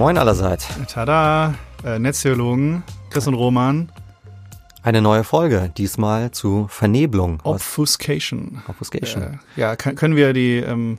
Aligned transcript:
Moin 0.00 0.16
allerseits. 0.16 0.66
Tada, 0.88 1.56
äh, 1.84 1.98
Netztheologen, 1.98 2.84
Chris 3.10 3.26
und 3.26 3.34
Roman. 3.34 3.92
Eine 4.82 5.02
neue 5.02 5.24
Folge, 5.24 5.70
diesmal 5.76 6.30
zu 6.30 6.68
Vernebelung. 6.70 7.38
Obfuscation. 7.44 8.62
Obfuscation. 8.66 9.22
Äh, 9.22 9.60
ja, 9.60 9.76
kann, 9.76 9.96
können 9.96 10.16
wir 10.16 10.32
die, 10.32 10.56
ähm, 10.56 10.96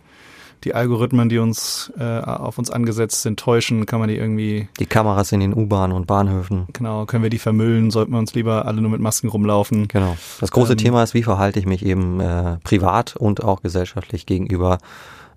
die 0.64 0.76
Algorithmen, 0.76 1.30
die 1.30 1.40
uns 1.40 1.92
äh, 1.98 2.04
auf 2.20 2.60
uns 2.60 2.70
angesetzt 2.70 3.24
sind, 3.24 3.40
täuschen? 3.40 3.88
Kann 3.88 4.00
man 4.00 4.08
die 4.08 4.18
irgendwie, 4.18 4.70
Die 4.80 4.86
Kameras 4.86 5.32
in 5.32 5.40
den 5.40 5.56
U-Bahnen 5.56 5.94
und 5.94 6.06
Bahnhöfen. 6.06 6.68
genau, 6.72 7.08
können 7.08 7.24
wir 7.24 7.32
die 7.32 7.40
vermüllen? 7.40 7.90
Sollten 7.90 8.12
wir 8.12 8.20
uns 8.20 8.36
lieber 8.36 8.68
alle 8.68 8.82
nur 8.82 8.92
mit 8.92 9.02
Masken 9.02 9.30
rumlaufen? 9.30 9.88
Genau. 9.88 10.16
Das 10.40 10.52
große 10.52 10.74
Ähm, 10.74 10.78
Thema 10.78 11.02
ist, 11.02 11.16
wie 11.16 11.24
verhalte 11.24 11.58
ich 11.58 11.66
mich 11.66 11.84
eben 11.84 12.20
äh, 12.20 12.58
privat 12.64 13.16
und 13.16 13.44
auch 13.44 13.64
gesellschaftlich 13.64 14.28
gegenüber 14.28 14.78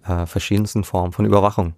äh, 0.06 0.26
verschiedensten 0.26 0.84
Formen 0.84 1.12
von 1.12 1.24
Überwachung. 1.24 1.72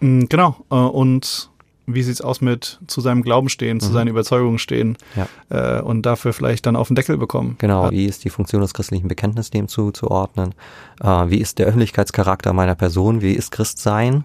Mm, 0.00 0.24
Genau. 0.28 0.56
Äh, 0.70 0.74
und 0.74 1.48
wie 1.86 2.02
sieht's 2.04 2.20
aus 2.20 2.40
mit 2.40 2.78
zu 2.86 3.00
seinem 3.00 3.22
Glauben 3.22 3.48
stehen, 3.48 3.80
zu 3.80 3.88
Mhm. 3.88 3.92
seinen 3.94 4.08
Überzeugungen 4.08 4.58
stehen 4.60 4.96
Ja. 5.16 5.78
äh, 5.78 5.82
und 5.82 6.02
dafür 6.02 6.32
vielleicht 6.32 6.66
dann 6.66 6.76
auf 6.76 6.86
den 6.88 6.94
Deckel 6.94 7.16
bekommen? 7.18 7.56
Genau, 7.58 7.90
wie 7.90 8.04
ist 8.06 8.24
die 8.24 8.30
Funktion 8.30 8.60
des 8.62 8.74
christlichen 8.74 9.08
Bekenntnisses 9.08 9.50
dem 9.50 9.66
zuzuordnen? 9.66 10.54
Äh, 11.02 11.06
wie 11.30 11.38
ist 11.38 11.58
der 11.58 11.66
Öffentlichkeitscharakter 11.66 12.52
meiner 12.52 12.76
Person? 12.76 13.22
Wie 13.22 13.32
ist 13.32 13.50
Christsein? 13.50 14.22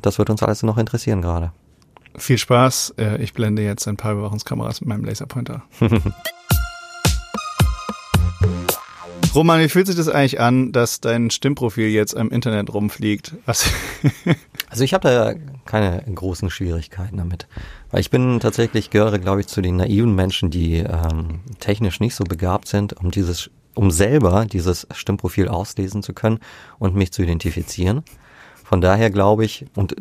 Das 0.00 0.18
wird 0.18 0.30
uns 0.30 0.42
alles 0.42 0.62
noch 0.62 0.78
interessieren 0.78 1.22
gerade. 1.22 1.52
Viel 2.16 2.36
Spaß. 2.38 2.94
Ich 3.20 3.32
blende 3.32 3.62
jetzt 3.62 3.88
ein 3.88 3.96
paar 3.96 4.12
Überwachungskameras 4.12 4.80
mit 4.82 4.88
meinem 4.88 5.04
Laserpointer. 5.04 5.62
Roman, 9.34 9.60
wie 9.60 9.68
fühlt 9.68 9.86
sich 9.86 9.96
das 9.96 10.08
eigentlich 10.08 10.40
an, 10.40 10.72
dass 10.72 11.00
dein 11.00 11.30
Stimmprofil 11.30 11.88
jetzt 11.88 12.12
im 12.14 12.30
Internet 12.30 12.72
rumfliegt? 12.72 13.34
Was? 13.46 13.70
Also 14.68 14.84
ich 14.84 14.94
habe 14.94 15.06
da 15.06 15.34
keine 15.66 16.02
großen 16.14 16.48
Schwierigkeiten 16.48 17.18
damit. 17.18 17.46
Weil 17.90 18.00
ich 18.00 18.08
bin 18.08 18.40
tatsächlich, 18.40 18.88
gehöre, 18.88 19.18
glaube 19.18 19.42
ich, 19.42 19.46
zu 19.46 19.60
den 19.60 19.76
naiven 19.76 20.14
Menschen, 20.14 20.48
die 20.48 20.76
ähm, 20.78 21.40
technisch 21.60 22.00
nicht 22.00 22.14
so 22.14 22.24
begabt 22.24 22.68
sind, 22.68 22.94
um 22.94 23.10
dieses, 23.10 23.50
um 23.74 23.90
selber 23.90 24.46
dieses 24.46 24.86
Stimmprofil 24.94 25.48
auslesen 25.48 26.02
zu 26.02 26.14
können 26.14 26.38
und 26.78 26.94
mich 26.96 27.12
zu 27.12 27.22
identifizieren. 27.22 28.02
Von 28.64 28.80
daher 28.80 29.10
glaube 29.10 29.44
ich, 29.44 29.66
und 29.76 29.94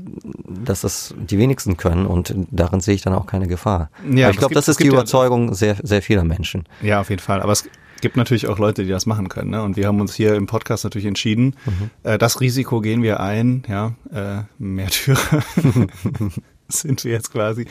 dass 0.47 0.79
das 0.81 1.13
die 1.17 1.38
wenigsten 1.38 1.75
können 1.75 2.05
und 2.05 2.33
darin 2.51 2.79
sehe 2.79 2.95
ich 2.95 3.01
dann 3.01 3.13
auch 3.13 3.25
keine 3.25 3.47
Gefahr. 3.49 3.89
Ja, 4.09 4.27
Aber 4.27 4.31
ich 4.33 4.39
glaube, 4.39 4.53
das 4.53 4.69
ist 4.69 4.79
die 4.79 4.83
gibt 4.83 4.93
ja- 4.93 4.99
Überzeugung 5.01 5.53
sehr, 5.53 5.75
sehr 5.83 6.01
vieler 6.01 6.23
Menschen. 6.23 6.63
ja, 6.81 7.01
auf 7.01 7.09
jeden 7.09 7.21
Fall. 7.21 7.41
Aber 7.41 7.51
es 7.51 7.66
gibt 8.02 8.17
natürlich 8.17 8.47
auch 8.47 8.59
Leute, 8.59 8.83
die 8.83 8.89
das 8.89 9.05
machen 9.05 9.30
können. 9.30 9.52
Ne? 9.52 9.61
Und 9.63 9.77
wir 9.77 9.88
haben 9.88 10.02
uns 10.02 10.13
hier 10.13 10.35
im 10.35 10.47
Podcast 10.47 10.83
natürlich 10.83 11.05
entschieden, 11.07 11.55
äh, 12.03 12.17
das 12.17 12.41
Risiko 12.41 12.81
gehen 12.81 13.02
wir 13.03 13.19
ein. 13.19 13.63
Ja, 13.69 13.94
äh, 14.13 14.44
Märtyrer 14.57 15.17
sind 16.67 17.03
wir 17.03 17.11
jetzt 17.11 17.31
quasi. 17.31 17.66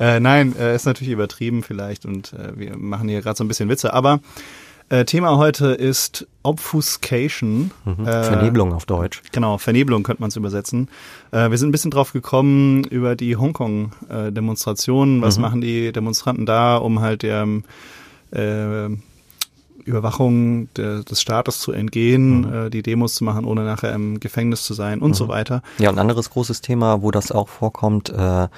Äh, 0.00 0.20
nein, 0.20 0.54
äh, 0.58 0.74
ist 0.74 0.86
natürlich 0.86 1.12
übertrieben 1.12 1.62
vielleicht 1.62 2.04
und 2.06 2.32
äh, 2.32 2.58
wir 2.58 2.76
machen 2.76 3.08
hier 3.08 3.20
gerade 3.22 3.36
so 3.36 3.44
ein 3.44 3.48
bisschen 3.48 3.68
Witze. 3.68 3.92
Aber 3.92 4.20
äh, 4.90 5.04
Thema 5.04 5.36
heute 5.36 5.66
ist 5.72 6.26
Obfuscation. 6.42 7.72
Mhm. 7.84 8.06
Äh, 8.06 8.22
Vernebelung 8.24 8.72
auf 8.72 8.86
Deutsch. 8.86 9.22
Genau, 9.32 9.58
Vernebelung 9.58 10.02
könnte 10.02 10.22
man 10.22 10.28
es 10.30 10.36
übersetzen. 10.36 10.88
Äh, 11.30 11.50
wir 11.50 11.58
sind 11.58 11.68
ein 11.68 11.72
bisschen 11.72 11.90
drauf 11.90 12.12
gekommen 12.14 12.84
über 12.84 13.14
die 13.14 13.36
Hongkong-Demonstrationen. 13.36 15.20
Was 15.20 15.36
Mhm. 15.36 15.42
machen 15.42 15.60
die 15.60 15.92
Demonstranten 15.92 16.46
da, 16.46 16.78
um 16.78 17.00
halt 17.00 17.22
der 17.22 17.46
äh, 18.30 18.88
Überwachung 19.88 20.72
de, 20.74 21.02
des 21.04 21.20
Staates 21.20 21.58
zu 21.60 21.72
entgehen, 21.72 22.40
Mhm. 22.42 22.54
äh, 22.66 22.70
die 22.70 22.82
Demos 22.82 23.14
zu 23.16 23.24
machen, 23.24 23.44
ohne 23.44 23.64
nachher 23.64 23.92
im 23.94 24.20
Gefängnis 24.20 24.62
zu 24.64 24.74
sein 24.74 25.00
und 25.00 25.14
so 25.14 25.28
weiter. 25.28 25.62
Ja, 25.78 25.90
und 25.90 25.96
ein 25.96 26.00
anderes 26.02 26.30
großes 26.30 26.60
Thema, 26.60 27.02
wo 27.02 27.10
das 27.10 27.32
auch 27.32 27.48
vorkommt, 27.48 28.10
äh, 28.10 28.48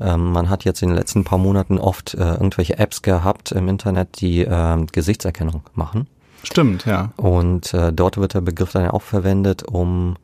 ähm, 0.00 0.32
man 0.32 0.48
hat 0.50 0.64
jetzt 0.64 0.82
in 0.82 0.88
den 0.90 0.96
letzten 0.96 1.24
paar 1.24 1.38
Monaten 1.38 1.78
oft 1.78 2.14
äh, 2.14 2.18
irgendwelche 2.32 2.78
Apps 2.78 3.02
gehabt 3.02 3.52
im 3.52 3.68
Internet, 3.68 4.20
die 4.20 4.40
äh, 4.42 4.86
Gesichtserkennung 4.92 5.62
machen. 5.74 6.06
Stimmt, 6.42 6.86
ja. 6.86 7.12
Und 7.16 7.74
äh, 7.74 7.92
dort 7.92 8.16
wird 8.16 8.34
der 8.34 8.40
Begriff 8.40 8.72
dann 8.72 8.82
ja 8.84 8.92
auch 8.92 9.02
verwendet, 9.02 9.62
um 9.62 10.16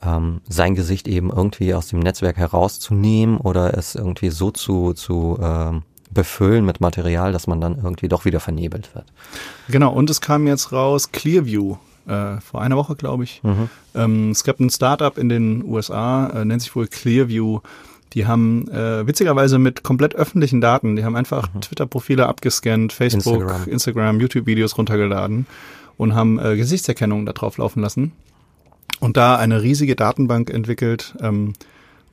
ähm, 0.00 0.40
sein 0.48 0.76
Gesicht 0.76 1.08
eben 1.08 1.30
irgendwie 1.30 1.74
aus 1.74 1.88
dem 1.88 1.98
Netzwerk 1.98 2.36
herauszunehmen 2.36 3.38
oder 3.38 3.76
es 3.76 3.96
irgendwie 3.96 4.30
so 4.30 4.52
zu, 4.52 4.92
zu 4.92 5.36
ähm, 5.42 5.82
befüllen 6.10 6.64
mit 6.64 6.80
Material, 6.80 7.32
dass 7.32 7.46
man 7.46 7.60
dann 7.60 7.76
irgendwie 7.76 8.08
doch 8.08 8.24
wieder 8.24 8.40
vernebelt 8.40 8.94
wird. 8.94 9.06
Genau, 9.68 9.92
und 9.92 10.10
es 10.10 10.20
kam 10.20 10.46
jetzt 10.46 10.72
raus 10.72 11.12
Clearview. 11.12 11.76
Äh, 12.06 12.40
vor 12.40 12.62
einer 12.62 12.76
Woche, 12.76 12.96
glaube 12.96 13.24
ich. 13.24 13.42
Ähm, 13.94 14.30
es 14.30 14.42
gab 14.42 14.60
ein 14.60 14.70
Startup 14.70 15.18
in 15.18 15.28
den 15.28 15.62
USA, 15.62 16.28
äh, 16.28 16.44
nennt 16.46 16.62
sich 16.62 16.74
wohl 16.74 16.86
Clearview. 16.86 17.60
Die 18.14 18.26
haben 18.26 18.66
äh, 18.68 19.06
witzigerweise 19.06 19.58
mit 19.58 19.82
komplett 19.82 20.14
öffentlichen 20.14 20.62
Daten, 20.62 20.96
die 20.96 21.04
haben 21.04 21.16
einfach 21.16 21.48
Twitter-Profile 21.60 22.26
abgescannt, 22.26 22.94
Facebook, 22.94 23.34
Instagram. 23.34 23.68
Instagram, 23.68 24.20
YouTube-Videos 24.20 24.78
runtergeladen 24.78 25.46
und 25.98 26.14
haben 26.14 26.38
äh, 26.38 26.56
Gesichtserkennung 26.56 27.26
da 27.26 27.32
drauf 27.34 27.58
laufen 27.58 27.82
lassen. 27.82 28.12
Und 29.00 29.18
da 29.18 29.36
eine 29.36 29.62
riesige 29.62 29.94
Datenbank 29.94 30.48
entwickelt, 30.48 31.14
ähm, 31.20 31.52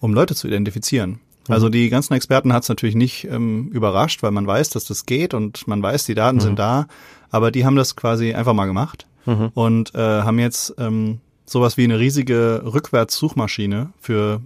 um 0.01 0.13
Leute 0.13 0.35
zu 0.35 0.47
identifizieren. 0.47 1.19
Also 1.47 1.69
die 1.69 1.89
ganzen 1.89 2.13
Experten 2.13 2.53
hat 2.53 2.63
es 2.63 2.69
natürlich 2.69 2.95
nicht 2.95 3.25
ähm, 3.25 3.69
überrascht, 3.69 4.23
weil 4.23 4.31
man 4.31 4.47
weiß, 4.47 4.69
dass 4.69 4.85
das 4.85 5.05
geht 5.05 5.33
und 5.33 5.67
man 5.67 5.81
weiß, 5.83 6.05
die 6.05 6.15
Daten 6.15 6.39
sind 6.39 6.59
da, 6.59 6.87
aber 7.29 7.51
die 7.51 7.65
haben 7.65 7.75
das 7.75 7.95
quasi 7.95 8.33
einfach 8.33 8.53
mal 8.53 8.65
gemacht 8.65 9.05
und 9.53 9.93
äh, 9.95 9.99
haben 9.99 10.39
jetzt 10.39 10.73
ähm, 10.77 11.19
sowas 11.45 11.77
wie 11.77 11.83
eine 11.83 11.99
riesige 11.99 12.61
Rückwärtssuchmaschine 12.65 13.89
für 13.99 14.41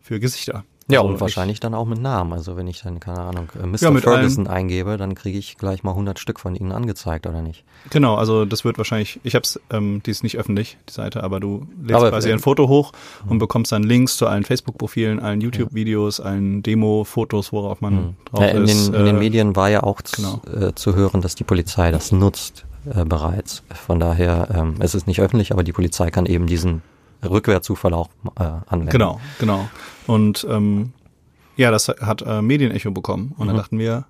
für 0.00 0.20
Gesichter. 0.20 0.64
Ja, 0.90 1.00
Also 1.00 1.08
und 1.10 1.14
ich- 1.16 1.20
wahrscheinlich 1.20 1.60
dann 1.60 1.74
auch 1.74 1.84
mit 1.84 2.00
Namen. 2.00 2.32
Also 2.32 2.56
wenn 2.56 2.66
ich 2.66 2.80
dann, 2.82 2.98
keine 2.98 3.20
Ahnung, 3.20 3.48
äh, 3.62 3.66
Mr. 3.66 3.78
Ja, 3.82 3.90
mit 3.90 4.04
Ferguson 4.04 4.46
eingebe, 4.46 4.96
dann 4.96 5.14
kriege 5.14 5.38
ich 5.38 5.58
gleich 5.58 5.82
mal 5.84 5.92
100 5.94 6.18
Stück 6.18 6.40
von 6.40 6.54
ihnen 6.54 6.72
angezeigt, 6.72 7.26
oder 7.26 7.42
nicht? 7.42 7.64
Genau, 7.90 8.14
also 8.14 8.46
das 8.46 8.64
wird 8.64 8.78
wahrscheinlich, 8.78 9.20
ich 9.22 9.34
hab's, 9.34 9.60
ähm, 9.70 10.02
die 10.06 10.10
ist 10.10 10.22
nicht 10.22 10.38
öffentlich, 10.38 10.78
die 10.88 10.92
Seite, 10.94 11.22
aber 11.22 11.40
du 11.40 11.66
lädst 11.82 11.94
Aber, 11.94 12.08
quasi 12.10 12.30
äh, 12.30 12.32
ein 12.32 12.38
Foto 12.38 12.68
hoch 12.68 12.92
und 13.28 13.38
bekommst 13.38 13.70
dann 13.70 13.82
Links 13.82 14.16
zu 14.16 14.26
allen 14.26 14.44
Facebook-Profilen, 14.44 15.20
allen 15.20 15.42
YouTube-Videos, 15.42 16.20
allen 16.20 16.62
Demo-Fotos, 16.62 17.52
worauf 17.52 17.82
man 17.82 18.16
drauf 18.24 18.40
Ja, 18.40 18.48
in, 18.48 18.64
ist. 18.64 18.88
den, 18.88 18.94
in 18.94 19.04
den 19.04 19.16
äh, 19.16 19.18
Medien 19.18 19.56
war 19.56 19.68
ja 19.68 19.82
auch 19.82 20.00
genau. 20.16 20.40
zu, 20.46 20.56
äh, 20.68 20.74
zu 20.74 20.94
hören, 20.96 21.20
dass 21.20 21.34
die 21.34 21.44
Polizei 21.44 21.90
das 21.90 22.12
nutzt 22.12 22.64
äh, 22.94 23.04
bereits. 23.04 23.62
Von 23.86 24.00
daher, 24.00 24.48
ähm, 24.54 24.76
es 24.78 24.94
ist 24.94 25.06
nicht 25.06 25.20
öffentlich, 25.20 25.52
aber 25.52 25.64
die 25.64 25.72
Polizei 25.72 26.10
kann 26.10 26.24
eben 26.24 26.46
diesen 26.46 26.80
Rückwärtszufall 27.22 27.94
auch 27.94 28.08
äh, 28.38 28.42
anwenden. 28.68 28.90
Genau, 28.90 29.20
genau. 29.38 29.68
Und 30.06 30.46
ähm, 30.48 30.92
ja, 31.56 31.70
das 31.70 31.88
hat 31.88 32.22
äh, 32.22 32.40
Medienecho 32.42 32.90
bekommen. 32.92 33.34
Und 33.36 33.46
dann 33.48 33.56
Mhm. 33.56 33.60
dachten 33.60 33.78
wir, 33.78 34.04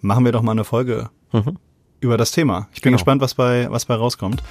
machen 0.00 0.24
wir 0.24 0.32
doch 0.32 0.42
mal 0.42 0.52
eine 0.52 0.64
Folge 0.64 1.08
Mhm. 1.32 1.56
über 2.00 2.16
das 2.18 2.32
Thema. 2.32 2.68
Ich 2.74 2.82
bin 2.82 2.90
Genau. 2.90 2.96
gespannt, 2.98 3.20
was 3.22 3.34
bei, 3.34 3.70
was 3.70 3.86
bei 3.86 3.94
rauskommt. 3.94 4.42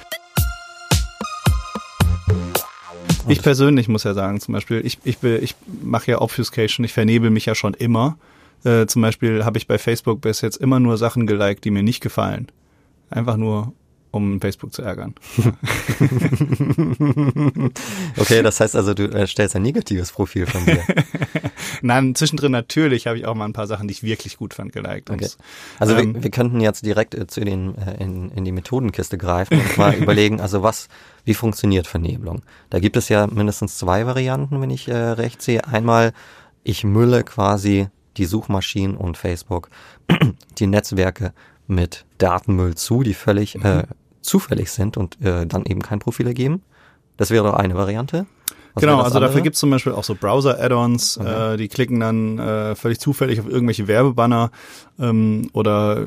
Ich 3.28 3.40
persönlich 3.40 3.88
muss 3.88 4.02
ja 4.04 4.14
sagen, 4.14 4.40
zum 4.40 4.52
Beispiel, 4.54 4.84
ich, 4.84 4.98
ich, 5.04 5.22
ich 5.22 5.54
mache 5.82 6.10
ja 6.10 6.20
Obfuscation, 6.20 6.84
ich 6.84 6.92
vernebel 6.92 7.30
mich 7.30 7.46
ja 7.46 7.54
schon 7.54 7.72
immer. 7.74 8.18
Äh, 8.64 8.86
zum 8.86 9.00
Beispiel 9.02 9.44
habe 9.44 9.58
ich 9.58 9.66
bei 9.68 9.78
Facebook 9.78 10.20
bis 10.20 10.40
jetzt 10.40 10.56
immer 10.56 10.80
nur 10.80 10.98
Sachen 10.98 11.26
geliked, 11.26 11.64
die 11.64 11.70
mir 11.70 11.82
nicht 11.84 12.00
gefallen. 12.02 12.48
Einfach 13.10 13.36
nur, 13.36 13.72
um 14.12 14.40
Facebook 14.40 14.72
zu 14.72 14.82
ärgern. 14.82 15.14
Okay, 18.16 18.42
das 18.42 18.60
heißt 18.60 18.76
also, 18.76 18.94
du 18.94 19.04
äh, 19.10 19.26
stellst 19.26 19.56
ein 19.56 19.62
negatives 19.62 20.12
Profil 20.12 20.46
von 20.46 20.64
dir. 20.64 20.82
Nein, 21.82 22.14
zwischendrin 22.14 22.52
natürlich 22.52 23.06
habe 23.06 23.18
ich 23.18 23.26
auch 23.26 23.34
mal 23.34 23.44
ein 23.46 23.52
paar 23.52 23.66
Sachen, 23.66 23.88
die 23.88 23.92
ich 23.92 24.02
wirklich 24.02 24.36
gut 24.36 24.54
fand, 24.54 24.72
geliked. 24.72 25.10
Okay. 25.10 25.28
Also 25.78 25.96
Ähm, 25.96 26.14
wir, 26.14 26.22
wir 26.24 26.30
könnten 26.30 26.60
jetzt 26.60 26.84
direkt 26.84 27.14
äh, 27.14 27.26
zu 27.26 27.40
den 27.40 27.76
äh, 27.76 28.02
in, 28.02 28.30
in 28.30 28.44
die 28.44 28.52
Methodenkiste 28.52 29.18
greifen 29.18 29.58
und 29.58 29.76
mal 29.78 29.94
überlegen, 29.98 30.40
also 30.40 30.62
was, 30.62 30.88
wie 31.24 31.34
funktioniert 31.34 31.86
Vernebelung? 31.86 32.42
Da 32.70 32.78
gibt 32.78 32.96
es 32.96 33.08
ja 33.08 33.26
mindestens 33.26 33.78
zwei 33.78 34.06
Varianten, 34.06 34.60
wenn 34.60 34.70
ich 34.70 34.88
äh, 34.88 34.94
recht 34.94 35.42
sehe. 35.42 35.66
Einmal, 35.66 36.12
ich 36.62 36.84
mülle 36.84 37.24
quasi 37.24 37.88
die 38.16 38.26
Suchmaschinen 38.26 38.96
und 38.96 39.16
Facebook, 39.16 39.70
die 40.58 40.66
Netzwerke 40.66 41.32
mit 41.66 42.04
Datenmüll 42.18 42.74
zu, 42.74 43.02
die 43.02 43.14
völlig 43.14 43.54
Mhm. 43.56 43.64
äh, 43.64 43.82
zufällig 44.22 44.70
sind 44.70 44.96
und 44.96 45.20
äh, 45.20 45.46
dann 45.46 45.64
eben 45.66 45.82
kein 45.82 45.98
Profil 45.98 46.26
ergeben. 46.26 46.62
Das 47.16 47.30
wäre 47.30 47.44
doch 47.44 47.54
eine 47.54 47.74
Variante. 47.74 48.26
Was 48.74 48.80
genau, 48.80 49.00
also 49.00 49.14
dafür 49.14 49.26
andere? 49.26 49.42
gibt's 49.42 49.58
zum 49.58 49.70
Beispiel 49.70 49.92
auch 49.92 50.04
so 50.04 50.14
Browser-Add-ons, 50.14 51.18
Okay. 51.18 51.54
äh, 51.54 51.56
die 51.58 51.68
klicken 51.68 52.00
dann 52.00 52.38
äh, 52.38 52.74
völlig 52.74 53.00
zufällig 53.00 53.38
auf 53.40 53.46
irgendwelche 53.46 53.86
Werbebanner 53.86 54.50
ähm, 54.98 55.50
oder 55.52 56.02
äh, 56.02 56.06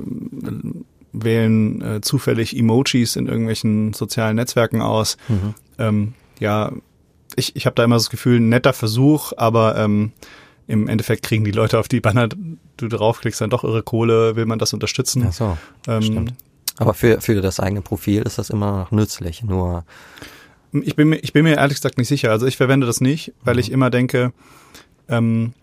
wählen 1.13 1.81
äh, 1.81 2.01
zufällig 2.01 2.57
Emojis 2.57 3.15
in 3.15 3.27
irgendwelchen 3.27 3.94
sozialen 3.94 4.35
Netzwerken 4.35 4.81
aus. 4.81 5.17
Mhm. 5.27 5.53
Ähm, 5.77 6.13
ja, 6.39 6.71
ich, 7.35 7.56
ich 7.56 7.65
habe 7.65 7.75
da 7.75 7.83
immer 7.83 7.97
das 7.97 8.09
Gefühl, 8.09 8.39
netter 8.39 8.73
Versuch, 8.73 9.31
aber 9.38 9.77
ähm, 9.77 10.12
im 10.67 10.88
Endeffekt 10.88 11.23
kriegen 11.23 11.44
die 11.44 11.51
Leute 11.51 11.79
auf 11.79 11.88
die 11.88 12.01
Banner, 12.01 12.27
du 12.27 12.88
draufklickst, 12.88 13.41
dann 13.41 13.51
doch 13.51 13.63
irre 13.63 13.83
Kohle, 13.83 14.35
will 14.35 14.45
man 14.45 14.57
das 14.57 14.73
unterstützen. 14.73 15.25
Ach 15.29 15.33
so, 15.33 15.57
ähm, 15.88 16.01
stimmt. 16.01 16.33
Aber 16.77 16.94
für, 16.94 17.22
für 17.22 17.42
das 17.42 17.60
eigene 17.60 17.81
Profil 17.81 18.24
ist 18.24 18.38
das 18.38 18.50
immer 18.50 18.72
noch 18.80 18.92
nützlich. 18.92 19.44
Nur, 19.44 19.86
Ich 20.83 20.95
bin, 20.95 21.10
mir, 21.10 21.18
ich 21.18 21.31
bin 21.33 21.44
mir 21.44 21.56
ehrlich 21.56 21.77
gesagt 21.77 21.98
nicht 21.98 22.07
sicher. 22.07 22.31
Also 22.31 22.45
ich 22.45 22.57
verwende 22.57 22.86
das 22.86 23.01
nicht, 23.01 23.33
weil 23.44 23.60
ich 23.60 23.72
immer 23.72 23.89
denke, 23.89 24.33
ähm, 25.07 25.54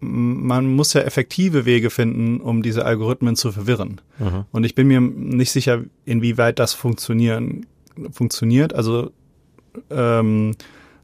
man 0.00 0.74
muss 0.74 0.92
ja 0.92 1.02
effektive 1.02 1.64
Wege 1.64 1.90
finden, 1.90 2.40
um 2.40 2.62
diese 2.62 2.84
Algorithmen 2.84 3.36
zu 3.36 3.52
verwirren. 3.52 4.00
Mhm. 4.18 4.44
Und 4.52 4.64
ich 4.64 4.74
bin 4.74 4.88
mir 4.88 5.00
nicht 5.00 5.50
sicher, 5.50 5.84
inwieweit 6.04 6.58
das 6.58 6.74
funktionieren, 6.74 7.66
funktioniert. 8.12 8.74
Also 8.74 9.10
ähm, 9.90 10.54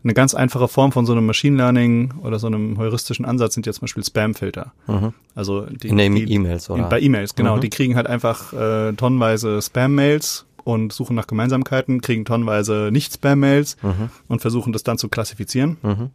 eine 0.05 0.15
ganz 0.15 0.35
einfache 0.35 0.69
Form 0.69 0.93
von 0.93 1.07
so 1.07 1.13
einem 1.13 1.27
Machine 1.27 1.57
Learning 1.57 2.15
oder 2.23 2.39
so 2.39 2.49
einem 2.49 2.79
heuristischen 2.79 3.25
Ansatz 3.25 3.55
sind 3.55 3.67
ja 3.67 3.73
zum 3.73 3.83
Beispiel 3.83 4.05
Spam-Filter. 4.05 4.73
Mhm. 4.87 5.15
Also 5.35 5.63
die, 5.67 5.89
in 5.89 5.97
den 5.97 6.17
E-Mails 6.17 6.71
oder? 6.71 6.89
Bei 6.89 7.01
E-Mails, 7.01 7.35
genau. 7.35 7.57
Mhm. 7.57 7.61
Die 7.61 7.71
kriegen 7.71 7.97
halt 7.97 8.07
einfach 8.07 8.53
äh, 8.53 8.93
tonnenweise 8.95 9.61
Spam-Mails 9.63 10.47
und 10.65 10.93
suchen 10.93 11.15
nach 11.15 11.27
Gemeinsamkeiten, 11.27 12.01
kriegen 12.01 12.25
tonnenweise 12.25 12.91
Nicht-Spam-Mails 12.93 13.77
mhm. 13.83 14.11
und 14.29 14.41
versuchen 14.41 14.73
das 14.73 14.83
dann 14.83 14.99
zu 14.99 15.09
klassifizieren. 15.09 15.77
Mhm. 15.83 16.11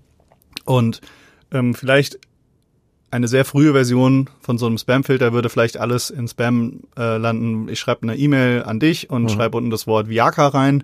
Und 0.66 1.02
ähm, 1.52 1.74
vielleicht 1.74 2.20
eine 3.10 3.28
sehr 3.28 3.46
frühe 3.46 3.72
Version 3.72 4.30
von 4.42 4.58
so 4.58 4.66
einem 4.66 4.78
Spam-Filter 4.78 5.32
würde 5.32 5.50
vielleicht 5.50 5.78
alles 5.78 6.10
in 6.10 6.28
Spam 6.28 6.82
äh, 6.98 7.18
landen. 7.18 7.70
Ich 7.70 7.80
schreibe 7.80 8.04
eine 8.04 8.18
E-Mail 8.18 8.64
an 8.64 8.80
dich 8.80 9.10
und 9.10 9.24
mhm. 9.24 9.30
schreibe 9.30 9.58
unten 9.58 9.70
das 9.70 9.88
Wort 9.88 10.10
Viagra 10.10 10.48
rein. 10.48 10.84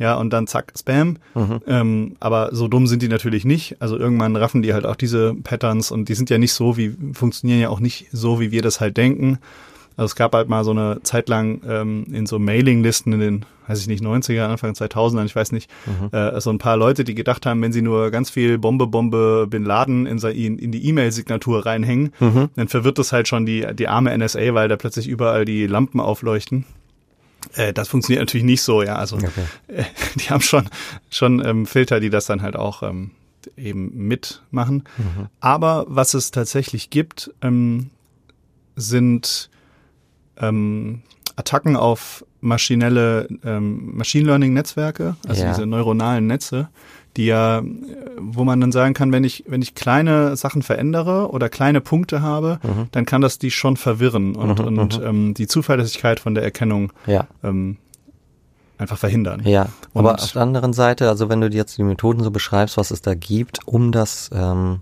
Ja, 0.00 0.14
und 0.14 0.32
dann 0.32 0.46
zack, 0.46 0.72
Spam. 0.78 1.18
Mhm. 1.34 1.60
Ähm, 1.66 2.16
aber 2.20 2.48
so 2.52 2.68
dumm 2.68 2.86
sind 2.86 3.02
die 3.02 3.08
natürlich 3.08 3.44
nicht. 3.44 3.76
Also 3.80 3.98
irgendwann 3.98 4.34
raffen 4.34 4.62
die 4.62 4.72
halt 4.72 4.86
auch 4.86 4.96
diese 4.96 5.34
Patterns 5.34 5.90
und 5.90 6.08
die 6.08 6.14
sind 6.14 6.30
ja 6.30 6.38
nicht 6.38 6.54
so, 6.54 6.78
wie, 6.78 6.96
funktionieren 7.12 7.60
ja 7.60 7.68
auch 7.68 7.80
nicht 7.80 8.08
so, 8.10 8.40
wie 8.40 8.50
wir 8.50 8.62
das 8.62 8.80
halt 8.80 8.96
denken. 8.96 9.38
Also 9.98 10.06
es 10.06 10.16
gab 10.16 10.34
halt 10.34 10.48
mal 10.48 10.64
so 10.64 10.70
eine 10.70 11.02
Zeit 11.02 11.28
lang 11.28 11.60
ähm, 11.68 12.06
in 12.10 12.24
so 12.24 12.38
Mailinglisten 12.38 13.12
in 13.12 13.20
den, 13.20 13.46
weiß 13.66 13.82
ich 13.82 13.88
nicht, 13.88 14.02
90er, 14.02 14.46
Anfang 14.46 14.72
2000er, 14.72 15.26
ich 15.26 15.36
weiß 15.36 15.52
nicht, 15.52 15.70
mhm. 15.84 16.16
äh, 16.16 16.40
so 16.40 16.48
ein 16.48 16.56
paar 16.56 16.78
Leute, 16.78 17.04
die 17.04 17.14
gedacht 17.14 17.44
haben, 17.44 17.60
wenn 17.60 17.72
sie 17.72 17.82
nur 17.82 18.10
ganz 18.10 18.30
viel 18.30 18.56
Bombe, 18.56 18.86
Bombe, 18.86 19.46
Bin 19.50 19.66
Laden 19.66 20.06
in, 20.06 20.16
in, 20.16 20.58
in 20.58 20.72
die 20.72 20.88
E-Mail-Signatur 20.88 21.66
reinhängen, 21.66 22.14
mhm. 22.20 22.48
dann 22.56 22.68
verwirrt 22.68 22.98
das 22.98 23.12
halt 23.12 23.28
schon 23.28 23.44
die, 23.44 23.66
die 23.74 23.88
arme 23.88 24.16
NSA, 24.16 24.54
weil 24.54 24.68
da 24.68 24.76
plötzlich 24.76 25.08
überall 25.08 25.44
die 25.44 25.66
Lampen 25.66 26.00
aufleuchten. 26.00 26.64
Äh, 27.54 27.72
das 27.72 27.88
funktioniert 27.88 28.22
natürlich 28.22 28.44
nicht 28.44 28.62
so, 28.62 28.82
ja. 28.82 28.96
Also 28.96 29.16
okay. 29.16 29.28
äh, 29.68 29.84
die 30.16 30.30
haben 30.30 30.40
schon 30.40 30.68
schon 31.10 31.44
ähm, 31.44 31.66
Filter, 31.66 32.00
die 32.00 32.10
das 32.10 32.26
dann 32.26 32.42
halt 32.42 32.56
auch 32.56 32.82
ähm, 32.82 33.12
eben 33.56 33.92
mitmachen. 33.94 34.84
Mhm. 34.98 35.28
Aber 35.40 35.86
was 35.88 36.14
es 36.14 36.30
tatsächlich 36.30 36.90
gibt, 36.90 37.32
ähm, 37.42 37.90
sind 38.76 39.50
ähm, 40.38 41.02
Attacken 41.36 41.76
auf 41.76 42.24
maschinelle 42.40 43.28
ähm, 43.44 43.96
Machine 43.96 44.26
Learning 44.26 44.52
Netzwerke, 44.52 45.16
also 45.26 45.42
ja. 45.42 45.50
diese 45.50 45.66
neuronalen 45.66 46.26
Netze, 46.26 46.68
die 47.16 47.26
ja, 47.26 47.62
wo 48.18 48.44
man 48.44 48.60
dann 48.60 48.72
sagen 48.72 48.94
kann, 48.94 49.12
wenn 49.12 49.24
ich 49.24 49.44
wenn 49.48 49.62
ich 49.62 49.74
kleine 49.74 50.36
Sachen 50.36 50.62
verändere 50.62 51.30
oder 51.30 51.48
kleine 51.48 51.80
Punkte 51.80 52.22
habe, 52.22 52.60
mhm. 52.62 52.88
dann 52.92 53.04
kann 53.06 53.20
das 53.20 53.38
die 53.38 53.50
schon 53.50 53.76
verwirren 53.76 54.36
und 54.36 54.60
mhm, 54.60 54.78
und 54.78 55.00
mhm. 55.00 55.06
ähm, 55.06 55.34
die 55.34 55.46
Zuverlässigkeit 55.46 56.20
von 56.20 56.34
der 56.34 56.44
Erkennung 56.44 56.92
ja. 57.06 57.26
ähm, 57.42 57.78
einfach 58.78 58.98
verhindern. 58.98 59.42
Ja, 59.44 59.68
und 59.92 60.06
aber 60.06 60.14
auf 60.14 60.32
der 60.32 60.42
anderen 60.42 60.72
Seite, 60.72 61.08
also 61.08 61.28
wenn 61.28 61.40
du 61.40 61.48
jetzt 61.48 61.76
die 61.78 61.82
Methoden 61.82 62.22
so 62.22 62.30
beschreibst, 62.30 62.76
was 62.76 62.90
es 62.90 63.02
da 63.02 63.14
gibt, 63.14 63.66
um 63.66 63.92
das 63.92 64.30
ähm, 64.32 64.80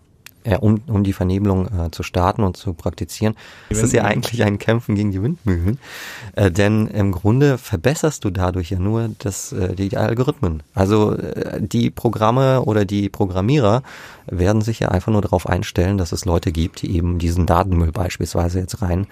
ja, 0.49 0.59
um, 0.59 0.81
um 0.87 1.05
die 1.05 1.13
Vernebelung 1.13 1.67
äh, 1.67 1.91
zu 1.91 2.03
starten 2.03 2.43
und 2.43 2.57
zu 2.57 2.73
praktizieren, 2.73 3.35
ist 3.69 3.83
es 3.83 3.93
ja 3.93 4.05
eigentlich 4.05 4.43
ein 4.45 4.59
Kämpfen 4.59 4.95
gegen 4.95 5.11
die 5.11 5.23
Windmühlen. 5.23 5.79
Äh, 6.35 6.51
denn 6.51 6.87
im 6.87 7.13
Grunde 7.13 7.59
verbesserst 7.59 8.25
du 8.25 8.31
dadurch 8.31 8.71
ja 8.71 8.79
nur 8.79 9.11
das, 9.19 9.53
äh, 9.53 9.75
die 9.75 9.97
Algorithmen. 9.97 10.63
Also 10.75 11.15
äh, 11.15 11.61
die 11.61 11.91
Programme 11.91 12.63
oder 12.63 12.85
die 12.85 13.09
Programmierer 13.09 13.83
werden 14.27 14.63
sich 14.63 14.81
ja 14.81 14.89
einfach 14.89 15.13
nur 15.13 15.23
darauf 15.23 15.47
einstellen, 15.47 15.99
dass 15.99 16.13
es 16.13 16.25
Leute 16.25 16.53
gibt, 16.53 16.83
die 16.83 16.97
eben 16.97 17.19
diesen 17.19 17.47
Datenmüll 17.47 17.93
beispielsweise 17.93 18.61
jetzt 18.61 18.81
rein 18.81 19.07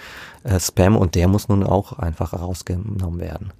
äh, 0.44 0.58
spammen 0.58 0.98
und 0.98 1.14
der 1.14 1.28
muss 1.28 1.48
nun 1.48 1.64
auch 1.64 1.98
einfach 1.98 2.32
rausgenommen 2.32 3.20
werden. 3.20 3.52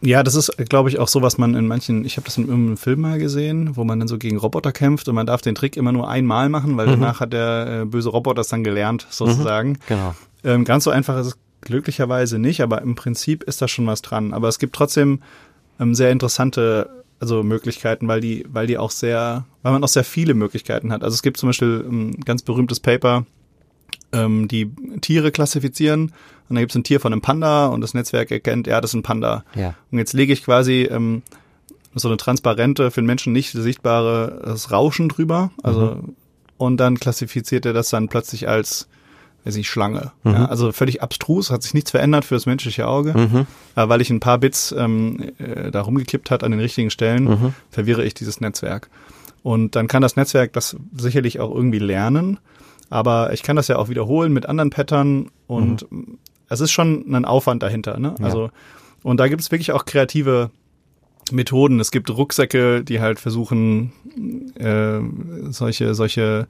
Ja, 0.00 0.22
das 0.22 0.34
ist, 0.34 0.56
glaube 0.68 0.88
ich, 0.88 0.98
auch 0.98 1.08
so, 1.08 1.22
was 1.22 1.38
man 1.38 1.54
in 1.54 1.66
manchen, 1.66 2.04
ich 2.04 2.16
habe 2.16 2.24
das 2.24 2.38
in 2.38 2.48
einem 2.48 2.76
Film 2.76 3.00
mal 3.00 3.18
gesehen, 3.18 3.76
wo 3.76 3.84
man 3.84 3.98
dann 3.98 4.08
so 4.08 4.16
gegen 4.16 4.36
Roboter 4.36 4.72
kämpft 4.72 5.08
und 5.08 5.14
man 5.14 5.26
darf 5.26 5.42
den 5.42 5.54
Trick 5.54 5.76
immer 5.76 5.92
nur 5.92 6.08
einmal 6.08 6.48
machen, 6.48 6.76
weil 6.76 6.86
mhm. 6.86 6.92
danach 6.92 7.20
hat 7.20 7.32
der 7.32 7.80
äh, 7.82 7.84
böse 7.84 8.10
Roboter 8.10 8.36
das 8.36 8.48
dann 8.48 8.62
gelernt, 8.62 9.06
sozusagen. 9.10 9.70
Mhm, 9.70 9.76
genau. 9.88 10.14
Ähm, 10.44 10.64
ganz 10.64 10.84
so 10.84 10.90
einfach 10.90 11.18
ist 11.18 11.26
es 11.26 11.38
glücklicherweise 11.62 12.38
nicht, 12.38 12.60
aber 12.62 12.82
im 12.82 12.94
Prinzip 12.94 13.42
ist 13.42 13.60
da 13.60 13.66
schon 13.66 13.86
was 13.86 14.02
dran. 14.02 14.32
Aber 14.32 14.48
es 14.48 14.60
gibt 14.60 14.76
trotzdem 14.76 15.20
ähm, 15.80 15.94
sehr 15.94 16.12
interessante 16.12 16.88
also 17.20 17.42
Möglichkeiten, 17.42 18.06
weil 18.06 18.20
die, 18.20 18.46
weil 18.48 18.66
die 18.66 18.78
auch 18.78 18.92
sehr, 18.92 19.44
weil 19.62 19.72
man 19.72 19.82
auch 19.82 19.88
sehr 19.88 20.04
viele 20.04 20.34
Möglichkeiten 20.34 20.92
hat. 20.92 21.02
Also 21.02 21.14
es 21.14 21.22
gibt 21.22 21.36
zum 21.36 21.48
Beispiel 21.48 21.84
ein 21.88 22.20
ganz 22.20 22.42
berühmtes 22.42 22.78
Paper, 22.78 23.26
ähm, 24.12 24.48
die 24.48 24.70
Tiere 25.00 25.32
klassifizieren 25.32 26.12
und 26.48 26.54
dann 26.54 26.62
gibt 26.62 26.72
es 26.72 26.76
ein 26.76 26.84
Tier 26.84 27.00
von 27.00 27.12
einem 27.12 27.22
Panda 27.22 27.66
und 27.66 27.80
das 27.80 27.94
Netzwerk 27.94 28.30
erkennt, 28.30 28.66
ja, 28.66 28.80
das 28.80 28.90
ist 28.90 28.94
ein 28.94 29.02
Panda. 29.02 29.44
Ja. 29.54 29.74
Und 29.90 29.98
jetzt 29.98 30.12
lege 30.12 30.32
ich 30.32 30.44
quasi 30.44 30.88
ähm, 30.90 31.22
so 31.94 32.08
eine 32.08 32.16
transparente, 32.16 32.90
für 32.90 33.00
den 33.00 33.06
Menschen 33.06 33.32
nicht 33.32 33.52
sichtbare 33.52 34.42
das 34.44 34.70
Rauschen 34.70 35.08
drüber, 35.08 35.50
also 35.62 35.96
mhm. 35.96 36.14
und 36.56 36.76
dann 36.78 36.98
klassifiziert 36.98 37.66
er 37.66 37.72
das 37.72 37.90
dann 37.90 38.08
plötzlich 38.08 38.48
als 38.48 38.88
weiß 39.44 39.54
ich, 39.56 39.70
Schlange. 39.70 40.12
Mhm. 40.24 40.32
Ja, 40.32 40.44
also 40.46 40.72
völlig 40.72 41.00
abstrus, 41.00 41.50
hat 41.50 41.62
sich 41.62 41.72
nichts 41.72 41.92
verändert 41.92 42.24
für 42.24 42.34
das 42.34 42.44
menschliche 42.44 42.86
Auge. 42.88 43.14
Mhm. 43.16 43.46
Aber 43.76 43.88
weil 43.90 44.00
ich 44.00 44.10
ein 44.10 44.20
paar 44.20 44.36
Bits 44.38 44.74
ähm, 44.76 45.30
äh, 45.38 45.70
da 45.70 45.82
rumgekippt 45.82 46.30
hat 46.30 46.42
an 46.42 46.50
den 46.50 46.60
richtigen 46.60 46.90
Stellen, 46.90 47.24
mhm. 47.24 47.54
verwirre 47.70 48.04
ich 48.04 48.14
dieses 48.14 48.40
Netzwerk. 48.40 48.90
Und 49.44 49.76
dann 49.76 49.86
kann 49.86 50.02
das 50.02 50.16
Netzwerk 50.16 50.52
das 50.52 50.76
sicherlich 50.92 51.38
auch 51.38 51.54
irgendwie 51.54 51.78
lernen 51.78 52.40
aber 52.90 53.32
ich 53.32 53.42
kann 53.42 53.56
das 53.56 53.68
ja 53.68 53.76
auch 53.76 53.88
wiederholen 53.88 54.32
mit 54.32 54.46
anderen 54.46 54.70
Pattern 54.70 55.30
und 55.46 55.90
mhm. 55.90 56.18
Es 56.48 56.60
ist 56.60 56.70
schon 56.70 57.04
ein 57.14 57.24
Aufwand 57.24 57.62
dahinter. 57.62 57.98
Ne? 57.98 58.14
Also 58.20 58.46
ja. 58.46 58.50
und 59.02 59.20
da 59.20 59.28
gibt 59.28 59.40
es 59.40 59.50
wirklich 59.50 59.72
auch 59.72 59.84
kreative 59.84 60.50
Methoden. 61.30 61.80
Es 61.80 61.90
gibt 61.90 62.10
Rucksäcke, 62.10 62.82
die 62.84 63.00
halt 63.00 63.18
versuchen 63.18 63.92
äh, 64.56 65.00
solche 65.50 65.94
solche 65.94 66.46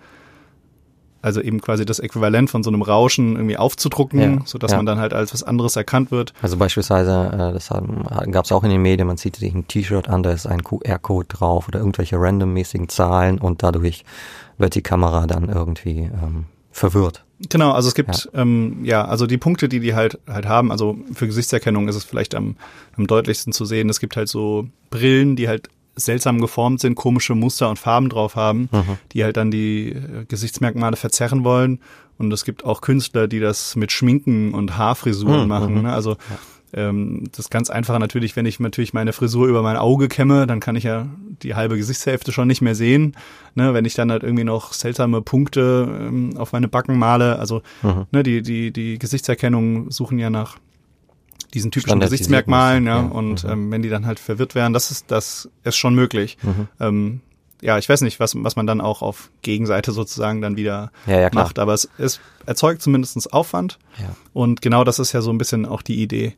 also 1.21 1.41
eben 1.41 1.61
quasi 1.61 1.85
das 1.85 1.99
Äquivalent 1.99 2.49
von 2.49 2.63
so 2.63 2.71
einem 2.71 2.83
Rauschen 2.83 3.37
irgendwie 3.37 3.57
aufzudrucken, 3.57 4.21
ja, 4.21 4.39
so 4.45 4.59
dass 4.59 4.71
ja. 4.71 4.77
man 4.77 4.87
dann 4.87 4.99
halt 4.99 5.13
als 5.13 5.33
was 5.35 5.43
anderes 5.43 5.77
erkannt 5.77 6.11
wird. 6.11 6.33
Also 6.43 6.57
beispielsweise, 6.57 7.31
äh, 7.33 7.53
das 7.53 7.71
gab 8.31 8.45
es 8.45 8.53
auch 8.53 8.63
in 8.63 8.71
den 8.71 8.83
Medien, 8.83 9.07
man 9.07 9.19
zieht 9.19 9.37
sich 9.37 9.53
ein 9.53 9.67
T-Shirt 9.67 10.09
an, 10.09 10.23
da 10.23 10.31
ist 10.31 10.47
ein 10.47 10.63
QR-Code 10.63 11.29
drauf 11.29 11.69
oder 11.69 11.81
irgendwelche 11.81 12.21
randommäßigen 12.21 12.89
Zahlen 12.89 13.39
und 13.39 13.63
dadurch 13.63 14.05
wird 14.59 14.75
die 14.75 14.83
Kamera 14.83 15.27
dann 15.27 15.49
irgendwie 15.49 16.03
ähm, 16.03 16.45
verwirrt. 16.71 17.25
Genau, 17.49 17.73
also 17.73 17.89
es 17.89 17.95
gibt 17.95 18.29
ja. 18.33 18.41
Ähm, 18.41 18.85
ja, 18.85 19.05
also 19.05 19.27
die 19.27 19.39
Punkte, 19.39 19.69
die 19.69 19.81
die 19.81 19.95
halt 19.95 20.19
halt 20.27 20.47
haben. 20.47 20.73
Also 20.73 20.99
für 21.13 21.27
Gesichtserkennung 21.27 21.89
ist 21.89 21.95
es 21.95 22.05
vielleicht 22.05 22.35
am, 22.35 22.57
am 22.97 23.07
deutlichsten 23.07 23.53
zu 23.53 23.65
sehen. 23.65 23.89
Es 23.89 24.01
gibt 24.01 24.17
halt 24.17 24.29
so 24.29 24.69
Brillen, 24.91 25.37
die 25.37 25.49
halt 25.49 25.69
seltsam 25.95 26.41
geformt 26.41 26.81
sind, 26.81 26.95
komische 26.95 27.35
Muster 27.35 27.69
und 27.69 27.79
Farben 27.79 28.09
drauf 28.09 28.37
haben, 28.37 28.69
mhm. 28.73 28.99
die 29.13 29.25
halt 29.25 29.37
dann 29.37 29.51
die 29.51 29.91
äh, 29.91 30.25
Gesichtsmerkmale 30.27 30.97
verzerren 30.97 31.45
wollen. 31.45 31.81
Und 32.19 32.33
es 32.33 32.45
gibt 32.45 32.65
auch 32.65 32.81
Künstler, 32.81 33.29
die 33.29 33.39
das 33.39 33.77
mit 33.77 33.93
Schminken 33.93 34.53
und 34.55 34.77
Haarfrisuren 34.77 35.43
mhm. 35.43 35.49
machen. 35.49 35.83
Ne? 35.83 35.93
Also 35.93 36.13
ja 36.13 36.39
ähm, 36.73 37.25
das 37.31 37.47
ist 37.47 37.51
ganz 37.51 37.71
einfache 37.71 37.99
natürlich, 37.99 38.37
wenn 38.37 38.47
ich 38.47 38.61
natürlich 38.61 38.93
meine 38.93 39.13
Frisur 39.13 39.47
über 39.47 39.63
mein 39.63 39.77
Auge 39.77 40.09
kämme, 40.09 40.47
dann 40.47 40.61
kann 40.61 40.77
ich 40.77 40.85
ja 40.85 41.07
die 41.43 41.55
halbe 41.55 41.77
Gesichtshälfte 41.77 42.33
schon 42.33 42.49
nicht 42.49 42.61
mehr 42.61 42.75
sehen. 42.75 43.17
Ne, 43.55 43.75
wenn 43.75 43.85
ich 43.85 43.95
dann 43.95 44.11
halt 44.11 44.23
irgendwie 44.23 44.45
noch 44.45 44.73
seltsame 44.73 45.23
Punkte 45.23 45.89
ähm, 46.01 46.37
auf 46.37 46.53
meine 46.53 46.69
Backen 46.69 46.99
male, 46.99 47.39
also 47.39 47.63
mhm. 47.83 48.07
ne, 48.13 48.23
die, 48.23 48.43
die, 48.43 48.71
die 48.71 48.99
Gesichtserkennung 48.99 49.91
suchen 49.91 50.19
ja 50.19 50.31
nach 50.31 50.59
diesen 51.55 51.71
typischen 51.71 52.01
Gesichtsmerkmalen, 52.01 52.87
ja, 52.87 52.99
ja. 52.99 53.07
und 53.07 53.45
mhm. 53.45 53.51
ähm, 53.51 53.71
wenn 53.71 53.83
die 53.83 53.89
dann 53.89 54.07
halt 54.07 54.21
verwirrt 54.21 54.55
werden, 54.55 54.73
das 54.73 54.91
ist, 54.91 55.11
das 55.11 55.49
ist 55.65 55.77
schon 55.77 55.95
möglich. 55.95 56.37
Mhm. 56.43 56.69
Ähm, 56.79 57.21
ja, 57.61 57.79
ich 57.79 57.89
weiß 57.89 58.03
nicht, 58.03 58.21
was, 58.21 58.35
was 58.37 58.55
man 58.55 58.67
dann 58.67 58.81
auch 58.81 59.03
auf 59.03 59.31
Gegenseite 59.43 59.93
sozusagen 59.93 60.41
dann 60.41 60.57
wieder 60.57 60.93
ja, 61.07 61.21
ja, 61.21 61.31
macht, 61.33 61.59
aber 61.59 61.75
es, 61.75 61.89
es 61.99 62.21
erzeugt 62.47 62.83
zumindestens 62.83 63.27
Aufwand 63.27 63.79
ja. 63.99 64.15
und 64.33 64.63
genau 64.63 64.85
das 64.85 64.99
ist 64.99 65.13
ja 65.13 65.23
so 65.23 65.31
ein 65.31 65.39
bisschen 65.39 65.67
auch 65.67 65.83
die 65.83 66.01
Idee. 66.01 66.37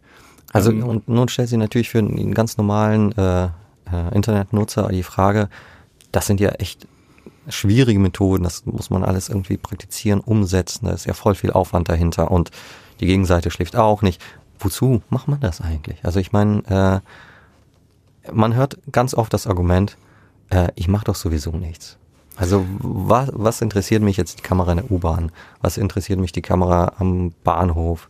Also 0.52 0.71
ähm, 0.73 0.85
und 0.85 1.09
nun 1.09 1.28
stellt 1.28 1.49
sich 1.49 1.59
natürlich 1.59 1.88
für 1.90 1.99
einen 1.99 2.35
ganz 2.35 2.57
normalen 2.57 3.12
äh, 3.16 3.45
äh, 3.45 4.14
Internetnutzer 4.14 4.88
die 4.88 5.02
Frage, 5.02 5.49
das 6.12 6.26
sind 6.26 6.40
ja 6.40 6.50
echt 6.50 6.87
schwierige 7.49 7.99
Methoden, 7.99 8.45
das 8.45 8.66
muss 8.66 8.90
man 8.90 9.04
alles 9.04 9.28
irgendwie 9.28 9.57
praktizieren, 9.57 10.21
umsetzen, 10.21 10.87
da 10.87 10.92
ist 10.92 11.07
ja 11.07 11.14
voll 11.14 11.35
viel 11.35 11.52
Aufwand 11.52 11.88
dahinter 11.88 12.30
und 12.30 12.50
die 13.00 13.07
Gegenseite 13.07 13.50
schläft 13.50 13.76
auch 13.76 14.02
nicht. 14.02 14.23
Wozu 14.59 15.02
macht 15.09 15.26
man 15.26 15.40
das 15.40 15.61
eigentlich? 15.62 16.04
Also 16.04 16.21
ich 16.21 16.33
meine, 16.33 17.02
äh, 18.26 18.30
man 18.33 18.54
hört 18.54 18.78
ganz 18.92 19.14
oft 19.14 19.33
das 19.33 19.47
Argument, 19.47 19.97
äh, 20.50 20.69
ich 20.75 20.87
mache 20.87 21.07
doch 21.07 21.14
sowieso 21.14 21.50
nichts. 21.52 21.97
Also 22.37 22.64
was, 22.78 23.30
was 23.33 23.61
interessiert 23.62 24.02
mich 24.02 24.16
jetzt 24.16 24.38
die 24.38 24.42
Kamera 24.42 24.73
in 24.73 24.78
der 24.78 24.90
U-Bahn? 24.90 25.33
Was 25.62 25.78
interessiert 25.78 26.21
mich 26.21 26.33
die 26.33 26.42
Kamera 26.42 26.92
am 26.99 27.33
Bahnhof? 27.42 28.09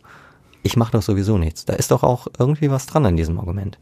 Ich 0.63 0.75
mache 0.77 0.91
doch 0.91 1.01
sowieso 1.01 1.37
nichts. 1.37 1.65
Da 1.65 1.73
ist 1.73 1.91
doch 1.91 2.03
auch 2.03 2.27
irgendwie 2.37 2.69
was 2.69 2.85
dran 2.85 3.05
an 3.05 3.17
diesem 3.17 3.39
Argument. 3.39 3.77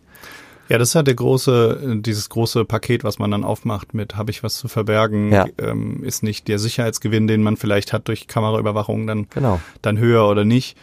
Ja, 0.69 0.77
das 0.77 0.89
ist 0.89 0.95
halt 0.95 1.07
der 1.07 1.15
große, 1.15 1.98
dieses 2.01 2.29
große 2.29 2.63
Paket, 2.63 3.03
was 3.03 3.17
man 3.17 3.31
dann 3.31 3.43
aufmacht 3.43 3.93
mit, 3.95 4.15
habe 4.15 4.29
ich 4.31 4.43
was 4.43 4.55
zu 4.55 4.67
verbergen, 4.67 5.31
Ja. 5.31 5.48
ähm, 5.57 6.03
ist 6.03 6.21
nicht 6.21 6.48
der 6.48 6.59
Sicherheitsgewinn, 6.59 7.25
den 7.27 7.41
man 7.41 7.57
vielleicht 7.57 7.91
hat 7.91 8.07
durch 8.07 8.27
Kameraüberwachung, 8.27 9.07
dann, 9.07 9.27
Genau. 9.31 9.59
dann 9.81 9.98
höher 9.98 10.27
oder 10.29 10.45
nicht. 10.45 10.77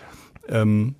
Ähm, 0.48 0.96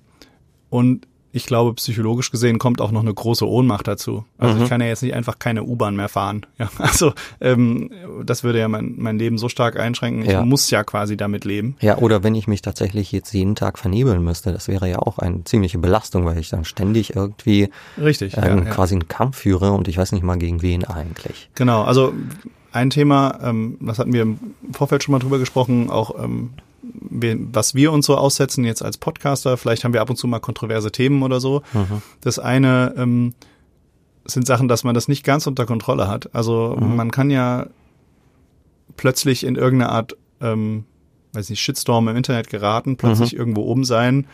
und 0.69 1.06
ich 1.33 1.45
glaube, 1.45 1.73
psychologisch 1.75 2.31
gesehen 2.31 2.57
kommt 2.57 2.81
auch 2.81 2.91
noch 2.91 3.01
eine 3.01 3.13
große 3.13 3.47
Ohnmacht 3.47 3.87
dazu. 3.87 4.25
Also 4.37 4.55
Mhm. 4.55 4.63
ich 4.63 4.69
kann 4.69 4.81
ja 4.81 4.87
jetzt 4.87 5.03
nicht 5.03 5.13
einfach 5.13 5.37
keine 5.39 5.63
U-Bahn 5.63 5.95
mehr 5.95 6.09
fahren. 6.09 6.45
Ja, 6.57 6.69
also 6.79 7.13
ähm, 7.41 7.91
das 8.25 8.43
würde 8.43 8.59
ja 8.59 8.67
mein, 8.67 8.95
mein 8.97 9.19
Leben 9.19 9.37
so 9.37 9.49
stark 9.49 9.77
einschränken. 9.79 10.23
Ich 10.23 10.31
Ja. 10.31 10.43
muss 10.45 10.69
ja 10.71 10.83
quasi 10.83 11.17
damit 11.17 11.45
leben. 11.45 11.75
Ja, 11.81 11.97
oder 11.97 12.23
wenn 12.23 12.33
ich 12.33 12.47
mich 12.47 12.61
tatsächlich 12.61 13.11
jetzt 13.11 13.33
jeden 13.33 13.55
Tag 13.55 13.77
vernebeln 13.77 14.23
müsste, 14.23 14.51
das 14.53 14.67
wäre 14.67 14.89
ja 14.89 14.99
auch 14.99 15.19
eine 15.19 15.43
ziemliche 15.43 15.77
Belastung, 15.77 16.25
weil 16.25 16.37
ich 16.39 16.49
dann 16.49 16.65
ständig 16.65 17.15
irgendwie 17.15 17.69
Richtig. 18.01 18.35
ähm, 18.37 18.43
ja, 18.43 18.55
ja. 18.63 18.69
quasi 18.71 18.95
einen 18.95 19.07
Kampf 19.07 19.37
führe 19.37 19.71
und 19.73 19.87
ich 19.87 19.97
weiß 19.97 20.13
nicht 20.13 20.23
mal 20.23 20.37
gegen 20.37 20.61
wen 20.61 20.85
eigentlich. 20.85 21.49
Genau, 21.55 21.83
also 21.83 22.13
ein 22.71 22.89
Thema, 22.89 23.39
ähm, 23.43 23.77
das 23.81 23.99
hatten 23.99 24.13
wir 24.13 24.21
im 24.23 24.39
Vorfeld 24.71 25.03
schon 25.03 25.11
mal 25.11 25.19
drüber 25.19 25.39
gesprochen, 25.39 25.89
auch 25.89 26.23
ähm, 26.23 26.51
wir, 26.99 27.37
was 27.53 27.75
wir 27.75 27.91
uns 27.91 28.05
so 28.05 28.15
aussetzen 28.15 28.63
jetzt 28.63 28.83
als 28.83 28.97
Podcaster, 28.97 29.57
vielleicht 29.57 29.83
haben 29.83 29.93
wir 29.93 30.01
ab 30.01 30.09
und 30.09 30.15
zu 30.15 30.27
mal 30.27 30.39
kontroverse 30.39 30.91
Themen 30.91 31.23
oder 31.23 31.39
so. 31.39 31.61
Das 32.21 32.39
eine 32.39 32.93
ähm, 32.97 33.33
sind 34.25 34.45
Sachen, 34.45 34.67
dass 34.67 34.83
man 34.83 34.95
das 34.95 35.07
nicht 35.07 35.23
ganz 35.23 35.47
unter 35.47 35.65
Kontrolle 35.65 36.07
hat. 36.07 36.33
Also 36.33 36.75
man 36.79 37.11
kann 37.11 37.29
ja 37.29 37.67
plötzlich 38.97 39.45
in 39.45 39.55
irgendeine 39.55 39.91
Art, 39.91 40.17
ähm, 40.41 40.85
weiß 41.33 41.49
nicht, 41.49 41.61
Shitstorm 41.61 42.07
im 42.07 42.15
Internet 42.17 42.49
geraten, 42.49 42.97
plötzlich 42.97 43.35
irgendwo 43.35 43.61
oben 43.61 43.83
sein. 43.85 44.27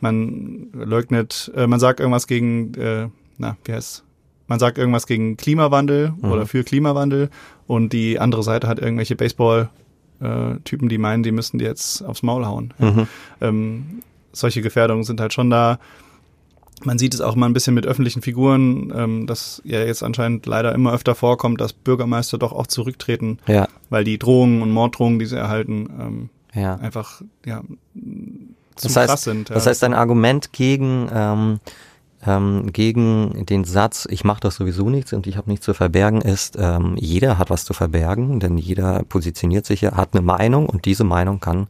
Man 0.00 0.68
leugnet, 0.72 1.52
äh, 1.54 1.66
man 1.66 1.80
sagt 1.80 2.00
irgendwas 2.00 2.26
gegen, 2.26 2.74
äh, 2.74 3.08
na, 3.38 3.56
wie 3.64 3.72
heißt 3.72 4.02
man 4.48 4.58
sagt 4.58 4.78
irgendwas 4.78 5.06
gegen 5.06 5.36
Klimawandel 5.36 6.14
oder 6.22 6.46
für 6.46 6.62
Klimawandel 6.62 7.30
und 7.66 7.92
die 7.92 8.20
andere 8.20 8.42
Seite 8.44 8.68
hat 8.68 8.78
irgendwelche 8.78 9.16
Baseball-Typen, 10.20 10.88
die 10.88 10.98
meinen, 10.98 11.22
die 11.22 11.32
müssten 11.32 11.58
die 11.58 11.64
jetzt 11.64 12.02
aufs 12.02 12.22
Maul 12.22 12.46
hauen. 12.46 12.74
Ja. 12.78 13.06
Ähm, 13.40 14.02
solche 14.32 14.62
Gefährdungen 14.62 15.04
sind 15.04 15.20
halt 15.20 15.32
schon 15.32 15.50
da. 15.50 15.78
Man 16.84 16.98
sieht 16.98 17.14
es 17.14 17.22
auch 17.22 17.36
mal 17.36 17.46
ein 17.46 17.54
bisschen 17.54 17.72
mit 17.72 17.86
öffentlichen 17.86 18.20
Figuren, 18.20 18.92
ähm, 18.94 19.26
dass 19.26 19.62
ja 19.64 19.80
jetzt 19.80 20.02
anscheinend 20.02 20.44
leider 20.44 20.74
immer 20.74 20.92
öfter 20.92 21.14
vorkommt, 21.14 21.60
dass 21.60 21.72
Bürgermeister 21.72 22.36
doch 22.36 22.52
auch 22.52 22.66
zurücktreten, 22.66 23.38
Ja, 23.46 23.66
weil 23.88 24.04
die 24.04 24.18
Drohungen 24.18 24.60
und 24.60 24.70
Morddrohungen, 24.70 25.18
die 25.18 25.24
sie 25.24 25.36
erhalten, 25.38 25.88
ähm, 25.98 26.30
ja. 26.54 26.76
einfach 26.76 27.22
ja 27.46 27.62
zu 28.76 28.88
Das 28.88 28.96
heißt, 28.96 29.08
krass 29.08 29.22
sind. 29.22 29.48
das 29.48 29.64
ja. 29.64 29.70
heißt, 29.70 29.84
ein 29.84 29.94
Argument 29.94 30.52
gegen 30.52 31.08
ähm, 31.10 31.60
ähm, 32.26 32.72
gegen 32.72 33.46
den 33.46 33.64
Satz, 33.64 34.06
ich 34.10 34.24
mache 34.24 34.40
das 34.40 34.56
sowieso 34.56 34.90
nichts 34.90 35.12
und 35.12 35.26
ich 35.26 35.36
habe 35.36 35.50
nichts 35.50 35.64
zu 35.64 35.74
verbergen, 35.74 36.20
ist, 36.20 36.56
ähm, 36.58 36.96
jeder 36.98 37.38
hat 37.38 37.50
was 37.50 37.64
zu 37.64 37.72
verbergen, 37.72 38.40
denn 38.40 38.58
jeder 38.58 39.02
positioniert 39.04 39.66
sich, 39.66 39.80
ja, 39.82 39.96
hat 39.96 40.10
eine 40.12 40.22
Meinung 40.22 40.66
und 40.66 40.84
diese 40.84 41.04
Meinung 41.04 41.40
kann 41.40 41.68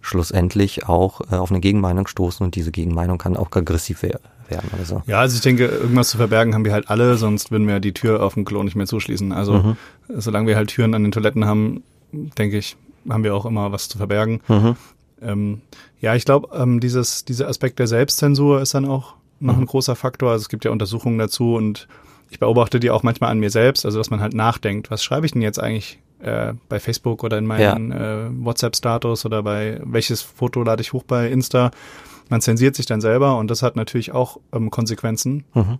schlussendlich 0.00 0.88
auch 0.88 1.20
äh, 1.30 1.36
auf 1.36 1.50
eine 1.50 1.60
Gegenmeinung 1.60 2.06
stoßen 2.06 2.44
und 2.44 2.54
diese 2.54 2.72
Gegenmeinung 2.72 3.18
kann 3.18 3.36
auch 3.36 3.50
aggressiv 3.52 4.02
wer 4.02 4.20
werden 4.48 4.68
so. 4.84 5.02
Ja, 5.06 5.20
also 5.20 5.36
ich 5.36 5.42
denke, 5.42 5.66
irgendwas 5.66 6.10
zu 6.10 6.16
verbergen 6.16 6.54
haben 6.54 6.64
wir 6.64 6.72
halt 6.72 6.90
alle, 6.90 7.16
sonst 7.16 7.50
würden 7.50 7.68
wir 7.68 7.80
die 7.80 7.92
Tür 7.92 8.22
auf 8.22 8.34
dem 8.34 8.44
Klo 8.44 8.62
nicht 8.62 8.74
mehr 8.74 8.86
zuschließen. 8.86 9.30
Also 9.32 9.54
Mhm. 9.54 9.76
solange 10.08 10.48
wir 10.48 10.56
halt 10.56 10.70
Türen 10.70 10.94
an 10.94 11.02
den 11.04 11.12
Toiletten 11.12 11.44
haben, 11.44 11.82
denke 12.12 12.58
ich, 12.58 12.76
haben 13.08 13.22
wir 13.24 13.34
auch 13.34 13.46
immer 13.46 13.70
was 13.72 13.88
zu 13.88 13.98
verbergen. 13.98 14.40
Mhm. 14.48 14.76
Ähm, 15.22 15.60
ja, 16.00 16.14
ich 16.14 16.24
glaube, 16.24 16.48
ähm, 16.56 16.80
dieses, 16.80 17.24
dieser 17.24 17.48
Aspekt 17.48 17.78
der 17.78 17.86
Selbstzensur 17.86 18.60
ist 18.60 18.74
dann 18.74 18.86
auch 18.86 19.14
noch 19.40 19.56
Mhm. 19.56 19.62
ein 19.62 19.66
großer 19.66 19.96
Faktor. 19.96 20.30
Also 20.30 20.42
es 20.42 20.48
gibt 20.48 20.64
ja 20.64 20.70
Untersuchungen 20.70 21.18
dazu 21.18 21.54
und 21.54 21.88
ich 22.30 22.38
beobachte 22.38 22.78
die 22.78 22.90
auch 22.90 23.02
manchmal 23.02 23.30
an 23.30 23.40
mir 23.40 23.50
selbst, 23.50 23.84
also 23.84 23.98
dass 23.98 24.10
man 24.10 24.20
halt 24.20 24.34
nachdenkt, 24.34 24.90
was 24.90 25.02
schreibe 25.02 25.26
ich 25.26 25.32
denn 25.32 25.42
jetzt 25.42 25.58
eigentlich 25.58 25.98
äh, 26.20 26.52
bei 26.68 26.78
Facebook 26.78 27.24
oder 27.24 27.38
in 27.38 27.46
meinen 27.46 27.90
äh, 27.92 28.28
WhatsApp-Status 28.44 29.24
oder 29.26 29.42
bei 29.42 29.80
welches 29.84 30.20
Foto 30.22 30.62
lade 30.62 30.82
ich 30.82 30.92
hoch 30.92 31.02
bei 31.02 31.28
Insta. 31.30 31.70
Man 32.28 32.40
zensiert 32.40 32.76
sich 32.76 32.86
dann 32.86 33.00
selber 33.00 33.36
und 33.38 33.50
das 33.50 33.62
hat 33.62 33.74
natürlich 33.74 34.12
auch 34.12 34.36
ähm, 34.52 34.70
Konsequenzen. 34.70 35.44
Mhm. 35.54 35.78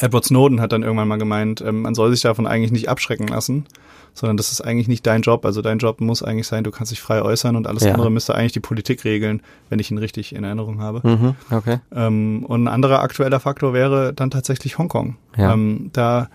Edward 0.00 0.24
Snowden 0.24 0.60
hat 0.60 0.72
dann 0.72 0.82
irgendwann 0.82 1.06
mal 1.06 1.18
gemeint, 1.18 1.60
ähm, 1.60 1.82
man 1.82 1.94
soll 1.94 2.10
sich 2.10 2.22
davon 2.22 2.46
eigentlich 2.48 2.72
nicht 2.72 2.88
abschrecken 2.88 3.28
lassen, 3.28 3.66
sondern 4.14 4.36
das 4.36 4.52
ist 4.52 4.60
eigentlich 4.60 4.88
nicht 4.88 5.06
dein 5.06 5.22
Job. 5.22 5.44
Also 5.44 5.60
dein 5.60 5.78
Job 5.78 6.00
muss 6.00 6.22
eigentlich 6.22 6.46
sein, 6.46 6.64
du 6.64 6.70
kannst 6.70 6.92
dich 6.92 7.00
frei 7.02 7.20
äußern 7.20 7.56
und 7.56 7.66
alles 7.66 7.82
Ja. 7.84 7.92
andere 7.92 8.10
müsste 8.10 8.34
eigentlich 8.34 8.52
die 8.52 8.60
Politik 8.60 9.04
regeln, 9.04 9.42
wenn 9.68 9.78
ich 9.80 9.90
ihn 9.90 9.98
richtig 9.98 10.34
in 10.34 10.44
Erinnerung 10.44 10.80
habe. 10.80 11.06
Mhm. 11.06 11.34
Okay. 11.50 11.78
Ähm, 11.94 12.44
und 12.46 12.64
ein 12.64 12.68
anderer 12.68 13.00
aktueller 13.00 13.40
Faktor 13.40 13.72
wäre 13.74 14.14
dann 14.14 14.30
tatsächlich 14.30 14.78
Hongkong. 14.78 15.16
Ja. 15.36 15.52
Ähm, 15.52 15.90
da 15.92 16.28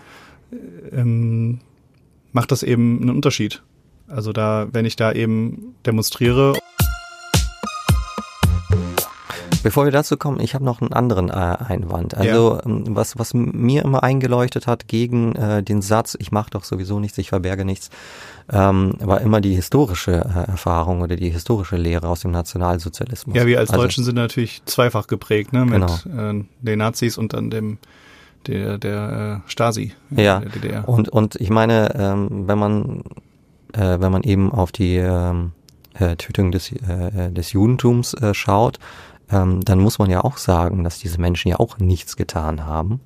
ähm, 0.92 1.60
macht 2.32 2.52
das 2.52 2.62
eben 2.62 3.00
einen 3.00 3.10
Unterschied. 3.10 3.62
Also 4.08 4.32
da, 4.32 4.68
wenn 4.72 4.84
ich 4.84 4.96
da 4.96 5.12
eben 5.12 5.74
demonstriere 5.86 6.54
Bevor 9.62 9.84
wir 9.84 9.92
dazu 9.92 10.16
kommen, 10.16 10.40
ich 10.40 10.54
habe 10.54 10.64
noch 10.64 10.80
einen 10.80 10.92
anderen 10.92 11.28
äh, 11.28 11.32
Einwand. 11.32 12.16
Also 12.16 12.60
ähm, 12.64 12.84
was, 12.88 13.18
was 13.18 13.34
mir 13.34 13.82
immer 13.84 14.02
eingeleuchtet 14.02 14.66
hat 14.66 14.88
gegen 14.88 15.34
äh, 15.34 15.62
den 15.62 15.82
Satz, 15.82 16.16
ich 16.18 16.32
mache 16.32 16.50
doch 16.50 16.64
sowieso 16.64 16.98
nichts, 17.00 17.18
ich 17.18 17.28
verberge 17.28 17.64
nichts, 17.64 17.90
ähm, 18.52 18.94
war 19.00 19.20
immer 19.20 19.40
die 19.40 19.54
historische 19.54 20.12
äh, 20.12 20.50
Erfahrung 20.50 21.02
oder 21.02 21.16
die 21.16 21.30
historische 21.30 21.76
Lehre 21.76 22.08
aus 22.08 22.20
dem 22.20 22.30
Nationalsozialismus. 22.30 23.36
Ja, 23.36 23.46
wir 23.46 23.58
als 23.58 23.70
also, 23.70 23.82
Deutschen 23.82 24.04
sind 24.04 24.16
natürlich 24.16 24.62
zweifach 24.64 25.06
geprägt, 25.06 25.52
ne? 25.52 25.64
Mit 25.64 25.80
Genau. 26.04 26.30
äh, 26.30 26.44
den 26.60 26.78
Nazis 26.78 27.18
und 27.18 27.32
dann 27.32 27.50
dem 27.50 27.78
der, 28.46 28.78
der 28.78 29.42
äh, 29.46 29.50
Stasi 29.50 29.92
Ja, 30.10 30.40
der 30.40 30.48
DDR. 30.48 30.88
und, 30.88 31.10
und 31.10 31.36
ich 31.36 31.50
meine, 31.50 31.94
ähm, 31.94 32.48
wenn 32.48 32.58
man 32.58 33.02
äh, 33.72 34.00
wenn 34.00 34.10
man 34.10 34.22
eben 34.22 34.50
auf 34.50 34.72
die 34.72 34.96
ähm, 34.96 35.52
äh, 35.94 36.16
Tötung 36.16 36.50
des, 36.52 36.72
äh, 36.72 37.30
des 37.30 37.52
Judentums 37.52 38.14
äh, 38.14 38.34
schaut, 38.34 38.78
ähm, 39.30 39.60
dann 39.62 39.78
muss 39.78 39.98
man 39.98 40.10
ja 40.10 40.22
auch 40.22 40.36
sagen, 40.36 40.84
dass 40.84 40.98
diese 40.98 41.20
Menschen 41.20 41.48
ja 41.48 41.60
auch 41.60 41.78
nichts 41.78 42.16
getan 42.16 42.66
haben 42.66 43.00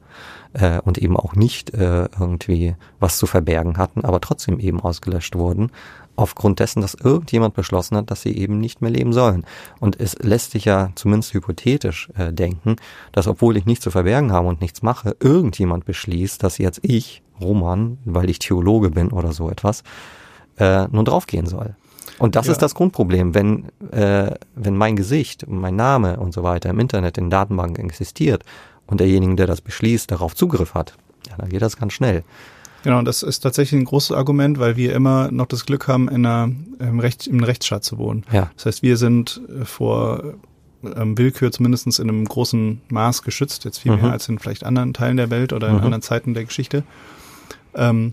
äh, 0.55 0.81
und 0.81 0.99
eben 0.99 1.17
auch 1.17 1.35
nicht 1.35 1.75
äh, 1.75 2.09
irgendwie 2.19 2.77
was 3.01 3.19
zu 3.19 3.27
verbergen 3.27 3.77
hatten, 3.77 4.05
aber 4.05 4.21
trotzdem 4.21 4.59
eben 4.59 4.81
ausgelöscht 4.81 5.35
wurden, 5.35 5.71
aufgrund 6.17 6.61
dessen, 6.61 6.81
dass 6.81 6.95
irgendjemand 6.95 7.55
beschlossen 7.55 7.97
hat, 7.97 8.11
dass 8.11 8.23
sie 8.23 8.37
eben 8.37 8.59
nicht 8.59 8.81
mehr 8.81 8.91
leben 8.91 9.13
sollen. 9.13 9.45
Und 9.81 10.01
es 10.01 10.17
lässt 10.21 10.53
sich 10.53 10.65
ja 10.65 10.91
zumindest 10.95 11.35
hypothetisch 11.35 12.09
äh, 12.17 12.33
denken, 12.33 12.77
dass 13.13 13.27
obwohl 13.27 13.57
ich 13.57 13.67
nichts 13.67 13.85
zu 13.85 13.91
verbergen 13.91 14.33
habe 14.33 14.49
und 14.49 14.61
nichts 14.61 14.83
mache, 14.83 15.17
irgendjemand 15.21 15.85
beschließt, 15.85 16.43
dass 16.43 16.59
jetzt 16.59 16.81
ich, 16.83 17.23
Roman, 17.41 17.99
weil 18.05 18.31
ich 18.31 18.39
Theologe 18.39 18.91
bin 18.91 19.11
oder 19.11 19.33
so 19.33 19.51
etwas, 19.51 19.83
äh, 20.57 20.87
nun 20.89 21.05
draufgehen 21.05 21.47
soll. 21.47 21.75
Und 22.19 22.37
das 22.37 22.47
Ja. 22.47 22.53
ist 22.53 22.63
das 22.63 22.75
Grundproblem. 22.75 23.35
Wenn, 23.35 23.67
äh, 23.91 24.33
wenn 24.55 24.77
mein 24.77 24.97
Gesicht, 24.97 25.47
mein 25.49 25.77
Name 25.77 26.19
und 26.19 26.33
so 26.33 26.43
weiter 26.43 26.71
im 26.71 26.79
Internet 26.79 27.19
in 27.19 27.31
Datenbanken 27.31 27.85
existiert 27.85 28.45
und 28.87 29.01
derjenige, 29.01 29.35
der 29.37 29.47
das 29.47 29.61
beschließt, 29.61 30.11
darauf 30.11 30.35
Zugriff 30.35 30.75
hat, 30.75 30.95
ja, 31.29 31.35
dann 31.39 31.49
geht 31.49 31.63
das 31.63 31.77
ganz 31.77 31.93
schnell. 31.95 32.23
Genau, 32.85 32.99
und 32.99 33.07
das 33.07 33.23
ist 33.23 33.41
tatsächlich 33.41 33.81
ein 33.81 33.87
großes 33.87 34.13
Argument, 34.15 34.59
weil 34.59 34.77
wir 34.77 34.95
immer 34.95 35.31
noch 35.33 35.47
das 35.47 35.65
Glück 35.65 35.89
haben, 35.89 36.09
in 36.09 36.27
einer, 36.27 36.53
im, 36.79 37.01
Recht, 37.01 37.27
im 37.27 37.43
Rechtsstaat 37.43 37.83
zu 37.83 37.97
wohnen. 37.99 38.25
Ja. 38.31 38.51
Das 38.57 38.67
heißt, 38.67 38.83
wir 38.83 38.97
sind 38.99 39.41
äh, 39.49 39.65
vor 39.65 40.35
ähm, 40.95 41.17
Willkür 41.17 41.51
zumindest 41.51 41.87
in 41.99 42.11
einem 42.11 42.27
großen 42.27 42.83
Maß 42.91 43.23
geschützt, 43.23 43.65
jetzt 43.65 43.79
viel 43.79 43.93
Mhm. 43.97 44.03
mehr 44.03 44.13
als 44.13 44.29
in 44.29 44.39
vielleicht 44.39 44.65
anderen 44.65 44.93
Teilen 44.93 45.17
der 45.17 45.31
Welt 45.31 45.55
oder 45.55 45.69
in 45.69 45.77
Mhm. 45.77 45.81
anderen 45.83 46.03
Zeiten 46.03 46.35
der 46.35 46.45
Geschichte. 46.45 46.85
Ähm, 47.75 48.13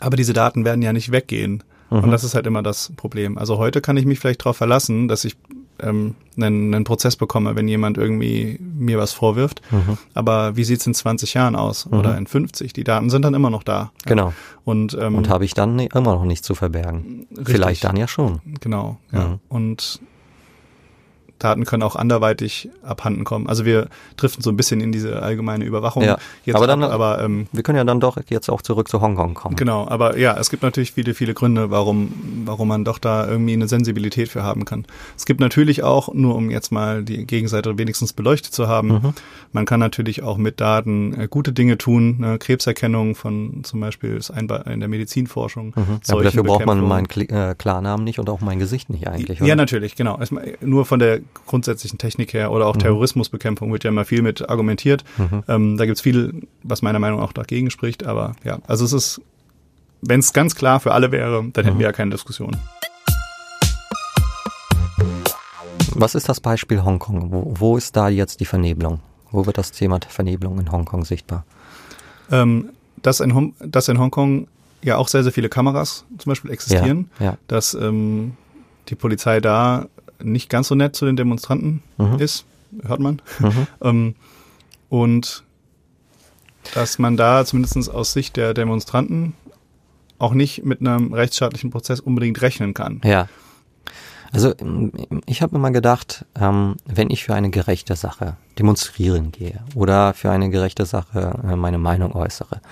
aber 0.00 0.16
diese 0.16 0.32
Daten 0.32 0.64
werden 0.64 0.80
ja 0.80 0.94
nicht 0.94 1.12
weggehen. 1.12 1.62
Mhm. 1.92 2.04
Und 2.04 2.10
das 2.10 2.24
ist 2.24 2.34
halt 2.34 2.46
immer 2.46 2.62
das 2.62 2.92
Problem. 2.96 3.38
Also 3.38 3.58
heute 3.58 3.80
kann 3.80 3.96
ich 3.96 4.06
mich 4.06 4.18
vielleicht 4.18 4.40
darauf 4.40 4.56
verlassen, 4.56 5.08
dass 5.08 5.24
ich 5.24 5.36
ähm, 5.80 6.14
einen, 6.36 6.74
einen 6.74 6.84
Prozess 6.84 7.16
bekomme, 7.16 7.56
wenn 7.56 7.68
jemand 7.68 7.98
irgendwie 7.98 8.58
mir 8.60 8.98
was 8.98 9.12
vorwirft. 9.12 9.60
Mhm. 9.70 9.98
Aber 10.14 10.56
wie 10.56 10.64
sieht's 10.64 10.86
in 10.86 10.94
20 10.94 11.34
Jahren 11.34 11.56
aus 11.56 11.86
oder 11.86 12.16
in 12.16 12.26
50? 12.26 12.72
Die 12.72 12.84
Daten 12.84 13.10
sind 13.10 13.22
dann 13.22 13.34
immer 13.34 13.50
noch 13.50 13.62
da. 13.62 13.92
Genau. 14.06 14.32
Und, 14.64 14.96
ähm, 14.98 15.16
Und 15.16 15.28
habe 15.28 15.44
ich 15.44 15.54
dann 15.54 15.78
immer 15.78 16.14
noch 16.14 16.24
nichts 16.24 16.46
zu 16.46 16.54
verbergen. 16.54 17.26
Richtig. 17.30 17.54
Vielleicht 17.54 17.84
dann 17.84 17.96
ja 17.96 18.08
schon. 18.08 18.40
Genau, 18.60 18.98
ja. 19.12 19.28
Mhm. 19.28 19.40
Und 19.48 20.00
Daten 21.42 21.64
können 21.64 21.82
auch 21.82 21.96
anderweitig 21.96 22.68
abhanden 22.82 23.24
kommen. 23.24 23.46
Also 23.48 23.64
wir 23.64 23.88
driften 24.16 24.42
so 24.42 24.50
ein 24.50 24.56
bisschen 24.56 24.80
in 24.80 24.92
diese 24.92 25.22
allgemeine 25.22 25.64
Überwachung 25.64 26.02
Ja, 26.04 26.18
jetzt 26.44 26.56
aber 26.56 26.66
dann- 26.66 26.82
ab, 26.84 26.92
aber 26.92 27.22
ähm, 27.22 27.46
Wir 27.52 27.62
können 27.62 27.78
ja 27.78 27.84
dann 27.84 28.00
doch 28.00 28.16
jetzt 28.28 28.48
auch 28.50 28.62
zurück 28.62 28.88
zu 28.88 29.00
Hongkong 29.00 29.34
kommen. 29.34 29.56
genau, 29.56 29.86
aber 29.88 30.16
ja, 30.18 30.36
es 30.38 30.50
gibt 30.50 30.62
natürlich 30.62 30.92
viele, 30.92 31.14
viele 31.14 31.34
Gründe, 31.34 31.70
warum, 31.70 32.12
warum 32.44 32.68
man 32.68 32.84
doch 32.84 32.98
da 32.98 33.26
irgendwie 33.26 33.54
eine 33.54 33.68
Sensibilität 33.68 34.28
für 34.28 34.42
haben 34.42 34.64
kann. 34.64 34.84
Es 35.16 35.24
gibt 35.26 35.40
natürlich 35.40 35.82
auch, 35.82 36.12
nur 36.14 36.34
um 36.36 36.50
jetzt 36.50 36.70
mal 36.72 37.02
die 37.02 37.26
Gegenseite 37.26 37.76
wenigstens 37.78 38.12
beleuchtet 38.12 38.52
zu 38.52 38.68
haben, 38.68 38.88
Mhm. 38.88 39.12
man 39.52 39.64
kann 39.64 39.80
natürlich 39.80 40.22
auch 40.22 40.36
mit 40.36 40.60
Daten 40.60 41.14
äh, 41.18 41.28
gute 41.28 41.52
Dinge 41.52 41.78
tun, 41.78 42.16
ne? 42.20 42.38
Krebserkennung 42.38 43.14
von 43.14 43.60
zum 43.64 43.80
Beispiel 43.80 44.16
ist 44.16 44.30
ein 44.30 44.48
in 44.66 44.80
der 44.80 44.88
Medizinforschung. 44.88 45.72
Mhm. 45.76 46.00
Aber 46.08 46.22
dafür 46.22 46.42
braucht 46.42 46.66
man 46.66 46.80
meinen 46.86 47.06
Kli- 47.06 47.30
äh, 47.32 47.54
Klarnamen 47.54 48.04
nicht 48.04 48.18
und 48.18 48.28
auch 48.28 48.40
mein 48.40 48.58
Gesicht 48.58 48.90
nicht 48.90 49.08
eigentlich. 49.08 49.38
Ja, 49.38 49.46
oder? 49.46 49.56
natürlich, 49.56 49.96
genau. 49.96 50.18
Erstmal, 50.18 50.54
nur 50.60 50.84
von 50.84 50.98
der 50.98 51.20
grundsätzlichen 51.46 51.98
Technik 51.98 52.32
her 52.32 52.50
oder 52.50 52.66
auch 52.66 52.74
mhm. 52.74 52.80
Terrorismusbekämpfung 52.80 53.72
wird 53.72 53.84
ja 53.84 53.90
immer 53.90 54.04
viel 54.04 54.22
mit 54.22 54.48
argumentiert. 54.48 55.04
Mhm. 55.18 55.44
Ähm, 55.48 55.76
da 55.76 55.86
gibt's 55.86 56.00
viel, 56.00 56.46
was 56.62 56.82
meiner 56.82 56.98
Meinung 56.98 57.20
nach 57.20 57.28
auch 57.28 57.32
dagegen 57.32 57.70
spricht. 57.70 58.04
Aber 58.04 58.34
ja, 58.44 58.58
also 58.66 58.84
es 58.84 58.92
ist, 58.92 59.20
wenn 60.00 60.20
es 60.20 60.32
ganz 60.32 60.54
klar 60.54 60.80
für 60.80 60.92
alle 60.92 61.12
wäre, 61.12 61.44
dann 61.52 61.64
hätten 61.64 61.76
mhm. 61.76 61.80
wir 61.80 61.86
ja 61.86 61.92
keine 61.92 62.10
Diskussion. 62.10 62.56
Was 65.94 66.14
ist 66.14 66.28
das 66.28 66.40
Beispiel 66.40 66.82
Hongkong? 66.82 67.30
Wo, 67.30 67.54
wo 67.58 67.76
ist 67.76 67.96
da 67.96 68.08
jetzt 68.08 68.40
die 68.40 68.46
Vernebelung? 68.46 69.00
Wo 69.30 69.46
wird 69.46 69.58
das 69.58 69.72
Thema 69.72 69.98
Vernebelung 70.08 70.58
in 70.58 70.72
Hongkong 70.72 71.04
sichtbar? 71.04 71.44
Ähm, 72.30 72.70
dass, 73.02 73.20
in, 73.20 73.54
dass 73.60 73.88
in 73.88 73.98
Hongkong 73.98 74.46
ja 74.82 74.96
auch 74.96 75.08
sehr, 75.08 75.22
sehr 75.22 75.32
viele 75.32 75.48
Kameras 75.48 76.04
zum 76.18 76.30
Beispiel 76.30 76.50
existieren, 76.50 77.10
ja, 77.18 77.26
ja. 77.26 77.38
dass 77.46 77.74
ähm, 77.74 78.36
die 78.88 78.94
Polizei 78.94 79.40
da 79.40 79.86
nicht 80.24 80.48
ganz 80.48 80.68
so 80.68 80.74
nett 80.74 80.96
zu 80.96 81.04
den 81.04 81.16
Demonstranten 81.16 81.82
mhm. 81.98 82.18
ist, 82.18 82.44
hört 82.82 83.00
man. 83.00 83.20
Mhm. 83.38 83.66
ähm, 83.82 84.14
und 84.88 85.44
dass 86.74 86.98
man 86.98 87.16
da 87.16 87.44
zumindest 87.44 87.90
aus 87.90 88.12
Sicht 88.12 88.36
der 88.36 88.54
Demonstranten 88.54 89.34
auch 90.18 90.34
nicht 90.34 90.64
mit 90.64 90.80
einem 90.80 91.12
rechtsstaatlichen 91.12 91.70
Prozess 91.70 91.98
unbedingt 92.00 92.40
rechnen 92.42 92.74
kann. 92.74 93.00
Ja. 93.04 93.28
Also 94.32 94.54
ich 95.26 95.42
habe 95.42 95.56
immer 95.56 95.70
gedacht, 95.72 96.24
ähm, 96.40 96.76
wenn 96.86 97.10
ich 97.10 97.24
für 97.24 97.34
eine 97.34 97.50
gerechte 97.50 97.96
Sache 97.96 98.38
demonstrieren 98.58 99.30
gehe 99.30 99.60
oder 99.74 100.14
für 100.14 100.30
eine 100.30 100.48
gerechte 100.48 100.86
Sache 100.86 101.38
äh, 101.44 101.56
meine 101.56 101.76
Meinung 101.76 102.14
äußere, 102.14 102.62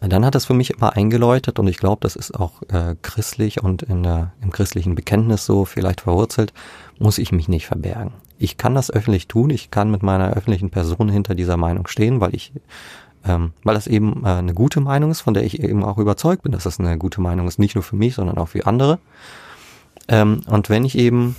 dann 0.00 0.24
hat 0.24 0.34
das 0.34 0.46
für 0.46 0.54
mich 0.54 0.70
immer 0.70 0.96
eingeläutet 0.96 1.58
und 1.58 1.68
ich 1.68 1.78
glaube, 1.78 2.00
das 2.00 2.16
ist 2.16 2.34
auch 2.34 2.62
äh, 2.68 2.96
christlich 3.02 3.62
und 3.62 3.82
in 3.82 4.02
der, 4.02 4.32
im 4.42 4.50
christlichen 4.50 4.94
Bekenntnis 4.94 5.46
so 5.46 5.64
vielleicht 5.64 6.02
verwurzelt, 6.02 6.52
muss 6.98 7.18
ich 7.18 7.32
mich 7.32 7.48
nicht 7.48 7.66
verbergen. 7.66 8.12
Ich 8.38 8.56
kann 8.56 8.74
das 8.74 8.90
öffentlich 8.90 9.28
tun, 9.28 9.50
ich 9.50 9.70
kann 9.70 9.90
mit 9.90 10.02
meiner 10.02 10.32
öffentlichen 10.32 10.70
Person 10.70 11.08
hinter 11.08 11.34
dieser 11.34 11.56
Meinung 11.56 11.86
stehen, 11.86 12.20
weil 12.20 12.34
ich 12.34 12.52
ähm, 13.26 13.52
weil 13.62 13.74
das 13.74 13.86
eben 13.86 14.22
äh, 14.24 14.28
eine 14.28 14.52
gute 14.52 14.80
Meinung 14.80 15.10
ist, 15.10 15.22
von 15.22 15.32
der 15.34 15.44
ich 15.44 15.62
eben 15.62 15.82
auch 15.82 15.96
überzeugt 15.98 16.42
bin, 16.42 16.52
dass 16.52 16.64
das 16.64 16.78
eine 16.78 16.98
gute 16.98 17.22
Meinung 17.22 17.48
ist, 17.48 17.58
nicht 17.58 17.74
nur 17.74 17.82
für 17.82 17.96
mich, 17.96 18.14
sondern 18.14 18.36
auch 18.36 18.48
für 18.48 18.66
andere. 18.66 18.98
Ähm, 20.08 20.42
und 20.46 20.68
wenn 20.68 20.84
ich 20.84 20.98
eben 20.98 21.34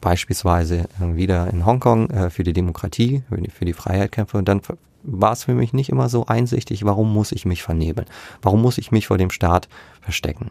beispielsweise 0.00 0.84
wieder 0.98 1.48
in 1.50 1.66
Hongkong 1.66 2.10
äh, 2.10 2.30
für 2.30 2.44
die 2.44 2.52
Demokratie, 2.52 3.22
für 3.28 3.40
die, 3.40 3.50
für 3.50 3.64
die 3.64 3.72
Freiheit 3.72 4.12
kämpfe, 4.12 4.42
dann 4.42 4.62
war 5.04 5.32
es 5.32 5.44
für 5.44 5.54
mich 5.54 5.72
nicht 5.72 5.90
immer 5.90 6.08
so 6.08 6.26
einsichtig, 6.26 6.84
warum 6.84 7.12
muss 7.12 7.32
ich 7.32 7.44
mich 7.44 7.62
vernebeln? 7.62 8.06
Warum 8.42 8.62
muss 8.62 8.78
ich 8.78 8.90
mich 8.90 9.06
vor 9.06 9.18
dem 9.18 9.30
Staat 9.30 9.68
verstecken? 10.00 10.50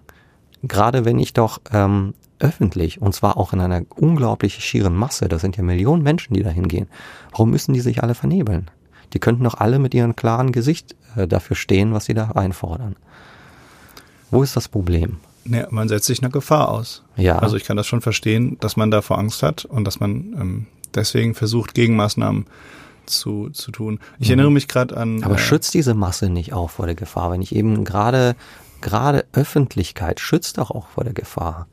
Gerade 0.62 1.03
wenn 1.03 1.19
ich 1.19 1.33
doch 1.33 1.60
ähm, 1.72 2.13
öffentlich, 2.39 3.01
und 3.01 3.13
zwar 3.13 3.38
auch 3.38 3.53
in 3.53 3.60
einer 3.60 3.83
unglaublich 3.95 4.63
schieren 4.63 4.95
Masse, 4.95 5.27
das 5.27 5.41
sind 5.41 5.57
ja 5.57 5.63
Millionen 5.63 6.03
Menschen, 6.03 6.33
die 6.33 6.43
da 6.43 6.50
hingehen, 6.50 6.88
warum 7.31 7.50
müssen 7.50 7.74
die 7.74 7.81
sich 7.81 8.03
alle 8.03 8.15
vernebeln? 8.15 8.69
Die 9.13 9.19
könnten 9.19 9.43
doch 9.43 9.55
alle 9.55 9.79
mit 9.79 9.93
ihrem 9.93 10.15
klaren 10.15 10.51
Gesicht 10.51 10.95
äh, 11.15 11.27
dafür 11.27 11.55
stehen, 11.55 11.93
was 11.93 12.05
sie 12.05 12.13
da 12.13 12.31
einfordern. 12.31 12.95
Wo 14.31 14.41
ist 14.41 14.55
das 14.55 14.67
Problem? 14.67 15.17
Ja, 15.45 15.67
man 15.69 15.88
setzt 15.89 16.05
sich 16.05 16.22
einer 16.22 16.31
Gefahr 16.31 16.69
aus. 16.69 17.03
Ja. 17.17 17.39
Also 17.39 17.57
ich 17.57 17.65
kann 17.65 17.77
das 17.77 17.86
schon 17.86 18.01
verstehen, 18.01 18.57
dass 18.60 18.77
man 18.77 18.91
davor 18.91 19.19
Angst 19.19 19.43
hat 19.43 19.65
und 19.65 19.86
dass 19.86 20.00
man 20.00 20.12
ähm, 20.39 20.65
deswegen 20.95 21.36
versucht, 21.36 21.74
Gegenmaßnahmen 21.74 22.45
zu, 23.05 23.50
zu 23.50 23.72
tun. 23.72 24.00
Ich 24.19 24.27
mhm. 24.27 24.33
erinnere 24.33 24.51
mich 24.51 24.67
gerade 24.67 24.95
an. 24.98 25.24
Aber 25.24 25.36
äh, 25.36 25.39
schützt 25.39 25.74
diese 25.74 25.93
Masse 25.93 26.29
nicht 26.29 26.53
auch 26.53 26.69
vor 26.69 26.86
der 26.86 26.95
Gefahr? 26.95 27.31
Wenn 27.31 27.41
ich 27.41 27.55
eben 27.55 27.83
gerade 27.83 28.36
gerade 28.83 29.25
Öffentlichkeit 29.31 30.19
schützt 30.19 30.60
doch 30.60 30.69
auch 30.69 30.88
vor 30.89 31.03
der 31.03 31.13
Gefahr. 31.13 31.67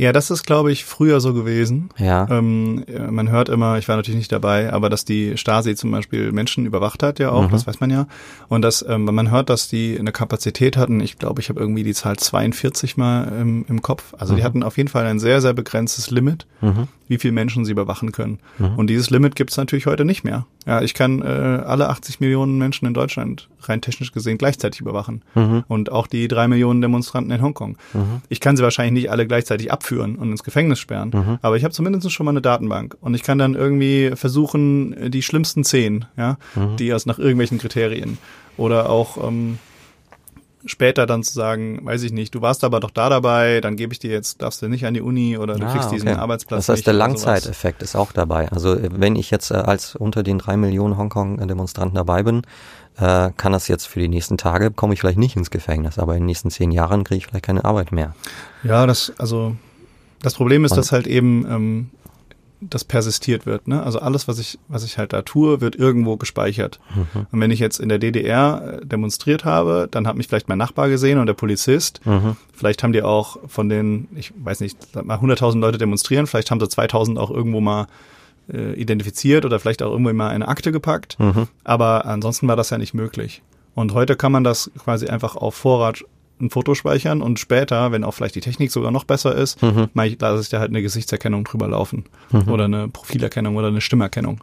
Ja, 0.00 0.12
das 0.12 0.30
ist, 0.30 0.44
glaube 0.44 0.72
ich, 0.72 0.86
früher 0.86 1.20
so 1.20 1.34
gewesen. 1.34 1.90
Ja. 1.98 2.26
Ähm, 2.30 2.86
man 3.10 3.28
hört 3.28 3.50
immer, 3.50 3.76
ich 3.76 3.86
war 3.86 3.96
natürlich 3.96 4.16
nicht 4.16 4.32
dabei, 4.32 4.72
aber 4.72 4.88
dass 4.88 5.04
die 5.04 5.36
Stasi 5.36 5.74
zum 5.74 5.90
Beispiel 5.90 6.32
Menschen 6.32 6.64
überwacht 6.64 7.02
hat, 7.02 7.18
ja 7.18 7.30
auch, 7.32 7.48
mhm. 7.48 7.50
das 7.50 7.66
weiß 7.66 7.80
man 7.80 7.90
ja. 7.90 8.06
Und 8.48 8.62
dass 8.62 8.82
ähm, 8.88 9.04
man 9.04 9.30
hört, 9.30 9.50
dass 9.50 9.68
die 9.68 9.98
eine 9.98 10.10
Kapazität 10.10 10.78
hatten, 10.78 11.00
ich 11.00 11.18
glaube, 11.18 11.42
ich 11.42 11.50
habe 11.50 11.60
irgendwie 11.60 11.82
die 11.82 11.92
Zahl 11.92 12.16
42 12.16 12.96
mal 12.96 13.24
im, 13.42 13.66
im 13.68 13.82
Kopf. 13.82 14.14
Also 14.16 14.32
mhm. 14.32 14.36
die 14.38 14.44
hatten 14.44 14.62
auf 14.62 14.78
jeden 14.78 14.88
Fall 14.88 15.04
ein 15.04 15.18
sehr, 15.18 15.42
sehr 15.42 15.52
begrenztes 15.52 16.10
Limit, 16.10 16.46
mhm. 16.62 16.88
Wie 17.10 17.18
viele 17.18 17.32
Menschen 17.32 17.64
sie 17.64 17.72
überwachen 17.72 18.12
können. 18.12 18.38
Mhm. 18.58 18.76
Und 18.76 18.86
dieses 18.86 19.10
Limit 19.10 19.34
gibt 19.34 19.50
es 19.50 19.56
natürlich 19.56 19.86
heute 19.86 20.04
nicht 20.04 20.22
mehr. 20.22 20.46
Ja, 20.64 20.80
ich 20.80 20.94
kann 20.94 21.20
äh, 21.22 21.24
alle 21.24 21.88
80 21.88 22.20
Millionen 22.20 22.56
Menschen 22.56 22.86
in 22.86 22.94
Deutschland 22.94 23.48
rein 23.62 23.80
technisch 23.80 24.12
gesehen 24.12 24.38
gleichzeitig 24.38 24.80
überwachen. 24.80 25.22
Mhm. 25.34 25.64
Und 25.66 25.90
auch 25.90 26.06
die 26.06 26.28
drei 26.28 26.46
Millionen 26.46 26.80
Demonstranten 26.80 27.32
in 27.32 27.42
Hongkong. 27.42 27.76
Mhm. 27.94 28.22
Ich 28.28 28.38
kann 28.38 28.56
sie 28.56 28.62
wahrscheinlich 28.62 28.92
nicht 28.92 29.10
alle 29.10 29.26
gleichzeitig 29.26 29.72
abführen 29.72 30.14
und 30.14 30.30
ins 30.30 30.44
Gefängnis 30.44 30.78
sperren. 30.78 31.10
Mhm. 31.12 31.38
Aber 31.42 31.56
ich 31.56 31.64
habe 31.64 31.74
zumindest 31.74 32.10
schon 32.12 32.26
mal 32.26 32.30
eine 32.30 32.42
Datenbank. 32.42 32.96
Und 33.00 33.14
ich 33.14 33.24
kann 33.24 33.38
dann 33.38 33.56
irgendwie 33.56 34.12
versuchen, 34.14 35.10
die 35.10 35.22
schlimmsten 35.22 35.64
zehn, 35.64 36.04
ja, 36.16 36.38
mhm. 36.54 36.76
die 36.76 36.94
aus 36.94 37.06
nach 37.06 37.18
irgendwelchen 37.18 37.58
Kriterien. 37.58 38.18
Oder 38.56 38.88
auch 38.88 39.16
ähm, 39.26 39.58
später 40.64 41.06
dann 41.06 41.22
zu 41.22 41.32
sagen, 41.32 41.80
weiß 41.84 42.02
ich 42.02 42.12
nicht, 42.12 42.34
du 42.34 42.42
warst 42.42 42.64
aber 42.64 42.80
doch 42.80 42.90
da 42.90 43.08
dabei, 43.08 43.60
dann 43.60 43.76
gebe 43.76 43.92
ich 43.92 43.98
dir 43.98 44.10
jetzt, 44.10 44.42
darfst 44.42 44.62
du 44.62 44.68
nicht 44.68 44.86
an 44.86 44.94
die 44.94 45.00
Uni 45.00 45.38
oder 45.38 45.54
du 45.54 45.66
ah, 45.66 45.72
kriegst 45.72 45.90
diesen 45.90 46.08
Arbeitsplatz. 46.08 46.66
Das 46.66 46.76
heißt, 46.76 46.86
der 46.86 46.94
Langzeiteffekt 46.94 47.82
ist 47.82 47.96
auch 47.96 48.12
dabei. 48.12 48.48
Also 48.50 48.76
wenn 48.80 49.16
ich 49.16 49.30
jetzt 49.30 49.50
äh, 49.50 49.54
als 49.54 49.96
unter 49.96 50.22
den 50.22 50.38
drei 50.38 50.56
Millionen 50.56 50.96
Hongkong-Demonstranten 50.96 51.94
dabei 51.94 52.22
bin, 52.22 52.42
äh, 52.98 53.30
kann 53.36 53.52
das 53.52 53.68
jetzt 53.68 53.86
für 53.86 54.00
die 54.00 54.08
nächsten 54.08 54.36
Tage, 54.36 54.70
komme 54.70 54.94
ich 54.94 55.00
vielleicht 55.00 55.18
nicht 55.18 55.36
ins 55.36 55.50
Gefängnis, 55.50 55.98
aber 55.98 56.14
in 56.14 56.20
den 56.20 56.26
nächsten 56.26 56.50
zehn 56.50 56.70
Jahren 56.70 57.04
kriege 57.04 57.18
ich 57.18 57.26
vielleicht 57.26 57.46
keine 57.46 57.64
Arbeit 57.64 57.92
mehr. 57.92 58.14
Ja, 58.62 58.86
das, 58.86 59.12
also 59.18 59.56
das 60.22 60.34
Problem 60.34 60.64
ist, 60.64 60.76
dass 60.76 60.92
halt 60.92 61.06
eben 61.06 61.46
ähm, 61.48 61.90
das 62.60 62.84
persistiert 62.84 63.46
wird. 63.46 63.68
Ne? 63.68 63.82
Also 63.82 64.00
alles, 64.00 64.28
was 64.28 64.38
ich, 64.38 64.58
was 64.68 64.84
ich 64.84 64.98
halt 64.98 65.12
da 65.12 65.22
tue, 65.22 65.60
wird 65.60 65.76
irgendwo 65.76 66.16
gespeichert. 66.16 66.78
Mhm. 66.94 67.26
Und 67.30 67.40
wenn 67.40 67.50
ich 67.50 67.58
jetzt 67.58 67.80
in 67.80 67.88
der 67.88 67.98
DDR 67.98 68.80
äh, 68.80 68.86
demonstriert 68.86 69.44
habe, 69.44 69.88
dann 69.90 70.06
hat 70.06 70.16
mich 70.16 70.28
vielleicht 70.28 70.48
mein 70.48 70.58
Nachbar 70.58 70.88
gesehen 70.88 71.18
und 71.18 71.26
der 71.26 71.34
Polizist. 71.34 72.04
Mhm. 72.04 72.36
Vielleicht 72.52 72.82
haben 72.82 72.92
die 72.92 73.02
auch 73.02 73.38
von 73.46 73.68
den, 73.68 74.08
ich 74.14 74.32
weiß 74.36 74.60
nicht, 74.60 74.76
mal 74.94 75.18
100.000 75.18 75.58
Leute 75.58 75.78
demonstrieren, 75.78 76.26
vielleicht 76.26 76.50
haben 76.50 76.60
sie 76.60 76.66
2.000 76.66 77.18
auch 77.18 77.30
irgendwo 77.30 77.60
mal 77.60 77.86
äh, 78.52 78.74
identifiziert 78.74 79.44
oder 79.44 79.58
vielleicht 79.58 79.82
auch 79.82 79.90
irgendwo 79.90 80.12
mal 80.12 80.28
eine 80.28 80.48
Akte 80.48 80.70
gepackt. 80.72 81.18
Mhm. 81.18 81.48
Aber 81.64 82.04
ansonsten 82.04 82.46
war 82.46 82.56
das 82.56 82.70
ja 82.70 82.78
nicht 82.78 82.94
möglich. 82.94 83.42
Und 83.74 83.94
heute 83.94 84.16
kann 84.16 84.32
man 84.32 84.44
das 84.44 84.70
quasi 84.76 85.06
einfach 85.06 85.36
auf 85.36 85.54
Vorrat 85.54 86.04
ein 86.40 86.50
Foto 86.50 86.74
speichern 86.74 87.22
und 87.22 87.38
später, 87.38 87.92
wenn 87.92 88.04
auch 88.04 88.12
vielleicht 88.12 88.34
die 88.34 88.40
Technik 88.40 88.70
sogar 88.70 88.90
noch 88.90 89.04
besser 89.04 89.34
ist, 89.34 89.62
mhm. 89.62 89.88
lasse 89.94 90.40
ich 90.40 90.48
da 90.48 90.58
halt 90.58 90.70
eine 90.70 90.82
Gesichtserkennung 90.82 91.44
drüber 91.44 91.68
laufen 91.68 92.04
mhm. 92.30 92.48
oder 92.48 92.64
eine 92.64 92.88
Profilerkennung 92.88 93.56
oder 93.56 93.68
eine 93.68 93.80
Stimmerkennung. 93.80 94.40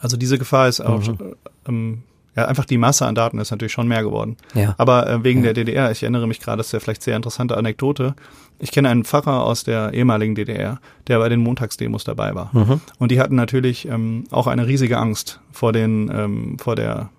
Also 0.00 0.16
diese 0.16 0.38
Gefahr 0.38 0.68
ist 0.68 0.80
auch, 0.80 1.06
mhm. 1.06 1.34
ähm, 1.66 2.02
ja, 2.36 2.46
einfach 2.46 2.64
die 2.64 2.78
Masse 2.78 3.04
an 3.04 3.16
Daten 3.16 3.38
ist 3.38 3.50
natürlich 3.50 3.72
schon 3.72 3.88
mehr 3.88 4.02
geworden. 4.02 4.36
Ja. 4.54 4.74
Aber 4.78 5.08
äh, 5.08 5.24
wegen 5.24 5.40
ja. 5.40 5.52
der 5.52 5.54
DDR, 5.54 5.90
ich 5.90 6.02
erinnere 6.02 6.28
mich 6.28 6.38
gerade, 6.38 6.58
das 6.58 6.66
ist 6.66 6.72
ja 6.72 6.80
vielleicht 6.80 7.02
sehr 7.02 7.16
interessante 7.16 7.56
Anekdote. 7.56 8.14
Ich 8.60 8.70
kenne 8.70 8.88
einen 8.90 9.04
Pfarrer 9.04 9.42
aus 9.44 9.64
der 9.64 9.92
ehemaligen 9.92 10.34
DDR, 10.34 10.80
der 11.08 11.18
bei 11.18 11.28
den 11.28 11.40
Montagsdemos 11.40 12.04
dabei 12.04 12.34
war. 12.34 12.50
Mhm. 12.52 12.80
Und 12.98 13.10
die 13.10 13.20
hatten 13.20 13.34
natürlich 13.34 13.88
ähm, 13.88 14.24
auch 14.30 14.46
eine 14.46 14.66
riesige 14.66 14.98
Angst 14.98 15.40
vor 15.50 15.72
den, 15.72 16.10
ähm, 16.14 16.58
vor 16.58 16.76
der 16.76 17.10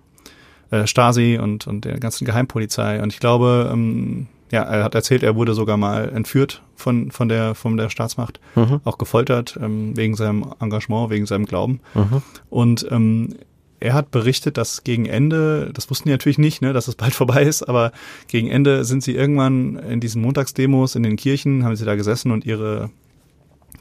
äh, 0.70 0.86
Stasi 0.86 1.38
und, 1.40 1.66
und 1.66 1.84
der 1.84 1.98
ganzen 1.98 2.24
Geheimpolizei. 2.24 3.02
Und 3.02 3.12
ich 3.12 3.20
glaube, 3.20 3.70
ähm, 3.72 4.28
ja, 4.50 4.62
er 4.62 4.84
hat 4.84 4.94
erzählt, 4.94 5.22
er 5.22 5.36
wurde 5.36 5.54
sogar 5.54 5.76
mal 5.76 6.08
entführt 6.08 6.62
von, 6.74 7.10
von 7.10 7.28
der, 7.28 7.54
von 7.54 7.76
der 7.76 7.88
Staatsmacht, 7.88 8.40
mhm. 8.56 8.80
auch 8.84 8.98
gefoltert, 8.98 9.58
ähm, 9.62 9.96
wegen 9.96 10.16
seinem 10.16 10.52
Engagement, 10.60 11.10
wegen 11.10 11.26
seinem 11.26 11.46
Glauben. 11.46 11.80
Mhm. 11.94 12.22
Und 12.48 12.86
ähm, 12.90 13.36
er 13.78 13.94
hat 13.94 14.10
berichtet, 14.10 14.56
dass 14.56 14.84
gegen 14.84 15.06
Ende, 15.06 15.70
das 15.72 15.90
wussten 15.90 16.08
die 16.08 16.12
natürlich 16.12 16.38
nicht, 16.38 16.62
ne, 16.62 16.72
dass 16.72 16.88
es 16.88 16.96
bald 16.96 17.14
vorbei 17.14 17.42
ist, 17.42 17.62
aber 17.62 17.92
gegen 18.28 18.48
Ende 18.48 18.84
sind 18.84 19.02
sie 19.02 19.14
irgendwann 19.14 19.76
in 19.76 20.00
diesen 20.00 20.22
Montagsdemos 20.22 20.96
in 20.96 21.02
den 21.02 21.16
Kirchen, 21.16 21.64
haben 21.64 21.76
sie 21.76 21.84
da 21.84 21.94
gesessen 21.94 22.32
und 22.32 22.44
ihre 22.44 22.90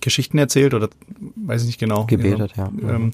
Geschichten 0.02 0.38
erzählt 0.38 0.73
oder 0.73 0.89
weiß 1.36 1.62
ich 1.62 1.67
nicht 1.67 1.80
genau. 1.80 2.06
Gebetet, 2.06 2.54
genau. 2.56 2.71
ja. 2.82 2.95
Ähm, 2.95 3.12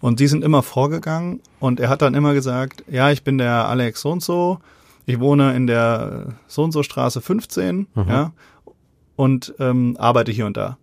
und 0.00 0.20
die 0.20 0.28
sind 0.28 0.44
immer 0.44 0.62
vorgegangen 0.62 1.40
und 1.60 1.80
er 1.80 1.88
hat 1.88 2.02
dann 2.02 2.14
immer 2.14 2.34
gesagt, 2.34 2.84
ja, 2.88 3.10
ich 3.10 3.24
bin 3.24 3.38
der 3.38 3.68
Alex 3.68 4.00
so 4.00 4.10
und 4.10 4.22
so, 4.22 4.58
ich 5.06 5.20
wohne 5.20 5.54
in 5.56 5.66
der 5.66 6.34
so 6.46 6.62
und 6.62 6.72
so 6.72 6.82
Straße 6.82 7.20
15, 7.20 7.86
mhm. 7.94 8.04
ja, 8.08 8.32
und 9.16 9.54
ähm, 9.58 9.96
arbeite 9.98 10.32
hier 10.32 10.46
und 10.46 10.56
da. 10.56 10.78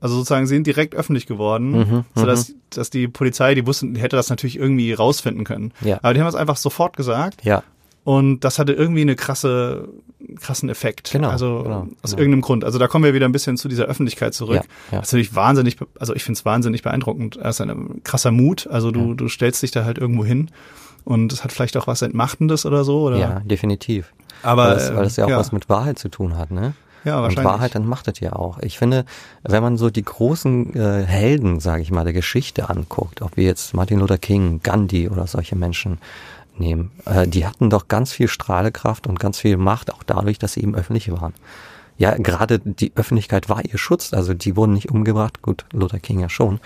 Also 0.00 0.16
sozusagen 0.16 0.46
sie 0.46 0.54
sind 0.54 0.66
direkt 0.66 0.94
öffentlich 0.94 1.26
geworden, 1.26 1.70
mhm, 1.70 2.04
sodass 2.14 2.50
mhm. 2.50 2.54
dass 2.70 2.90
die 2.90 3.08
Polizei, 3.08 3.54
die 3.54 3.66
wussten, 3.66 3.94
die 3.94 4.00
hätte 4.00 4.16
das 4.16 4.28
natürlich 4.28 4.58
irgendwie 4.58 4.92
rausfinden 4.92 5.44
können. 5.44 5.72
Ja. 5.80 5.98
Aber 6.02 6.14
die 6.14 6.20
haben 6.20 6.28
es 6.28 6.34
einfach 6.34 6.56
sofort 6.56 6.96
gesagt. 6.96 7.44
Ja. 7.44 7.62
Und 8.04 8.40
das 8.40 8.58
hatte 8.58 8.72
irgendwie 8.72 9.00
eine 9.00 9.16
krasse, 9.16 9.88
krassen 10.40 10.68
Effekt. 10.68 11.10
Genau. 11.12 11.28
Also 11.28 11.62
genau, 11.62 11.86
aus 12.02 12.10
genau. 12.10 12.18
irgendeinem 12.18 12.40
Grund. 12.42 12.64
Also 12.64 12.78
da 12.78 12.88
kommen 12.88 13.04
wir 13.04 13.14
wieder 13.14 13.26
ein 13.26 13.32
bisschen 13.32 13.56
zu 13.56 13.68
dieser 13.68 13.84
Öffentlichkeit 13.84 14.34
zurück. 14.34 14.56
Ja, 14.56 14.62
ja. 14.62 14.98
Das 14.98 15.08
ist 15.08 15.12
natürlich 15.12 15.34
wahnsinnig, 15.34 15.76
also 15.98 16.14
ich 16.14 16.24
finde 16.24 16.38
es 16.38 16.44
wahnsinnig 16.44 16.82
beeindruckend. 16.82 17.36
Das 17.36 17.60
ist 17.60 17.60
ein 17.60 18.00
krasser 18.04 18.30
Mut. 18.30 18.66
Also 18.66 18.90
du, 18.90 19.08
ja. 19.08 19.14
du 19.14 19.28
stellst 19.28 19.62
dich 19.62 19.70
da 19.70 19.84
halt 19.84 19.98
irgendwo 19.98 20.24
hin 20.24 20.50
und 21.04 21.32
es 21.32 21.44
hat 21.44 21.52
vielleicht 21.52 21.76
auch 21.76 21.86
was 21.86 22.02
Entmachtendes 22.02 22.66
oder 22.66 22.84
so. 22.84 23.02
Oder? 23.02 23.18
Ja, 23.18 23.40
definitiv. 23.40 24.12
Aber 24.42 24.68
weil 24.68 24.76
es, 24.76 24.94
weil 24.94 25.06
es 25.06 25.16
ja 25.16 25.26
auch 25.26 25.30
was 25.30 25.52
mit 25.52 25.68
Wahrheit 25.68 25.98
zu 25.98 26.08
tun 26.08 26.36
hat, 26.36 26.50
ne? 26.50 26.74
Ja, 27.04 27.18
und 27.18 27.22
wahrscheinlich. 27.22 27.44
Wahrheit, 27.44 27.74
dann 27.76 27.86
macht 27.86 28.08
das 28.08 28.18
ja 28.18 28.32
auch. 28.32 28.58
Ich 28.58 28.78
finde, 28.78 29.04
wenn 29.44 29.62
man 29.62 29.76
so 29.76 29.90
die 29.90 30.02
großen 30.02 30.74
äh, 30.74 31.04
Helden, 31.04 31.60
sage 31.60 31.82
ich 31.82 31.92
mal, 31.92 32.02
der 32.02 32.12
Geschichte 32.12 32.68
anguckt, 32.68 33.22
ob 33.22 33.36
wir 33.36 33.44
jetzt 33.44 33.74
Martin 33.74 34.00
Luther 34.00 34.18
King, 34.18 34.60
Gandhi 34.60 35.08
oder 35.08 35.28
solche 35.28 35.54
Menschen 35.54 35.98
nehmen, 36.58 36.90
äh, 37.04 37.26
die 37.26 37.46
hatten 37.46 37.70
doch 37.70 37.88
ganz 37.88 38.12
viel 38.12 38.28
Strahlekraft 38.28 39.06
und 39.06 39.20
ganz 39.20 39.38
viel 39.38 39.56
Macht, 39.56 39.92
auch 39.92 40.02
dadurch, 40.02 40.38
dass 40.38 40.54
sie 40.54 40.62
eben 40.62 40.74
öffentlich 40.74 41.10
waren. 41.10 41.34
Ja, 41.98 42.14
gerade 42.16 42.58
die 42.58 42.92
Öffentlichkeit 42.94 43.48
war 43.48 43.64
ihr 43.64 43.78
Schutz, 43.78 44.12
also 44.12 44.34
die 44.34 44.54
wurden 44.54 44.74
nicht 44.74 44.90
umgebracht, 44.90 45.40
gut, 45.40 45.64
Luther 45.72 45.98
King 45.98 46.20
ja 46.20 46.28
schon, 46.28 46.60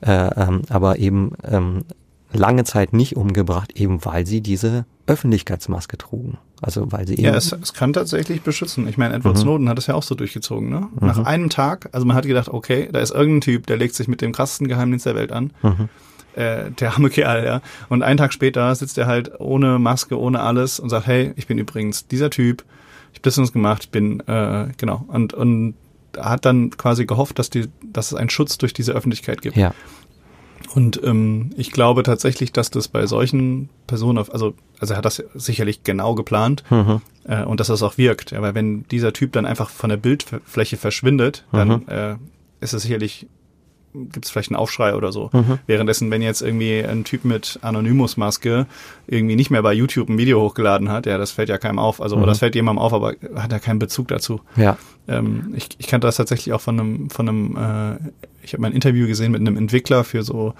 äh, 0.00 0.12
ähm, 0.12 0.62
aber 0.68 0.98
eben 0.98 1.32
ähm, 1.42 1.84
lange 2.32 2.64
Zeit 2.64 2.92
nicht 2.92 3.16
umgebracht, 3.16 3.72
eben 3.78 4.04
weil 4.04 4.26
sie 4.26 4.40
diese 4.40 4.84
Öffentlichkeitsmaske 5.06 5.98
trugen. 5.98 6.38
Also 6.62 6.90
weil 6.90 7.06
sie 7.06 7.14
eben. 7.14 7.24
Ja, 7.24 7.34
es, 7.34 7.52
es 7.52 7.74
kann 7.74 7.92
tatsächlich 7.92 8.42
beschützen. 8.42 8.88
Ich 8.88 8.96
meine, 8.96 9.14
Edward 9.14 9.36
Mhm. 9.36 9.40
Snowden 9.40 9.68
hat 9.68 9.78
es 9.78 9.88
ja 9.88 9.94
auch 9.94 10.02
so 10.02 10.14
durchgezogen, 10.14 10.70
ne? 10.70 10.88
Nach 11.00 11.18
einem 11.24 11.50
Tag, 11.50 11.90
also 11.92 12.06
man 12.06 12.16
hat 12.16 12.24
gedacht, 12.24 12.48
okay, 12.48 12.88
da 12.90 13.00
ist 13.00 13.10
irgendein 13.12 13.42
Typ, 13.42 13.66
der 13.66 13.76
legt 13.76 13.94
sich 13.94 14.08
mit 14.08 14.20
dem 14.20 14.32
krassesten 14.32 14.66
Geheimdienst 14.68 15.04
der 15.04 15.14
Welt 15.14 15.32
an. 15.32 15.52
Mhm. 15.62 15.88
Äh, 16.36 16.70
der 16.70 16.92
arme 16.92 17.10
Kerl, 17.10 17.44
ja. 17.44 17.60
Und 17.88 18.02
einen 18.02 18.18
Tag 18.18 18.32
später 18.32 18.74
sitzt 18.74 18.98
er 18.98 19.06
halt 19.06 19.40
ohne 19.40 19.78
Maske, 19.78 20.18
ohne 20.20 20.40
alles 20.40 20.78
und 20.78 20.90
sagt, 20.90 21.06
hey, 21.06 21.32
ich 21.36 21.46
bin 21.46 21.58
übrigens 21.58 22.06
dieser 22.06 22.30
Typ, 22.30 22.64
ich 23.12 23.18
habe 23.18 23.22
das 23.22 23.38
und 23.38 23.44
das 23.44 23.52
gemacht, 23.52 23.84
ich 23.84 23.90
bin, 23.90 24.20
äh, 24.28 24.68
genau. 24.76 25.04
Und, 25.08 25.32
und 25.32 25.74
hat 26.18 26.44
dann 26.44 26.70
quasi 26.70 27.06
gehofft, 27.06 27.38
dass 27.38 27.50
die, 27.50 27.68
dass 27.82 28.12
es 28.12 28.14
einen 28.18 28.30
Schutz 28.30 28.58
durch 28.58 28.72
diese 28.74 28.92
Öffentlichkeit 28.92 29.42
gibt. 29.42 29.56
ja, 29.56 29.72
Und 30.74 31.00
ähm, 31.04 31.50
ich 31.56 31.70
glaube 31.72 32.02
tatsächlich, 32.02 32.52
dass 32.52 32.70
das 32.70 32.88
bei 32.88 33.06
solchen 33.06 33.68
Personen, 33.86 34.18
auf, 34.18 34.32
also, 34.32 34.54
also 34.80 34.94
er 34.94 34.98
hat 34.98 35.04
das 35.04 35.22
sicherlich 35.34 35.84
genau 35.84 36.14
geplant 36.14 36.64
mhm. 36.70 37.00
äh, 37.24 37.44
und 37.44 37.60
dass 37.60 37.68
das 37.68 37.82
auch 37.82 37.96
wirkt. 37.98 38.30
Ja, 38.32 38.42
weil 38.42 38.54
wenn 38.54 38.84
dieser 38.88 39.12
Typ 39.12 39.32
dann 39.32 39.46
einfach 39.46 39.70
von 39.70 39.88
der 39.90 39.96
Bildfläche 39.96 40.76
verschwindet, 40.76 41.44
dann 41.52 41.68
Mhm. 41.68 41.82
äh, 41.88 42.14
ist 42.60 42.72
es 42.74 42.82
sicherlich, 42.82 43.26
gibt 44.12 44.24
es 44.24 44.30
vielleicht 44.30 44.50
einen 44.50 44.56
Aufschrei 44.56 44.94
oder 44.94 45.12
so. 45.12 45.30
Mhm. 45.32 45.58
Währenddessen, 45.66 46.10
wenn 46.10 46.22
jetzt 46.22 46.42
irgendwie 46.42 46.84
ein 46.84 47.04
Typ 47.04 47.24
mit 47.24 47.58
Anonymous-Maske 47.62 48.66
irgendwie 49.06 49.36
nicht 49.36 49.50
mehr 49.50 49.62
bei 49.62 49.72
YouTube 49.72 50.08
ein 50.08 50.18
Video 50.18 50.40
hochgeladen 50.40 50.88
hat, 50.90 51.06
ja, 51.06 51.18
das 51.18 51.30
fällt 51.30 51.48
ja 51.48 51.58
keinem 51.58 51.78
auf. 51.78 52.00
Also, 52.00 52.16
Mhm. 52.16 52.26
das 52.26 52.38
fällt 52.40 52.54
jemandem 52.54 52.82
auf, 52.82 52.92
aber 52.92 53.14
hat 53.36 53.52
er 53.52 53.60
keinen 53.60 53.78
Bezug 53.78 54.08
dazu. 54.08 54.40
ja, 54.56 54.76
Ähm, 55.08 55.54
ich, 55.56 55.68
ich 55.78 55.86
kannte 55.86 56.06
das 56.08 56.16
tatsächlich 56.16 56.52
auch 56.52 56.60
von 56.60 56.80
einem, 56.80 57.10
von 57.10 57.28
einem, 57.28 57.56
äh, 57.56 57.96
ich 58.42 58.52
habe 58.52 58.62
mal 58.62 58.68
ein 58.68 58.74
Interview 58.74 59.06
gesehen 59.06 59.30
mit 59.32 59.40
einem 59.40 59.56
Entwickler 59.56 60.02
für 60.04 60.22
so 60.24 60.54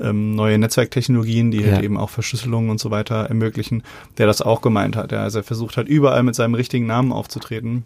ähm, 0.00 0.34
neue 0.34 0.58
Netzwerktechnologien, 0.58 1.50
die 1.52 1.60
Ja. 1.60 1.74
halt 1.74 1.84
eben 1.84 1.96
auch 1.98 2.10
Verschlüsselung 2.10 2.70
und 2.70 2.80
so 2.80 2.90
weiter 2.90 3.26
ermöglichen, 3.26 3.82
der 4.18 4.26
das 4.26 4.42
auch 4.42 4.60
gemeint 4.62 4.96
hat. 4.96 5.12
Ja. 5.12 5.22
Also 5.22 5.40
er 5.40 5.42
versucht 5.44 5.76
halt 5.76 5.86
überall 5.86 6.22
mit 6.24 6.34
seinem 6.34 6.54
richtigen 6.54 6.86
Namen 6.86 7.12
aufzutreten, 7.12 7.84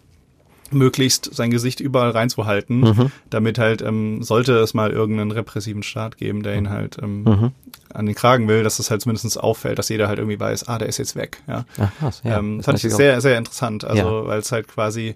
möglichst 0.73 1.33
sein 1.35 1.49
Gesicht 1.51 1.79
überall 1.79 2.11
reinzuhalten, 2.11 2.79
Mhm. 2.81 3.11
damit 3.29 3.57
halt, 3.59 3.81
ähm, 3.81 4.23
sollte 4.23 4.53
es 4.59 4.73
mal 4.73 4.91
irgendeinen 4.91 5.31
repressiven 5.31 5.83
Staat 5.83 6.17
geben, 6.17 6.43
der 6.43 6.55
ihn 6.57 6.69
halt 6.69 6.97
ähm, 7.01 7.23
Mhm. 7.23 7.51
an 7.93 8.05
den 8.05 8.15
Kragen 8.15 8.47
will, 8.47 8.63
dass 8.63 8.77
das 8.77 8.91
halt 8.91 9.01
zumindest 9.01 9.39
auffällt, 9.39 9.79
dass 9.79 9.89
jeder 9.89 10.07
halt 10.07 10.19
irgendwie 10.19 10.39
weiß, 10.39 10.67
ah, 10.67 10.77
der 10.77 10.87
ist 10.89 10.97
jetzt 10.97 11.15
weg. 11.15 11.41
Ja. 11.47 11.65
Ach, 11.79 11.91
krass, 11.99 12.21
ja. 12.23 12.39
ähm, 12.39 12.59
Ist 12.59 12.65
fand 12.65 12.83
ich 12.83 12.93
sehr, 12.93 13.21
sehr 13.21 13.37
interessant. 13.37 13.83
Also, 13.85 14.03
Ja. 14.23 14.27
weil 14.27 14.39
es 14.39 14.51
halt 14.51 14.67
quasi, 14.67 15.15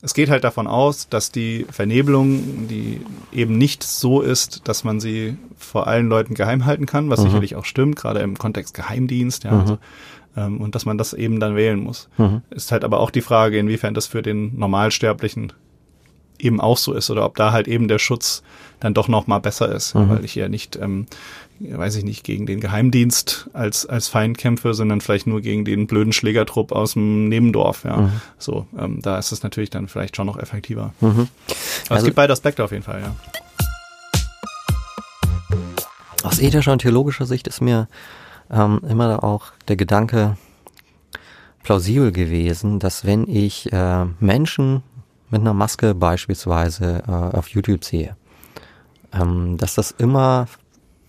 es 0.00 0.14
geht 0.14 0.30
halt 0.30 0.44
davon 0.44 0.66
aus, 0.68 1.08
dass 1.08 1.32
die 1.32 1.66
Vernebelung, 1.70 2.68
die 2.68 3.00
eben 3.32 3.58
nicht 3.58 3.82
so 3.82 4.20
ist, 4.20 4.62
dass 4.68 4.84
man 4.84 5.00
sie 5.00 5.36
vor 5.56 5.88
allen 5.88 6.08
Leuten 6.08 6.34
geheim 6.34 6.64
halten 6.66 6.86
kann, 6.86 7.10
was 7.10 7.20
Mhm. 7.20 7.24
sicherlich 7.24 7.56
auch 7.56 7.64
stimmt, 7.64 7.96
gerade 7.96 8.20
im 8.20 8.38
Kontext 8.38 8.74
Geheimdienst, 8.74 9.42
ja, 9.44 9.52
Mhm. 9.52 9.60
also, 9.60 9.78
ähm, 10.38 10.60
und 10.60 10.74
dass 10.74 10.86
man 10.86 10.96
das 10.98 11.12
eben 11.12 11.40
dann 11.40 11.56
wählen 11.56 11.80
muss. 11.80 12.08
Mhm. 12.18 12.42
Ist 12.50 12.70
halt 12.72 12.84
aber 12.84 13.00
auch 13.00 13.10
die 13.10 13.20
Frage, 13.22 13.58
inwiefern 13.58 13.94
das 13.94 14.06
für 14.06 14.22
den 14.22 14.56
Normalsterblichen 14.58 15.52
eben 16.38 16.60
auch 16.60 16.76
so 16.78 16.92
ist 16.92 17.10
oder 17.10 17.24
ob 17.24 17.34
da 17.36 17.50
halt 17.50 17.66
eben 17.66 17.88
der 17.88 17.98
Schutz 17.98 18.44
dann 18.78 18.94
doch 18.94 19.08
noch 19.08 19.26
mal 19.26 19.40
besser 19.40 19.74
ist, 19.74 19.94
Mhm. 19.96 20.08
weil 20.08 20.24
ich 20.24 20.36
ja 20.36 20.48
nicht, 20.48 20.76
ähm, 20.76 21.06
weiß 21.58 21.96
ich 21.96 22.04
nicht, 22.04 22.22
gegen 22.22 22.46
den 22.46 22.60
Geheimdienst 22.60 23.50
als, 23.52 23.84
als 23.86 24.06
Feind 24.06 24.38
kämpfe, 24.38 24.72
sondern 24.72 25.00
vielleicht 25.00 25.26
nur 25.26 25.40
gegen 25.40 25.64
den 25.64 25.88
blöden 25.88 26.12
Schlägertrupp 26.12 26.70
aus 26.70 26.92
dem 26.92 27.28
Nebendorf, 27.28 27.82
ja. 27.84 27.96
Mhm. 27.96 28.12
So, 28.38 28.68
ähm, 28.78 29.00
da 29.02 29.18
ist 29.18 29.32
es 29.32 29.42
natürlich 29.42 29.70
dann 29.70 29.88
vielleicht 29.88 30.14
schon 30.14 30.26
noch 30.26 30.38
effektiver. 30.38 30.94
Mhm. 31.00 31.08
Aber 31.08 31.26
Also- 31.88 31.94
es 31.96 32.04
gibt 32.04 32.14
beide 32.16 32.32
Aspekte 32.32 32.62
auf 32.62 32.70
jeden 32.70 32.84
Fall, 32.84 33.00
ja. 33.00 33.14
Aus 36.22 36.40
ethischer 36.40 36.72
und 36.72 36.80
theologischer 36.82 37.26
Sicht 37.26 37.46
ist 37.48 37.60
mir 37.60 37.88
ähm, 38.50 38.80
immer 38.88 39.22
auch 39.24 39.52
der 39.68 39.76
Gedanke 39.76 40.36
plausibel 41.62 42.12
gewesen, 42.12 42.78
dass 42.78 43.04
wenn 43.04 43.28
ich 43.28 43.72
äh, 43.72 44.04
Menschen 44.20 44.82
mit 45.30 45.42
einer 45.42 45.54
Maske 45.54 45.94
beispielsweise 45.94 47.02
äh, 47.06 47.36
auf 47.36 47.48
YouTube 47.48 47.84
sehe, 47.84 48.16
ähm, 49.12 49.56
dass 49.58 49.74
das 49.74 49.90
immer 49.90 50.46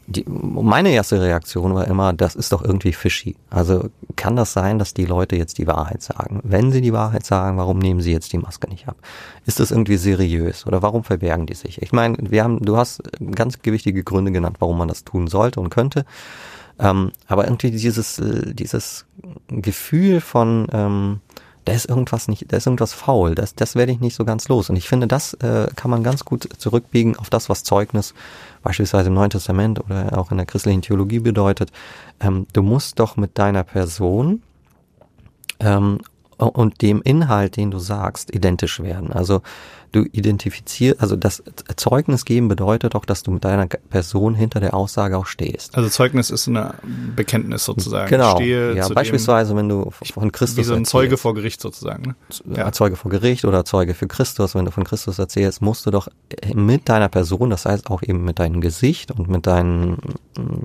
die, 0.10 0.26
meine 0.28 0.90
erste 0.90 1.22
Reaktion 1.22 1.76
war 1.76 1.88
immer, 1.88 2.14
das 2.14 2.36
ist 2.36 2.52
doch 2.52 2.64
irgendwie 2.64 2.94
fishy. 2.94 3.36
Also 3.52 3.90
kann 4.16 4.36
das 4.36 4.54
sein, 4.54 4.80
dass 4.80 4.96
die 4.96 5.06
Leute 5.06 5.36
jetzt 5.36 5.60
die 5.60 5.68
Wahrheit 5.68 6.02
sagen? 6.02 6.40
Wenn 6.44 6.72
sie 6.72 6.82
die 6.82 6.94
Wahrheit 6.94 7.26
sagen, 7.26 7.58
warum 7.58 7.78
nehmen 7.78 8.02
sie 8.02 8.12
jetzt 8.12 8.34
die 8.34 8.40
Maske 8.40 8.68
nicht 8.70 8.88
ab? 8.88 8.98
Ist 9.46 9.60
das 9.60 9.70
irgendwie 9.70 9.98
seriös 9.98 10.66
oder 10.66 10.82
warum 10.82 11.04
verbergen 11.04 11.46
die 11.46 11.54
sich? 11.54 11.82
Ich 11.82 11.92
meine, 11.92 12.18
wir 12.20 12.44
haben, 12.44 12.60
du 12.60 12.76
hast 12.76 13.04
ganz 13.36 13.62
gewichtige 13.62 14.04
Gründe 14.04 14.32
genannt, 14.32 14.58
warum 14.60 14.80
man 14.80 14.88
das 14.88 15.04
tun 15.04 15.28
sollte 15.28 15.60
und 15.60 15.70
könnte. 15.70 16.06
Ähm, 16.80 17.12
aber 17.28 17.46
irgendwie 17.46 17.72
dieses, 17.72 18.20
äh, 18.20 18.54
dieses 18.54 19.06
Gefühl 19.50 20.22
von, 20.22 20.68
ähm, 20.72 21.20
da 21.66 21.74
ist 21.74 21.90
irgendwas 21.90 22.28
nicht, 22.28 22.52
da 22.52 22.58
ist 22.58 22.68
irgendwas 22.68 22.94
faul, 22.94 23.36
das, 23.36 23.54
das 23.54 23.76
werde 23.76 23.92
ich 23.92 24.00
nicht 24.00 24.16
so 24.16 24.26
ganz 24.26 24.48
los. 24.48 24.70
Und 24.70 24.76
ich 24.76 24.88
finde, 24.88 25.08
das 25.08 25.34
äh, 25.36 25.68
kann 25.76 25.92
man 25.92 26.04
ganz 26.04 26.26
gut 26.26 26.48
zurückbiegen 26.58 27.18
auf 27.18 27.30
das, 27.30 27.50
was 27.50 27.64
Zeugnis 27.64 28.14
beispielsweise 28.64 29.10
im 29.10 29.14
Neuen 29.14 29.30
Testament 29.30 29.80
oder 29.80 30.18
auch 30.18 30.32
in 30.32 30.38
der 30.38 30.46
christlichen 30.46 30.82
Theologie 30.82 31.20
bedeutet. 31.20 31.72
Ähm, 32.20 32.48
du 32.54 32.64
musst 32.64 33.00
doch 33.00 33.18
mit 33.18 33.38
deiner 33.38 33.64
Person 33.64 34.42
ähm, 35.60 36.00
und 36.40 36.82
dem 36.82 37.02
Inhalt, 37.02 37.58
den 37.58 37.72
du 37.72 37.80
sagst, 37.80 38.34
identisch 38.34 38.80
werden. 38.80 39.12
Also 39.12 39.42
du 39.92 40.04
identifizierst, 40.04 41.02
also 41.02 41.16
das 41.16 41.44
Zeugnis 41.76 42.26
geben 42.26 42.48
bedeutet 42.48 42.96
auch, 42.96 43.06
dass 43.06 43.24
du 43.24 43.32
mit 43.32 43.44
deiner 43.44 43.68
Person 43.68 44.36
hinter 44.36 44.60
der 44.60 44.74
Aussage 44.74 45.18
auch 45.18 45.26
stehst. 45.26 45.76
Also 45.76 45.90
Zeugnis 45.90 46.30
ist 46.30 46.48
eine 46.48 46.76
Bekenntnis 47.16 47.66
sozusagen. 47.66 48.10
Genau. 48.10 48.36
Stehe 48.36 48.76
ja, 48.76 48.88
beispielsweise, 48.90 49.56
wenn 49.56 49.70
du 49.70 49.90
von 49.92 50.24
dem, 50.24 50.32
Christus 50.32 50.58
wie 50.58 50.64
so 50.64 50.74
ein 50.74 50.80
erzählst. 50.80 50.92
Zeuge 50.92 51.18
vor 51.18 51.34
Gericht 51.34 51.62
sozusagen. 51.62 52.16
Ne? 52.46 52.58
ja. 52.58 52.72
Zeuge 52.72 52.96
vor 52.96 53.10
Gericht 53.10 53.46
oder 53.46 53.66
Zeuge 53.66 53.94
für 53.94 54.08
Christus, 54.08 54.56
wenn 54.56 54.66
du 54.66 54.72
von 54.72 54.84
Christus 54.84 55.18
erzählst, 55.18 55.62
musst 55.62 55.86
du 55.86 55.92
doch 55.92 56.08
mit 56.54 56.88
deiner 56.88 57.10
Person, 57.10 57.50
das 57.50 57.66
heißt 57.66 57.90
auch 57.90 58.04
eben 58.04 58.24
mit 58.24 58.40
deinem 58.40 58.62
Gesicht 58.62 59.12
und 59.12 59.28
mit 59.28 59.48
deinen, 59.48 59.98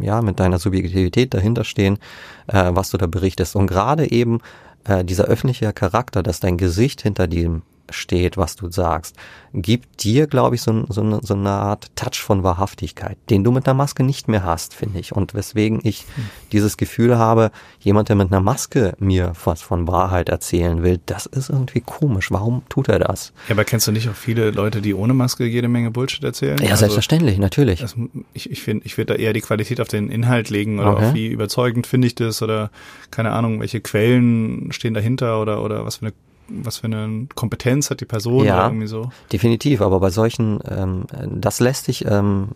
ja, 0.00 0.20
mit 0.20 0.38
deiner 0.38 0.58
Subjektivität 0.58 1.32
dahinter 1.32 1.64
stehen, 1.64 1.98
äh, 2.46 2.70
was 2.72 2.90
du 2.90 2.98
da 2.98 3.06
berichtest. 3.06 3.56
Und 3.56 3.66
gerade 3.66 4.10
eben 4.10 4.40
äh, 4.84 5.04
dieser 5.04 5.24
öffentliche 5.24 5.72
Charakter, 5.72 6.22
dass 6.22 6.40
dein 6.40 6.56
Gesicht 6.58 7.02
hinter 7.02 7.26
dem 7.26 7.62
steht, 7.90 8.36
was 8.36 8.56
du 8.56 8.70
sagst, 8.70 9.16
gibt 9.52 10.02
dir, 10.02 10.26
glaube 10.26 10.56
ich, 10.56 10.62
so, 10.62 10.84
so, 10.88 11.00
eine, 11.02 11.20
so 11.22 11.34
eine 11.34 11.50
Art 11.50 11.94
Touch 11.96 12.20
von 12.20 12.42
Wahrhaftigkeit, 12.42 13.16
den 13.30 13.44
du 13.44 13.52
mit 13.52 13.66
einer 13.66 13.74
Maske 13.74 14.02
nicht 14.02 14.26
mehr 14.26 14.42
hast, 14.42 14.74
finde 14.74 14.98
ich. 14.98 15.12
Und 15.12 15.34
weswegen 15.34 15.80
ich 15.84 16.04
dieses 16.52 16.76
Gefühl 16.76 17.18
habe, 17.18 17.50
jemand, 17.80 18.08
der 18.08 18.16
mit 18.16 18.32
einer 18.32 18.40
Maske 18.40 18.94
mir 18.98 19.32
was 19.44 19.62
von 19.62 19.86
Wahrheit 19.86 20.28
erzählen 20.28 20.82
will, 20.82 20.98
das 21.06 21.26
ist 21.26 21.50
irgendwie 21.50 21.80
komisch. 21.80 22.30
Warum 22.30 22.62
tut 22.68 22.88
er 22.88 22.98
das? 22.98 23.32
Ja, 23.48 23.54
aber 23.54 23.64
kennst 23.64 23.86
du 23.86 23.92
nicht 23.92 24.08
auch 24.08 24.14
viele 24.14 24.50
Leute, 24.50 24.80
die 24.80 24.94
ohne 24.94 25.14
Maske 25.14 25.44
jede 25.44 25.68
Menge 25.68 25.90
Bullshit 25.90 26.24
erzählen? 26.24 26.58
Ja, 26.58 26.70
Also, 26.70 26.80
selbstverständlich, 26.80 27.38
natürlich. 27.38 27.80
Das, 27.80 27.94
ich 28.32 28.50
ich 28.50 28.62
finde, 28.62 28.86
ich 28.86 28.96
würde 28.98 29.14
da 29.14 29.18
eher 29.20 29.32
die 29.32 29.40
Qualität 29.40 29.80
auf 29.80 29.88
den 29.88 30.10
Inhalt 30.10 30.50
legen 30.50 30.78
oder 30.80 30.94
Okay. 30.94 31.06
auf 31.08 31.14
wie 31.14 31.26
überzeugend 31.28 31.86
finde 31.86 32.06
ich 32.08 32.14
das 32.14 32.42
oder 32.42 32.70
keine 33.10 33.30
Ahnung, 33.32 33.60
welche 33.60 33.80
Quellen 33.80 34.72
stehen 34.72 34.94
dahinter 34.94 35.40
oder 35.40 35.62
oder 35.62 35.84
was 35.84 35.96
für 35.96 36.06
eine 36.06 36.14
was 36.48 36.78
für 36.78 36.87
eine 36.87 37.26
Kompetenz 37.35 37.90
hat 37.90 38.00
die 38.00 38.04
Person 38.04 38.44
Ja. 38.44 38.57
oder 38.57 38.66
irgendwie 38.68 38.87
so. 38.87 39.11
Definitiv, 39.33 39.80
aber 39.80 40.00
bei 40.00 40.11
solchen, 40.11 40.61
ähm, 40.68 41.04
das 41.28 41.61
lässt 41.61 41.85
sich, 41.87 42.04
ähm, 42.04 42.50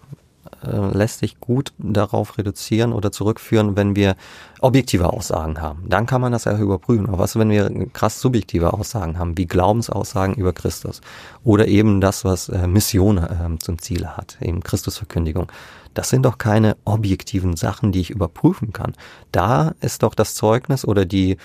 äh, 0.62 0.96
lässt 0.96 1.20
sich 1.20 1.40
gut 1.40 1.72
darauf 1.78 2.38
reduzieren 2.38 2.92
oder 2.92 3.12
zurückführen, 3.12 3.76
wenn 3.76 3.94
wir 3.96 4.16
objektive 4.60 5.12
Aussagen 5.12 5.60
haben. 5.60 5.84
Dann 5.88 6.06
kann 6.06 6.20
man 6.20 6.32
das 6.32 6.44
ja 6.44 6.58
überprüfen. 6.58 7.06
Aber 7.08 7.18
was, 7.18 7.38
wenn 7.38 7.50
wir 7.50 7.70
krass 7.92 8.20
subjektive 8.20 8.72
Aussagen 8.72 9.18
haben, 9.18 9.36
wie 9.38 9.46
Glaubensaussagen 9.46 10.34
über 10.34 10.52
Christus 10.52 11.00
oder 11.44 11.68
eben 11.68 12.00
das, 12.00 12.24
was 12.24 12.48
äh, 12.48 12.66
Mission 12.66 13.18
ähm, 13.18 13.60
zum 13.60 13.78
Ziel 13.78 14.06
hat, 14.08 14.38
eben 14.40 14.62
Christusverkündigung. 14.62 15.50
Das 15.94 16.10
sind 16.10 16.24
doch 16.24 16.38
keine 16.38 16.76
objektiven 16.84 17.56
Sachen, 17.56 17.92
die 17.92 18.00
ich 18.00 18.10
überprüfen 18.10 18.72
kann. 18.72 18.94
Da 19.32 19.74
ist 19.80 20.02
doch 20.02 20.14
das 20.14 20.34
Zeugnis 20.34 20.84
oder 20.84 21.04
die 21.04 21.36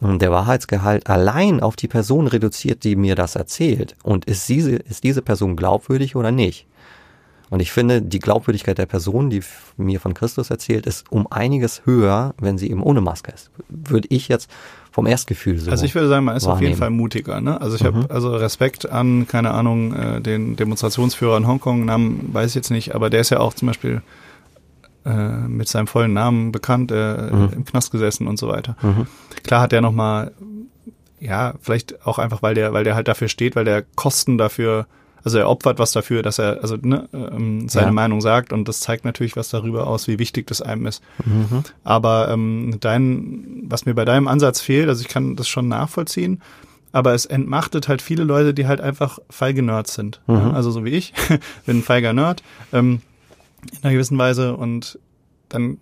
der 0.00 0.30
Wahrheitsgehalt 0.30 1.08
allein 1.08 1.60
auf 1.60 1.76
die 1.76 1.88
Person 1.88 2.28
reduziert, 2.28 2.84
die 2.84 2.96
mir 2.96 3.14
das 3.14 3.34
erzählt. 3.34 3.96
Und 4.02 4.26
ist 4.26 4.48
diese, 4.48 4.76
ist 4.76 5.04
diese 5.04 5.22
Person 5.22 5.56
glaubwürdig 5.56 6.14
oder 6.14 6.30
nicht? 6.30 6.66
Und 7.50 7.60
ich 7.60 7.72
finde, 7.72 8.02
die 8.02 8.18
Glaubwürdigkeit 8.18 8.76
der 8.76 8.86
Person, 8.86 9.30
die 9.30 9.42
mir 9.76 10.00
von 10.00 10.12
Christus 10.12 10.50
erzählt, 10.50 10.86
ist 10.86 11.10
um 11.10 11.26
einiges 11.30 11.86
höher, 11.86 12.34
wenn 12.38 12.58
sie 12.58 12.70
eben 12.70 12.82
ohne 12.82 13.00
Maske 13.00 13.32
ist. 13.32 13.50
Würde 13.68 14.06
ich 14.10 14.28
jetzt 14.28 14.50
vom 14.92 15.06
Erstgefühl 15.06 15.58
so. 15.58 15.70
Also 15.70 15.84
ich 15.84 15.94
würde 15.94 16.08
sagen, 16.08 16.26
man 16.26 16.36
ist 16.36 16.44
wahrnehmen. 16.44 16.56
auf 16.56 16.62
jeden 16.62 16.76
Fall 16.76 16.90
mutiger. 16.90 17.40
Ne? 17.40 17.58
Also 17.60 17.76
ich 17.76 17.82
mhm. 17.82 17.86
habe 17.86 18.10
also 18.10 18.36
Respekt 18.36 18.90
an, 18.90 19.26
keine 19.26 19.52
Ahnung, 19.52 19.94
äh, 19.94 20.20
den 20.20 20.56
Demonstrationsführer 20.56 21.38
in 21.38 21.46
Hongkong, 21.46 21.86
Namen 21.86 22.28
weiß 22.32 22.50
ich 22.50 22.54
jetzt 22.54 22.70
nicht, 22.70 22.94
aber 22.94 23.08
der 23.08 23.20
ist 23.20 23.30
ja 23.30 23.40
auch 23.40 23.54
zum 23.54 23.68
Beispiel 23.68 24.02
äh, 25.08 25.48
mit 25.48 25.68
seinem 25.68 25.86
vollen 25.86 26.12
Namen 26.12 26.52
bekannt, 26.52 26.92
äh, 26.92 27.30
mhm. 27.30 27.50
im 27.54 27.64
Knast 27.64 27.90
gesessen 27.90 28.26
und 28.26 28.38
so 28.38 28.48
weiter. 28.48 28.76
Mhm. 28.82 29.06
Klar 29.42 29.62
hat 29.62 29.72
der 29.72 29.80
nochmal, 29.80 30.32
ja, 31.18 31.54
vielleicht 31.60 32.06
auch 32.06 32.18
einfach, 32.18 32.42
weil 32.42 32.54
der, 32.54 32.72
weil 32.72 32.84
der 32.84 32.94
halt 32.94 33.08
dafür 33.08 33.28
steht, 33.28 33.56
weil 33.56 33.64
der 33.64 33.82
Kosten 33.96 34.38
dafür 34.38 34.86
also 35.24 35.38
er 35.38 35.48
opfert 35.50 35.78
was 35.78 35.92
dafür, 35.92 36.22
dass 36.22 36.38
er 36.38 36.62
also 36.62 36.76
ne, 36.80 37.08
ähm, 37.12 37.68
seine 37.68 37.88
ja. 37.88 37.92
Meinung 37.92 38.20
sagt 38.20 38.52
und 38.52 38.68
das 38.68 38.80
zeigt 38.80 39.04
natürlich 39.04 39.36
was 39.36 39.50
darüber 39.50 39.86
aus, 39.86 40.08
wie 40.08 40.18
wichtig 40.18 40.46
das 40.46 40.62
einem 40.62 40.86
ist. 40.86 41.02
Mhm. 41.24 41.64
Aber 41.84 42.28
ähm, 42.30 42.76
dein, 42.80 43.64
was 43.64 43.84
mir 43.84 43.94
bei 43.94 44.04
deinem 44.04 44.28
Ansatz 44.28 44.60
fehlt, 44.60 44.88
also 44.88 45.02
ich 45.02 45.08
kann 45.08 45.36
das 45.36 45.48
schon 45.48 45.68
nachvollziehen, 45.68 46.40
aber 46.92 47.14
es 47.14 47.26
entmachtet 47.26 47.88
halt 47.88 48.00
viele 48.00 48.24
Leute, 48.24 48.54
die 48.54 48.66
halt 48.66 48.80
einfach 48.80 49.18
feige 49.28 49.62
Nerds 49.62 49.94
sind. 49.94 50.20
Mhm. 50.26 50.34
Ja, 50.34 50.50
also 50.52 50.70
so 50.70 50.84
wie 50.84 50.90
ich, 50.90 51.12
bin 51.66 51.78
ein 51.78 51.82
feiger 51.82 52.12
Nerd 52.12 52.42
ähm, 52.72 53.02
in 53.72 53.82
einer 53.82 53.92
gewissen 53.92 54.18
Weise 54.18 54.56
und 54.56 54.98
dann 55.48 55.78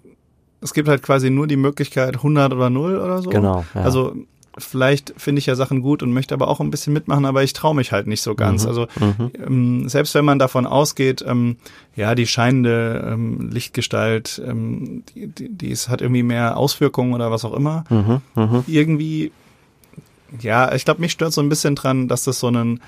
es 0.61 0.75
gibt 0.75 0.89
halt 0.89 1.03
quasi 1.03 1.31
nur 1.31 1.47
die 1.47 1.57
Möglichkeit 1.57 2.17
100 2.17 2.53
oder 2.53 2.71
0 2.71 2.97
oder 2.97 3.23
so. 3.23 3.31
Genau. 3.31 3.65
Ja. 3.75 3.83
Also 3.83 4.17
vielleicht 4.59 5.12
finde 5.17 5.41
ich 5.41 5.47
ja 5.47 5.55
Sachen 5.55 5.83
gut 5.83 6.03
und 6.03 6.12
möchte 6.12 6.35
aber 6.35 6.49
auch 6.49 6.61
ein 6.61 6.71
bisschen 6.71 6.93
mitmachen, 6.93 7.27
aber 7.27 7.43
ich 7.43 7.53
traue 7.53 7.75
mich 7.75 7.93
halt 7.93 8.07
nicht 8.07 8.23
so 8.23 8.35
ganz. 8.35 8.62
Mhm. 8.62 8.69
Also 8.69 8.87
mhm. 8.99 9.31
Ähm, 9.47 9.89
selbst 9.89 10.15
wenn 10.15 10.25
man 10.25 10.39
davon 10.39 10.67
ausgeht, 10.67 11.25
ähm, 11.27 11.57
ja, 11.95 12.15
die 12.15 12.27
scheinende 12.27 13.07
ähm, 13.12 13.51
Lichtgestalt, 13.51 14.41
ähm, 14.45 15.05
die, 15.15 15.27
die, 15.29 15.49
die 15.51 15.69
ist, 15.69 15.89
hat 15.89 16.01
irgendwie 16.01 16.23
mehr 16.23 16.57
Auswirkungen 16.57 17.12
oder 17.12 17.31
was 17.31 17.45
auch 17.45 17.53
immer, 17.53 17.85
mhm. 17.91 18.23
mhm. 18.35 18.65
irgendwie, 18.67 19.33
ja, 20.41 20.75
ich 20.75 20.85
glaube, 20.85 21.01
mich 21.01 21.12
stört 21.12 21.33
so 21.33 21.43
ein 21.43 21.49
bisschen 21.49 21.75
dran, 21.75 22.09
dass 22.09 22.25
das 22.25 22.41
so 22.41 22.47
einen 22.47 22.81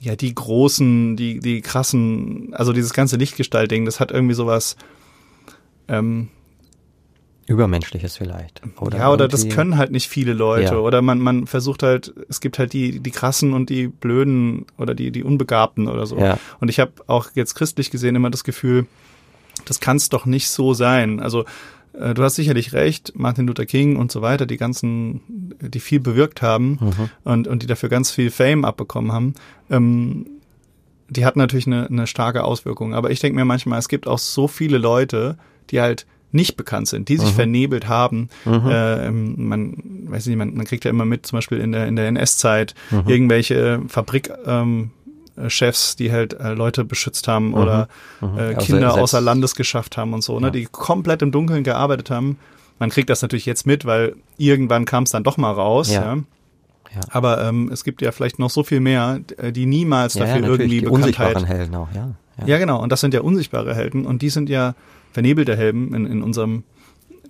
ja, 0.00 0.16
die 0.16 0.34
großen, 0.34 1.16
die, 1.16 1.40
die 1.40 1.60
krassen, 1.60 2.54
also 2.54 2.72
dieses 2.72 2.92
ganze 2.92 3.16
Lichtgestalt-Ding, 3.16 3.84
das 3.84 4.00
hat 4.00 4.10
irgendwie 4.10 4.34
sowas, 4.34 4.76
ähm, 5.88 6.28
Übermenschliches 7.48 8.16
vielleicht. 8.16 8.60
Oder 8.80 8.98
ja, 8.98 9.12
oder 9.12 9.28
das 9.28 9.48
können 9.48 9.78
halt 9.78 9.92
nicht 9.92 10.08
viele 10.08 10.32
Leute. 10.32 10.74
Ja. 10.74 10.78
Oder 10.78 11.00
man, 11.00 11.20
man 11.20 11.46
versucht 11.46 11.84
halt, 11.84 12.12
es 12.28 12.40
gibt 12.40 12.58
halt 12.58 12.72
die, 12.72 12.98
die 12.98 13.10
krassen 13.12 13.52
und 13.52 13.70
die 13.70 13.86
blöden 13.86 14.66
oder 14.78 14.96
die, 14.96 15.12
die 15.12 15.22
Unbegabten 15.22 15.86
oder 15.86 16.06
so. 16.06 16.18
Ja. 16.18 16.40
Und 16.58 16.70
ich 16.70 16.80
habe 16.80 16.92
auch 17.06 17.30
jetzt 17.34 17.54
christlich 17.54 17.92
gesehen 17.92 18.16
immer 18.16 18.30
das 18.30 18.42
Gefühl, 18.42 18.86
das 19.64 19.78
kann 19.78 19.96
es 19.96 20.08
doch 20.08 20.26
nicht 20.26 20.48
so 20.48 20.74
sein. 20.74 21.20
Also 21.20 21.44
du 22.14 22.22
hast 22.22 22.36
sicherlich 22.36 22.72
recht, 22.72 23.12
Martin 23.16 23.46
Luther 23.46 23.66
King 23.66 23.96
und 23.96 24.12
so 24.12 24.22
weiter, 24.22 24.46
die 24.46 24.56
ganzen, 24.56 25.54
die 25.60 25.80
viel 25.80 26.00
bewirkt 26.00 26.42
haben 26.42 26.78
mhm. 26.80 27.10
und, 27.24 27.48
und 27.48 27.62
die 27.62 27.66
dafür 27.66 27.88
ganz 27.88 28.10
viel 28.10 28.30
Fame 28.30 28.64
abbekommen 28.64 29.12
haben. 29.12 29.34
Ähm, 29.70 30.26
die 31.08 31.24
hatten 31.24 31.38
natürlich 31.38 31.66
eine, 31.66 31.86
eine 31.86 32.06
starke 32.06 32.44
Auswirkung. 32.44 32.94
Aber 32.94 33.10
ich 33.10 33.20
denke 33.20 33.36
mir 33.36 33.44
manchmal, 33.44 33.78
es 33.78 33.88
gibt 33.88 34.06
auch 34.06 34.18
so 34.18 34.48
viele 34.48 34.78
Leute, 34.78 35.38
die 35.70 35.80
halt 35.80 36.06
nicht 36.32 36.56
bekannt 36.56 36.88
sind, 36.88 37.08
die 37.08 37.16
sich 37.16 37.30
mhm. 37.30 37.36
vernebelt 37.36 37.88
haben. 37.88 38.28
Mhm. 38.44 38.68
Äh, 38.68 39.10
man 39.10 39.82
weiß 40.08 40.26
nicht, 40.26 40.36
man, 40.36 40.54
man 40.54 40.66
kriegt 40.66 40.84
ja 40.84 40.90
immer 40.90 41.04
mit, 41.04 41.26
zum 41.26 41.38
Beispiel 41.38 41.58
in 41.58 41.72
der 41.72 41.86
in 41.86 41.96
der 41.96 42.08
NS-Zeit 42.08 42.74
mhm. 42.90 43.04
irgendwelche 43.06 43.80
Fabrik 43.88 44.30
ähm, 44.44 44.90
Chefs, 45.48 45.96
die 45.96 46.12
halt 46.12 46.34
äh, 46.34 46.52
Leute 46.52 46.84
beschützt 46.84 47.28
haben 47.28 47.48
mhm. 47.48 47.54
oder 47.54 47.88
mhm. 48.20 48.38
äh, 48.38 48.54
Kinder 48.54 48.88
also 48.88 49.00
außer 49.00 49.20
Landes 49.20 49.54
geschafft 49.54 49.96
haben 49.96 50.14
und 50.14 50.22
so, 50.22 50.38
ne, 50.40 50.48
ja. 50.48 50.50
die 50.50 50.66
komplett 50.66 51.22
im 51.22 51.32
Dunkeln 51.32 51.64
gearbeitet 51.64 52.10
haben. 52.10 52.38
Man 52.78 52.90
kriegt 52.90 53.08
das 53.08 53.22
natürlich 53.22 53.46
jetzt 53.46 53.66
mit, 53.66 53.86
weil 53.86 54.16
irgendwann 54.36 54.84
kam 54.84 55.04
es 55.04 55.10
dann 55.10 55.24
doch 55.24 55.36
mal 55.36 55.52
raus. 55.52 55.92
Ja. 55.92 56.16
ja. 56.16 56.22
Ja. 56.94 57.00
Aber 57.10 57.42
ähm, 57.44 57.70
es 57.72 57.84
gibt 57.84 58.00
ja 58.00 58.12
vielleicht 58.12 58.38
noch 58.38 58.48
so 58.48 58.62
viel 58.62 58.80
mehr, 58.80 59.20
die 59.50 59.66
niemals 59.66 60.14
ja, 60.14 60.24
dafür 60.24 60.42
ja, 60.42 60.48
irgendwie 60.48 60.80
die 60.80 60.86
Bekanntheit. 60.86 61.46
Helden 61.46 61.74
auch, 61.74 61.88
ja. 61.94 62.14
ja. 62.38 62.46
Ja, 62.46 62.58
genau. 62.58 62.80
Und 62.80 62.90
das 62.90 63.00
sind 63.00 63.12
ja 63.12 63.20
unsichtbare 63.20 63.74
Helden 63.74 64.06
und 64.06 64.22
die 64.22 64.30
sind 64.30 64.48
ja 64.48 64.74
vernebelte 65.12 65.56
Helden 65.56 65.94
in, 65.94 66.06
in 66.06 66.22
unserem 66.22 66.62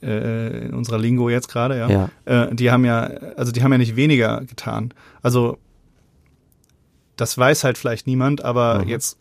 äh, 0.02 0.66
in 0.66 0.74
unserer 0.74 0.98
Lingo 0.98 1.30
jetzt 1.30 1.48
gerade, 1.48 1.78
ja. 1.78 1.88
ja. 1.88 2.10
Äh, 2.24 2.54
die 2.54 2.70
haben 2.70 2.84
ja, 2.84 3.10
also 3.36 3.52
die 3.52 3.62
haben 3.62 3.72
ja 3.72 3.78
nicht 3.78 3.96
weniger 3.96 4.42
getan. 4.42 4.92
Also 5.22 5.58
das 7.16 7.36
weiß 7.36 7.64
halt 7.64 7.78
vielleicht 7.78 8.06
niemand, 8.06 8.44
aber 8.44 8.82
mhm. 8.82 8.88
jetzt 8.88 9.18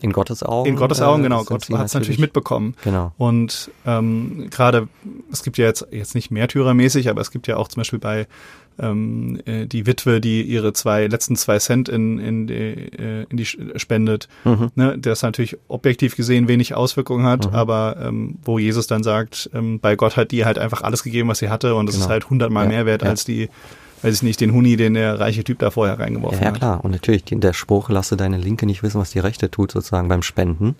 in 0.00 0.12
Gottes 0.12 0.42
Augen. 0.42 0.68
In 0.68 0.76
Gottes 0.76 1.00
Augen, 1.00 1.22
äh, 1.22 1.24
genau. 1.24 1.44
Gott 1.44 1.68
hat 1.70 1.86
es 1.86 1.94
natürlich 1.94 2.18
mitbekommen. 2.18 2.74
Genau. 2.84 3.12
Und 3.18 3.70
ähm, 3.84 4.46
gerade, 4.50 4.88
es 5.32 5.42
gibt 5.42 5.58
ja 5.58 5.66
jetzt, 5.66 5.86
jetzt 5.90 6.14
nicht 6.14 6.30
märtyrermäßig, 6.30 7.08
aber 7.10 7.20
es 7.20 7.30
gibt 7.30 7.48
ja 7.48 7.56
auch 7.56 7.68
zum 7.68 7.80
Beispiel 7.80 7.98
bei 7.98 8.28
ähm, 8.78 9.40
äh, 9.44 9.66
die 9.66 9.86
Witwe, 9.86 10.20
die 10.20 10.42
ihre 10.42 10.72
zwei 10.72 11.08
letzten 11.08 11.34
zwei 11.34 11.58
Cent 11.58 11.88
in, 11.88 12.18
in, 12.18 12.46
die, 12.46 12.54
äh, 12.54 13.26
in 13.28 13.36
die 13.36 13.44
spendet, 13.44 14.28
mhm. 14.44 14.70
ne, 14.76 14.96
das 14.98 15.22
natürlich 15.22 15.58
objektiv 15.66 16.14
gesehen 16.14 16.46
wenig 16.46 16.74
Auswirkungen 16.74 17.26
hat, 17.26 17.48
mhm. 17.48 17.56
aber 17.56 17.96
ähm, 18.00 18.36
wo 18.44 18.58
Jesus 18.58 18.86
dann 18.86 19.02
sagt, 19.02 19.50
ähm, 19.52 19.80
bei 19.80 19.96
Gott 19.96 20.16
hat 20.16 20.30
die 20.30 20.44
halt 20.44 20.58
einfach 20.58 20.82
alles 20.82 21.02
gegeben, 21.02 21.28
was 21.28 21.40
sie 21.40 21.48
hatte 21.48 21.74
und 21.74 21.86
das 21.86 21.96
genau. 21.96 22.06
ist 22.06 22.10
halt 22.10 22.30
hundertmal 22.30 22.64
ja, 22.64 22.70
mehr 22.70 22.86
wert 22.86 23.02
ja. 23.02 23.08
als 23.08 23.24
die 23.24 23.48
weiß 24.02 24.14
ich 24.14 24.22
nicht, 24.22 24.40
den 24.40 24.52
Huni, 24.52 24.76
den 24.76 24.94
der 24.94 25.18
reiche 25.18 25.44
Typ 25.44 25.58
da 25.58 25.70
vorher 25.70 25.98
reingeworfen 25.98 26.40
ja, 26.40 26.46
hat. 26.46 26.54
Ja, 26.54 26.58
klar. 26.58 26.84
Und 26.84 26.92
natürlich, 26.92 27.24
der 27.24 27.52
Spruch, 27.52 27.88
lasse 27.90 28.16
deine 28.16 28.38
Linke 28.38 28.66
nicht 28.66 28.82
wissen, 28.82 29.00
was 29.00 29.10
die 29.10 29.18
Rechte 29.18 29.50
tut, 29.50 29.72
sozusagen 29.72 30.08
beim 30.08 30.22
Spenden, 30.22 30.76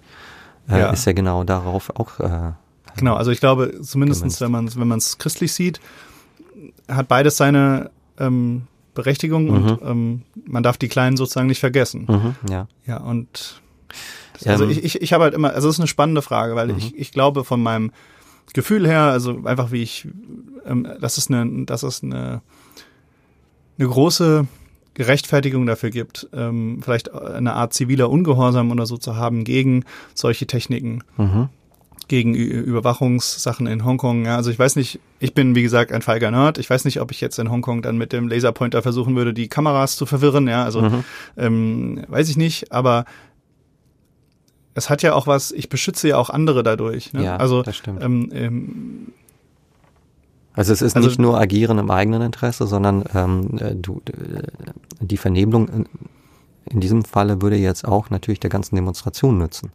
äh, 0.69 0.81
ja. 0.81 0.91
ist 0.91 1.05
ja 1.05 1.13
genau 1.13 1.45
darauf 1.45 1.91
auch. 1.97 2.21
Äh, 2.21 2.53
genau, 2.97 3.15
also 3.15 3.31
ich 3.31 3.41
glaube, 3.41 3.81
zumindestens 3.83 4.41
wenn 4.41 4.51
man 4.51 4.75
wenn 4.75 4.89
man 4.89 4.99
es 4.99 5.19
christlich 5.19 5.53
sieht, 5.53 5.81
hat 6.89 7.09
beides 7.09 7.37
seine 7.37 7.91
ähm, 8.19 8.63
Berechtigung 8.95 9.45
mhm. 9.45 9.51
und 9.51 9.83
ähm, 9.83 10.23
man 10.47 10.63
darf 10.63 10.77
die 10.77 10.89
Kleinen 10.89 11.17
sozusagen 11.17 11.47
nicht 11.47 11.61
vergessen. 11.61 12.07
Mhm, 12.09 12.51
ja. 12.51 12.67
Ja, 12.87 12.99
und 12.99 13.61
das, 14.35 14.47
also 14.47 14.65
ähm, 14.65 14.71
ich, 14.71 14.85
ich, 14.85 15.03
ich 15.03 15.13
habe 15.13 15.25
halt 15.25 15.35
immer, 15.35 15.53
also 15.53 15.69
es 15.69 15.77
ist 15.77 15.81
eine 15.81 15.89
spannende 15.89 16.23
Frage, 16.23 16.57
weil 16.57 16.69
mhm. 16.69 16.79
ich, 16.79 16.99
ich 16.99 17.13
glaube 17.13 17.45
von 17.45 17.63
meinem 17.63 17.93
Gefühl 18.55 18.87
her, 18.87 19.03
also 19.03 19.45
einfach 19.45 19.73
wie 19.73 19.83
ich, 19.83 20.09
ähm, 20.67 20.89
das 21.01 21.19
ist 21.19 21.31
eine, 21.31 21.65
das 21.65 21.83
ist 21.83 22.03
eine, 22.03 22.43
eine 23.79 23.89
große 23.89 24.47
Gerechtfertigung 24.95 25.67
dafür 25.67 25.91
gibt, 25.91 26.29
ähm, 26.33 26.81
vielleicht 26.83 27.13
eine 27.13 27.55
Art 27.55 27.73
ziviler 27.73 28.11
Ungehorsam 28.11 28.71
oder 28.71 28.85
so 28.85 28.97
zu 28.97 29.17
haben 29.17 29.45
gegen 29.45 29.85
solche 30.15 30.47
Techniken. 30.47 31.05
Mhm 31.17 31.49
gegen 32.09 32.35
Überwachungssachen 32.35 33.67
in 33.67 33.85
Hongkong. 33.85 34.25
Ja, 34.25 34.37
also 34.37 34.51
ich 34.51 34.59
weiß 34.59 34.77
nicht, 34.77 34.99
ich 35.21 35.35
bin 35.35 35.55
wie 35.55 35.63
gesagt 35.63 35.93
ein 35.93 36.03
feiger 36.03 36.31
Nerd. 36.31 36.59
Ich 36.59 36.69
weiß 36.69 36.87
nicht, 36.87 37.01
ob 37.01 37.11
ich 37.11 37.21
jetzt 37.21 37.39
in 37.39 37.51
Hongkong 37.51 37.83
dann 37.83 37.99
mit 37.99 38.13
dem 38.13 38.29
Laserpointer 38.29 38.83
versuchen 38.83 39.15
würde, 39.15 39.35
die 39.35 39.49
Kameras 39.49 39.97
zu 39.97 40.07
verwirren. 40.07 40.49
Ja, 40.49 40.65
also 40.65 40.81
mhm. 40.81 41.05
ähm, 41.37 42.05
weiß 42.09 42.31
ich 42.31 42.39
nicht, 42.39 42.73
aber 42.73 43.05
es 44.75 44.89
hat 44.89 45.03
ja 45.03 45.13
auch 45.13 45.27
was, 45.27 45.53
ich 45.53 45.69
beschütze 45.69 46.09
ja 46.09 46.17
auch 46.17 46.31
andere 46.31 46.63
dadurch. 46.63 47.13
Ne? 47.13 47.25
Ja, 47.25 47.37
also, 47.37 47.63
das 47.63 47.77
stimmt. 47.77 48.03
Ähm, 48.03 48.31
ähm, 48.33 49.13
also 50.59 50.73
es 50.73 50.83
ist 50.83 50.97
also, 50.97 51.07
nicht 51.07 51.21
nur 51.21 51.39
Agieren 51.41 51.79
im 51.79 51.91
eigenen 51.91 52.21
Interesse, 52.21 52.67
sondern 52.67 53.05
ähm, 53.15 53.59
äh, 53.59 53.77
du, 53.77 54.03
äh, 54.07 54.43
die 55.01 55.17
Vernebelung 55.17 55.69
in, 55.69 55.87
in 56.69 56.81
diesem 56.81 57.05
Falle 57.05 57.41
würde 57.41 57.57
jetzt 57.57 57.87
auch 57.87 58.11
natürlich 58.11 58.41
der 58.41 58.51
ganzen 58.51 58.75
Demonstration 58.75 59.39
nützen. 59.39 59.71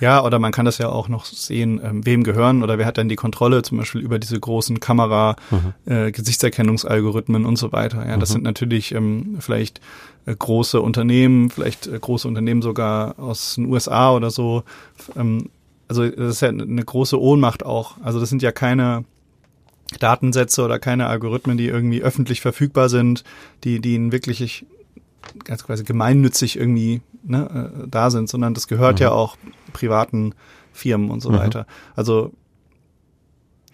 Ja, 0.00 0.24
oder 0.24 0.40
man 0.40 0.50
kann 0.50 0.64
das 0.64 0.78
ja 0.78 0.88
auch 0.88 1.08
noch 1.08 1.26
sehen, 1.26 1.80
ähm, 1.84 2.04
wem 2.04 2.24
gehören 2.24 2.64
oder 2.64 2.76
wer 2.76 2.86
hat 2.86 2.98
dann 2.98 3.08
die 3.08 3.14
Kontrolle, 3.16 3.62
zum 3.62 3.78
Beispiel 3.78 4.00
über 4.00 4.18
diese 4.18 4.40
großen 4.40 4.80
Kamera, 4.80 5.36
mhm. 5.50 5.92
äh, 5.92 6.10
Gesichtserkennungsalgorithmen 6.10 7.44
und 7.44 7.56
so 7.56 7.70
weiter. 7.70 8.04
Ja, 8.04 8.16
das 8.16 8.30
mhm. 8.30 8.32
sind 8.32 8.42
natürlich 8.42 8.92
ähm, 8.92 9.36
vielleicht 9.38 9.80
äh, 10.26 10.34
große 10.34 10.80
Unternehmen, 10.80 11.50
vielleicht 11.50 11.86
äh, 11.86 11.96
große 11.96 12.26
Unternehmen 12.26 12.62
sogar 12.62 13.16
aus 13.18 13.54
den 13.54 13.66
USA 13.66 14.12
oder 14.12 14.30
so. 14.30 14.64
Ähm, 15.14 15.50
also 15.86 16.08
das 16.08 16.34
ist 16.34 16.40
ja 16.40 16.48
eine 16.48 16.84
große 16.84 17.20
Ohnmacht 17.20 17.64
auch. 17.64 17.96
Also 18.02 18.18
das 18.18 18.28
sind 18.28 18.42
ja 18.42 18.50
keine 18.50 19.04
Datensätze 19.98 20.62
oder 20.62 20.78
keine 20.78 21.06
Algorithmen, 21.06 21.56
die 21.56 21.66
irgendwie 21.66 22.02
öffentlich 22.02 22.40
verfügbar 22.40 22.88
sind, 22.88 23.24
die, 23.64 23.80
die 23.80 23.94
einen 23.94 24.12
wirklich 24.12 24.64
ganz 25.44 25.64
quasi 25.64 25.84
gemeinnützig 25.84 26.56
irgendwie 26.56 27.02
ne, 27.22 27.72
äh, 27.82 27.88
da 27.88 28.10
sind, 28.10 28.28
sondern 28.28 28.54
das 28.54 28.68
gehört 28.68 28.98
mhm. 28.98 29.04
ja 29.04 29.10
auch 29.12 29.36
privaten 29.72 30.34
Firmen 30.72 31.10
und 31.10 31.20
so 31.20 31.30
mhm. 31.30 31.38
weiter. 31.38 31.66
Also 31.96 32.32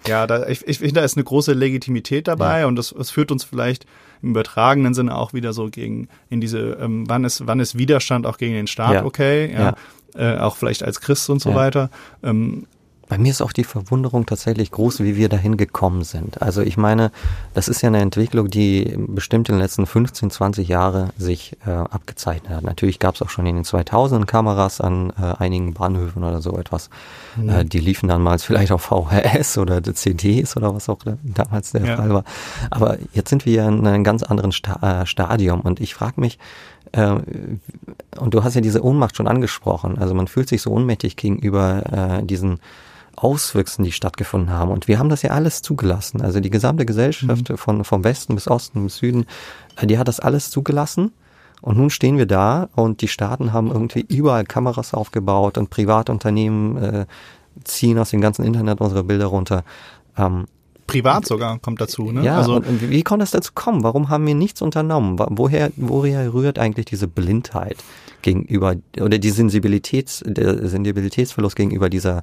ja, 0.07 0.27
da, 0.27 0.47
ich, 0.47 0.67
ich 0.67 0.79
finde, 0.79 0.95
da 0.95 1.05
ist 1.05 1.17
eine 1.17 1.25
große 1.25 1.53
Legitimität 1.53 2.29
dabei 2.29 2.61
ja. 2.61 2.67
und 2.67 2.77
das, 2.77 2.95
das 2.97 3.11
führt 3.11 3.33
uns 3.33 3.45
vielleicht 3.45 3.87
im 4.23 4.31
übertragenen 4.31 4.95
Sinne 4.95 5.17
auch 5.17 5.33
wieder 5.33 5.53
so 5.53 5.69
gegen 5.69 6.09
in 6.29 6.41
diese, 6.41 6.79
ähm, 6.81 7.09
wann 7.09 7.25
ist, 7.25 7.47
wann 7.47 7.61
ist 7.61 7.77
Widerstand 7.77 8.27
auch 8.27 8.39
gegen 8.39 8.55
den 8.55 8.67
Staat 8.67 8.95
ja. 8.95 9.05
okay, 9.05 9.53
ja, 9.53 9.77
ja. 10.15 10.37
Äh, 10.37 10.39
auch 10.39 10.57
vielleicht 10.57 10.83
als 10.83 11.01
Christ 11.01 11.29
und 11.29 11.41
so 11.41 11.55
weiter. 11.55 11.91
Ähm, 12.23 12.67
Bei 13.09 13.19
mir 13.19 13.31
ist 13.31 13.41
auch 13.41 13.53
die 13.53 13.65
Verwunderung 13.65 14.27
tatsächlich 14.27 14.71
groß, 14.71 15.01
wie 15.01 15.17
wir 15.17 15.29
dahin 15.29 15.57
gekommen 15.57 16.03
sind. 16.03 16.43
Also 16.43 16.63
ich 16.63 16.77
meine, 16.77 17.13
das 17.55 17.69
ist 17.69 17.83
ja 17.83 17.89
eine 17.89 18.01
Entwicklung, 18.01 18.49
die 18.49 18.97
bestimmt 18.97 19.49
in 19.49 19.57
den 19.57 19.63
letzten 19.63 19.87
15, 19.87 20.31
20 20.31 20.69
Jahre 20.69 21.11
sich 21.17 21.57
äh, 21.67 21.71
abgezeichnet 21.71 22.53
hat. 22.53 22.65
Natürlich 22.65 22.99
gab 22.99 23.15
es 23.15 23.23
auch 23.23 23.31
schon 23.31 23.47
in 23.47 23.57
den 23.57 23.65
2000 23.65 24.27
Kameras 24.27 24.81
an 24.81 25.13
äh, 25.21 25.35
einigen 25.39 25.75
Bahnhöfen 25.75 26.25
oder 26.25 26.43
so 26.43 26.59
etwas. 26.59 26.91
Mhm. 27.37 27.49
Äh, 27.49 27.65
die 27.65 27.79
liefen 27.79 28.09
dann 28.09 28.23
mal 28.23 28.39
vielleicht 28.39 28.73
auf 28.73 28.83
VHS 28.83 29.59
oder 29.59 29.83
CDs 29.83 30.57
oder 30.57 30.75
was 30.75 30.89
auch 30.89 30.99
damals 31.23 31.73
der 31.73 31.85
ja. 31.85 31.97
Fall 31.97 32.11
war. 32.11 32.25
Aber 32.71 32.99
jetzt 33.13 33.31
sind 33.31 33.47
wir 33.47 33.53
ja 33.53 33.69
in 33.69 33.87
einem 33.87 34.05
ganz 34.05 34.23
anderen 34.25 34.53
Sta 34.53 35.03
äh, 35.03 35.07
Stadium 35.07 35.61
und 35.61 35.81
ich 35.81 35.95
frage 35.95 36.21
mich, 36.21 36.39
äh, 36.93 37.17
und 38.19 38.35
du 38.35 38.45
hast 38.45 38.55
ja 38.55 38.61
diese 38.61 38.85
Ohnmacht 38.85 39.17
schon 39.17 39.29
angesprochen. 39.29 39.99
Also 39.99 40.15
man 40.15 40.29
fühlt 40.29 40.49
sich 40.49 40.63
so 40.63 40.71
ohnmächtig 40.71 41.17
gegenüber 41.17 42.19
äh, 42.21 42.23
diesen 42.25 42.61
Auswüchsen, 43.17 43.85
die 43.85 43.93
stattgefunden 43.93 44.51
haben. 44.51 44.71
Und 44.71 44.89
wir 44.89 44.99
haben 44.99 45.09
das 45.09 45.23
ja 45.23 45.31
alles 45.31 45.63
zugelassen. 45.63 46.21
Also 46.21 46.41
die 46.41 46.51
gesamte 46.51 46.87
Gesellschaft 46.87 47.49
mhm. 47.49 47.57
von, 47.57 47.85
vom 47.85 48.05
Westen 48.05 48.35
bis 48.35 48.49
Osten 48.49 48.85
bis 48.85 48.99
Süden, 48.99 49.27
äh, 49.77 49.87
die 49.87 49.99
hat 49.99 50.09
das 50.09 50.21
alles 50.21 50.51
zugelassen. 50.51 51.13
Und 51.63 51.79
nun 51.79 51.91
stehen 51.91 52.19
wir 52.19 52.27
da 52.27 52.69
und 52.77 53.01
die 53.01 53.09
Staaten 53.09 53.53
haben 53.53 53.73
irgendwie 53.73 54.05
überall 54.07 54.45
Kameras 54.45 54.93
aufgebaut 54.93 55.57
und 55.59 55.71
Privatunternehmen 55.71 56.77
äh, 56.77 57.07
ziehen 57.65 57.99
aus 57.99 58.11
dem 58.11 58.21
ganzen 58.21 58.45
Internet 58.45 58.81
unsere 58.81 59.03
Bilder 59.03 59.27
runter. 59.27 59.65
Ähm, 60.17 60.47
Privat 60.87 61.27
sogar 61.27 61.59
kommt 61.59 61.81
dazu, 61.81 62.13
ne? 62.13 62.23
Ja, 62.23 62.37
also, 62.37 62.57
und 62.57 62.91
wie 62.91 63.03
konnte 63.03 63.25
es 63.25 63.33
dazu 63.33 63.51
kommen? 63.55 63.83
Warum 63.83 64.09
haben 64.09 64.25
wir 64.27 64.37
nichts 64.37 64.63
unternommen? 64.63 65.19
Woher, 65.19 65.73
woher 65.75 66.33
rührt 66.33 66.61
eigentlich 66.61 66.87
diese 66.87 67.09
Blindheit 67.09 67.77
gegenüber 68.23 68.77
oder 69.01 69.19
die 69.19 69.31
Sensibilitäts, 69.31 70.23
der 70.25 70.69
Sensibilitätsverlust 70.69 71.57
gegenüber 71.57 71.91
dieser 71.91 72.23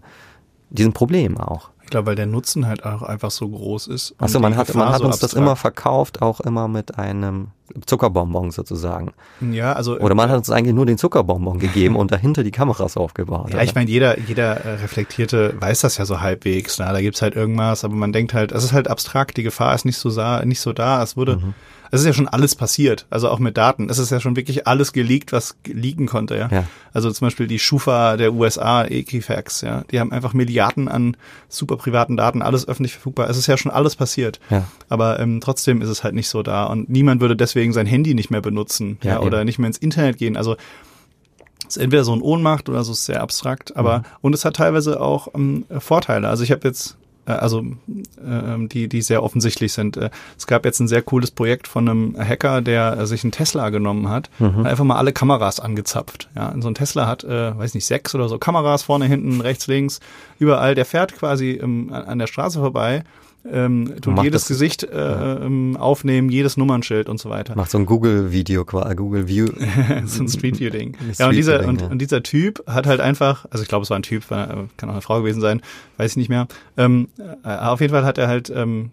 diesem 0.74 0.94
Problem 0.94 1.38
auch. 1.38 1.70
Ich 1.84 1.90
glaube, 1.90 2.08
weil 2.08 2.16
der 2.16 2.26
Nutzen 2.26 2.66
halt 2.66 2.86
auch 2.86 3.04
einfach 3.04 3.30
so 3.30 3.48
groß 3.48 3.88
ist. 3.88 4.16
Achso, 4.18 4.40
man 4.40 4.56
hat, 4.56 4.74
man 4.74 4.90
hat 4.90 5.02
uns 5.02 5.16
abstrakt. 5.16 5.24
das 5.24 5.34
immer 5.34 5.56
verkauft, 5.56 6.22
auch 6.22 6.40
immer 6.40 6.68
mit 6.68 6.98
einem 6.98 7.50
Zuckerbonbon 7.86 8.52
sozusagen. 8.52 9.14
Ja, 9.42 9.74
also. 9.74 10.00
Oder 10.00 10.16
man 10.16 10.30
hat 10.30 10.38
uns 10.38 10.50
eigentlich 10.50 10.74
nur 10.74 10.86
den 10.86 10.98
Zuckerbonbon 10.98 11.60
gegeben 11.60 11.96
und 11.96 12.12
dahinter 12.12 12.44
die 12.44 12.52
Kameras 12.52 12.98
aufgebaut. 12.98 13.50
Ja, 13.50 13.56
oder? 13.56 13.64
ich 13.64 13.76
meine, 13.76 13.90
jeder, 13.90 14.20
jeder 14.20 14.58
äh, 14.66 14.74
Reflektierte 14.76 15.56
weiß 15.60 15.82
das 15.82 15.98
ja 15.98 16.06
so 16.06 16.22
halbwegs. 16.22 16.80
Na, 16.80 16.92
da 16.92 17.02
gibt's 17.02 17.22
halt 17.22 17.36
irgendwas, 17.36 17.84
aber 17.84 17.96
man 17.96 18.12
denkt 18.12 18.34
halt, 18.34 18.52
es 18.52 18.64
ist 18.64 18.74
halt 18.74 18.88
abstrakt, 18.88 19.38
die 19.38 19.44
Gefahr 19.44 19.76
ist 19.76 19.86
nicht 19.86 19.98
so, 19.98 20.10
nicht 20.46 20.62
so 20.62 20.74
da. 20.74 21.04
Es 21.04 21.16
wurde, 21.16 21.38
mhm 21.38 21.54
es 21.94 22.00
ist 22.02 22.08
ja 22.08 22.14
schon 22.14 22.28
alles 22.28 22.56
passiert, 22.56 23.06
also 23.12 23.30
auch 23.30 23.38
mit 23.38 23.56
Daten. 23.56 23.88
Es 23.88 24.00
ist 24.00 24.10
ja 24.10 24.20
schon 24.20 24.36
wirklich 24.36 24.66
alles 24.66 24.94
geleakt, 24.94 25.32
was 25.32 25.56
liegen 25.68 26.08
konnte, 26.08 26.36
ja. 26.36 26.50
ja. 26.52 26.64
Also 26.92 27.12
zum 27.12 27.28
Beispiel 27.28 27.46
die 27.46 27.60
Schufa 27.60 28.18
der 28.18 28.34
USA, 28.34 28.84
Equifax, 28.84 29.62
ja. 29.62 29.84
Die 29.92 30.00
haben 30.00 30.12
einfach 30.12 30.34
Milliarden 30.34 30.88
an 30.88 31.16
super 31.50 31.78
privaten 31.78 32.18
Daten, 32.18 32.42
alles 32.42 32.68
öffentlich 32.68 32.94
verfügbar. 32.94 33.30
Es 33.30 33.38
ist 33.38 33.46
ja 33.46 33.58
schon 33.58 33.72
alles 33.72 33.96
passiert. 33.96 34.40
Ja. 34.50 34.66
Aber 34.90 35.20
ähm, 35.20 35.40
trotzdem 35.40 35.84
ist 35.84 35.90
es 35.90 36.04
halt 36.04 36.16
nicht 36.16 36.30
so 36.30 36.42
da. 36.42 36.64
Und 36.64 36.90
niemand 36.90 37.22
würde 37.22 37.36
deswegen 37.36 37.74
sein 37.74 37.86
Handy 37.86 38.16
nicht 38.16 38.32
mehr 38.32 38.42
benutzen, 38.42 38.98
ja, 39.04 39.12
ja 39.12 39.20
oder 39.20 39.46
nicht 39.46 39.60
mehr 39.60 39.68
ins 39.68 39.78
Internet 39.78 40.18
gehen. 40.18 40.36
Also 40.36 40.56
ist 41.68 41.78
entweder 41.78 42.04
so 42.04 42.16
ein 42.16 42.24
Ohnmacht 42.24 42.70
oder 42.70 42.84
so 42.84 42.94
ist 42.94 43.06
sehr 43.06 43.22
abstrakt, 43.22 43.78
aber 43.78 44.00
mhm. 44.00 44.04
und 44.22 44.34
es 44.34 44.46
hat 44.46 44.56
teilweise 44.56 45.00
auch 45.00 45.28
ähm, 45.36 45.66
Vorteile. 45.78 46.28
Also 46.28 46.44
ich 46.44 46.52
habe 46.52 46.68
jetzt 46.68 46.98
also 47.26 47.62
äh, 47.62 48.68
die, 48.68 48.88
die 48.88 49.02
sehr 49.02 49.24
offensichtlich 49.24 49.74
sind. 49.74 49.98
Äh, 49.98 50.10
es 50.38 50.48
gab 50.48 50.66
jetzt 50.66 50.80
ein 50.80 50.88
sehr 50.88 51.02
cooles 51.02 51.32
Projekt 51.32 51.68
von 51.68 51.88
einem 51.88 52.16
Hacker, 52.18 52.62
der 52.62 53.06
sich 53.08 53.24
einen 53.24 53.32
Tesla 53.32 53.70
genommen 53.70 54.10
hat, 54.10 54.30
mhm. 54.40 54.66
einfach 54.66 54.84
mal 54.84 54.98
alle 54.98 55.14
Kameras 55.14 55.60
angezapft. 55.60 56.30
Ja, 56.36 56.54
so 56.60 56.68
ein 56.68 56.76
Tesla 56.76 57.08
hat, 57.08 57.24
äh, 57.24 57.58
weiß 57.58 57.74
nicht, 57.74 57.86
sechs 57.86 58.14
oder 58.16 58.28
so 58.30 58.38
Kameras 58.38 58.84
vorne, 58.84 59.06
hinten, 59.06 59.42
rechts, 59.42 59.68
links, 59.68 60.00
überall. 60.40 60.76
Der 60.76 60.86
fährt 60.86 61.16
quasi 61.16 61.52
ähm, 61.52 61.92
an 61.94 62.20
der 62.20 62.28
Straße 62.28 62.60
vorbei 62.60 63.04
ähm, 63.50 63.96
tut 64.02 64.22
jedes 64.24 64.44
das, 64.44 64.48
Gesicht 64.48 64.84
äh, 64.84 64.98
ja. 64.98 65.42
ähm, 65.42 65.76
aufnehmen, 65.78 66.30
jedes 66.30 66.58
Nummernschild 66.58 67.10
und 67.10 67.20
so 67.20 67.30
weiter. 67.30 67.56
Macht 67.56 67.72
so 67.72 67.78
ein 67.78 67.86
Google-Video, 67.86 68.66
Google 68.66 69.28
View. 69.28 69.48
so 70.06 70.24
ein 70.24 70.30
Street 70.30 70.60
View-Ding. 70.60 70.98
ja, 71.18 71.28
und 71.28 71.36
dieser, 71.36 71.68
und, 71.68 71.82
ja. 71.82 71.88
und, 71.88 72.00
dieser 72.00 72.24
Typ 72.24 72.64
hat 72.68 72.88
halt 72.88 73.02
einfach, 73.02 73.46
also 73.50 73.64
ich 73.64 73.70
glaube, 73.70 73.84
es 73.84 73.90
war 73.90 73.98
ein 73.98 74.04
Typ, 74.04 74.28
kann 74.30 74.70
auch 74.84 74.94
eine 74.94 75.02
Frau 75.02 75.20
gewesen 75.20 75.42
sein, 75.42 75.62
weiß 75.98 76.12
ich 76.12 76.18
nicht 76.18 76.30
mehr. 76.30 76.48
Ähm, 76.78 77.10
äh, 77.44 77.50
auf 77.50 77.82
jeden 77.82 77.94
Fall 77.94 78.06
hat 78.06 78.18
er 78.18 78.28
halt 78.28 78.52
ähm, 78.56 78.92